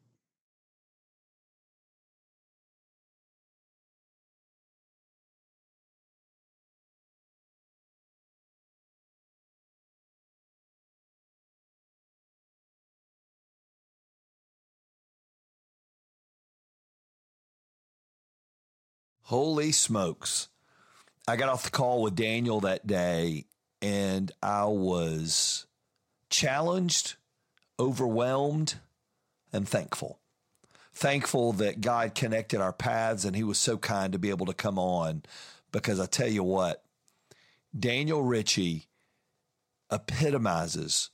Holy 19.34 19.71
smokes. 19.71 20.47
I 21.27 21.38
got 21.38 21.49
off 21.49 21.63
the 21.63 21.71
call 21.71 22.03
with 22.03 22.13
Daniel 22.13 22.59
that 22.59 22.86
day 22.86 23.45
and 23.81 24.31
I 24.43 24.65
was 24.65 25.65
challenged, 26.29 27.15
overwhelmed, 27.79 28.75
and 29.51 29.67
thankful. 29.67 30.19
Thankful 30.93 31.53
that 31.53 31.81
God 31.81 32.13
connected 32.13 32.61
our 32.61 32.73
paths 32.73 33.25
and 33.25 33.36
he 33.36 33.43
was 33.43 33.57
so 33.57 33.75
kind 33.75 34.13
to 34.13 34.19
be 34.19 34.29
able 34.29 34.45
to 34.45 34.53
come 34.53 34.77
on 34.77 35.23
because 35.71 35.99
I 35.99 36.05
tell 36.05 36.29
you 36.29 36.43
what, 36.43 36.84
Daniel 37.75 38.21
Ritchie 38.21 38.86
epitomizes 39.91 41.09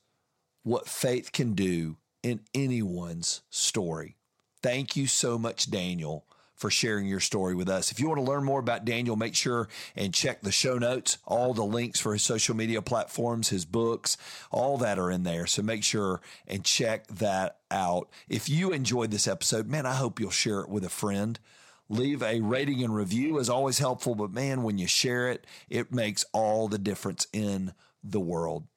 what 0.63 0.89
faith 0.89 1.32
can 1.32 1.53
do 1.53 1.95
in 2.22 2.41
anyone's 2.53 3.43
story. 3.49 4.17
Thank 4.61 4.97
you 4.97 5.07
so 5.07 5.38
much, 5.38 5.72
Daniel, 5.72 6.26
for 6.60 6.70
sharing 6.70 7.07
your 7.07 7.22
story 7.22 7.55
with 7.55 7.70
us. 7.70 7.91
If 7.91 7.99
you 7.99 8.10
want 8.10 8.20
to 8.20 8.30
learn 8.30 8.43
more 8.43 8.60
about 8.60 8.84
Daniel, 8.84 9.16
make 9.16 9.34
sure 9.34 9.70
and 9.95 10.14
check 10.14 10.41
the 10.41 10.51
show 10.51 10.78
notes. 10.78 11.18
All 11.26 11.53
the 11.53 11.64
links 11.64 12.01
for 12.01 12.12
his 12.12 12.22
social 12.22 12.55
media 12.55 12.82
platforms, 12.82 13.49
his 13.49 13.66
books, 13.66 14.18
all 14.51 14.78
that 14.80 14.99
are 14.99 15.10
in 15.10 15.24
there. 15.24 15.47
So 15.47 15.62
make 15.62 15.86
sure 15.86 16.22
and 16.45 16.66
check 16.66 17.07
that 17.07 17.60
out. 17.72 18.10
If 18.28 18.49
you 18.49 18.72
enjoyed 18.72 19.12
this 19.12 19.28
episode, 19.28 19.68
man, 19.68 19.86
I 19.86 19.93
hope 19.93 20.20
you'll 20.20 20.32
share 20.32 20.60
it 20.60 20.70
with 20.70 20.84
a 20.84 20.89
friend. 20.89 21.39
Leave 21.88 22.22
a 22.22 22.41
rating 22.41 22.84
and 22.84 22.93
review 22.93 23.39
is 23.39 23.49
always 23.49 23.80
helpful, 23.80 24.14
but 24.14 24.32
man, 24.32 24.62
when 24.62 24.78
you 24.78 24.86
share 24.86 25.30
it, 25.30 25.47
it 25.70 25.93
makes 25.93 26.26
all 26.34 26.68
the 26.68 26.78
difference 26.78 27.26
in 27.34 27.74
the 28.03 28.20
world. 28.20 28.68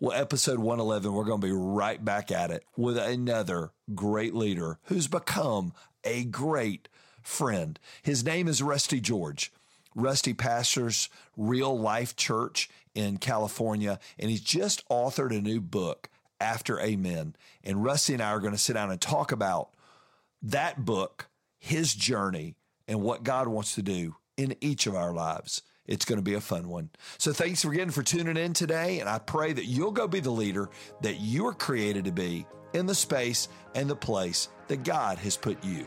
Well, 0.00 0.16
episode 0.16 0.58
111, 0.58 1.12
we're 1.12 1.24
going 1.24 1.40
to 1.40 1.46
be 1.46 1.52
right 1.52 2.04
back 2.04 2.30
at 2.30 2.50
it 2.50 2.64
with 2.76 2.98
another 2.98 3.72
great 3.94 4.34
leader 4.34 4.78
who's 4.84 5.08
become 5.08 5.72
a 6.04 6.24
great 6.24 6.88
friend. 7.28 7.78
His 8.02 8.24
name 8.24 8.48
is 8.48 8.62
Rusty 8.62 9.00
George. 9.00 9.52
Rusty 9.94 10.32
pastors 10.32 11.08
Real 11.36 11.78
Life 11.78 12.16
Church 12.16 12.70
in 12.94 13.18
California, 13.18 13.98
and 14.18 14.30
he's 14.30 14.40
just 14.40 14.88
authored 14.88 15.36
a 15.36 15.40
new 15.40 15.60
book 15.60 16.08
after 16.40 16.80
Amen. 16.80 17.36
And 17.62 17.84
Rusty 17.84 18.14
and 18.14 18.22
I 18.22 18.30
are 18.30 18.40
going 18.40 18.52
to 18.52 18.58
sit 18.58 18.74
down 18.74 18.90
and 18.90 19.00
talk 19.00 19.30
about 19.30 19.70
that 20.42 20.84
book, 20.84 21.28
his 21.58 21.94
journey, 21.94 22.54
and 22.86 23.02
what 23.02 23.24
God 23.24 23.46
wants 23.46 23.74
to 23.74 23.82
do 23.82 24.16
in 24.36 24.56
each 24.60 24.86
of 24.86 24.94
our 24.94 25.12
lives. 25.12 25.62
It's 25.86 26.04
going 26.04 26.18
to 26.18 26.22
be 26.22 26.34
a 26.34 26.40
fun 26.40 26.68
one. 26.68 26.90
So 27.18 27.32
thanks 27.32 27.64
again 27.64 27.90
for 27.90 28.02
tuning 28.02 28.36
in 28.36 28.52
today. 28.52 29.00
And 29.00 29.08
I 29.08 29.18
pray 29.18 29.52
that 29.52 29.64
you'll 29.64 29.90
go 29.90 30.06
be 30.08 30.20
the 30.20 30.30
leader 30.30 30.70
that 31.02 31.20
you 31.20 31.46
are 31.46 31.54
created 31.54 32.04
to 32.04 32.12
be 32.12 32.46
in 32.72 32.86
the 32.86 32.94
space 32.94 33.48
and 33.74 33.88
the 33.88 33.96
place 33.96 34.48
that 34.68 34.84
God 34.84 35.18
has 35.18 35.36
put 35.36 35.62
you. 35.64 35.86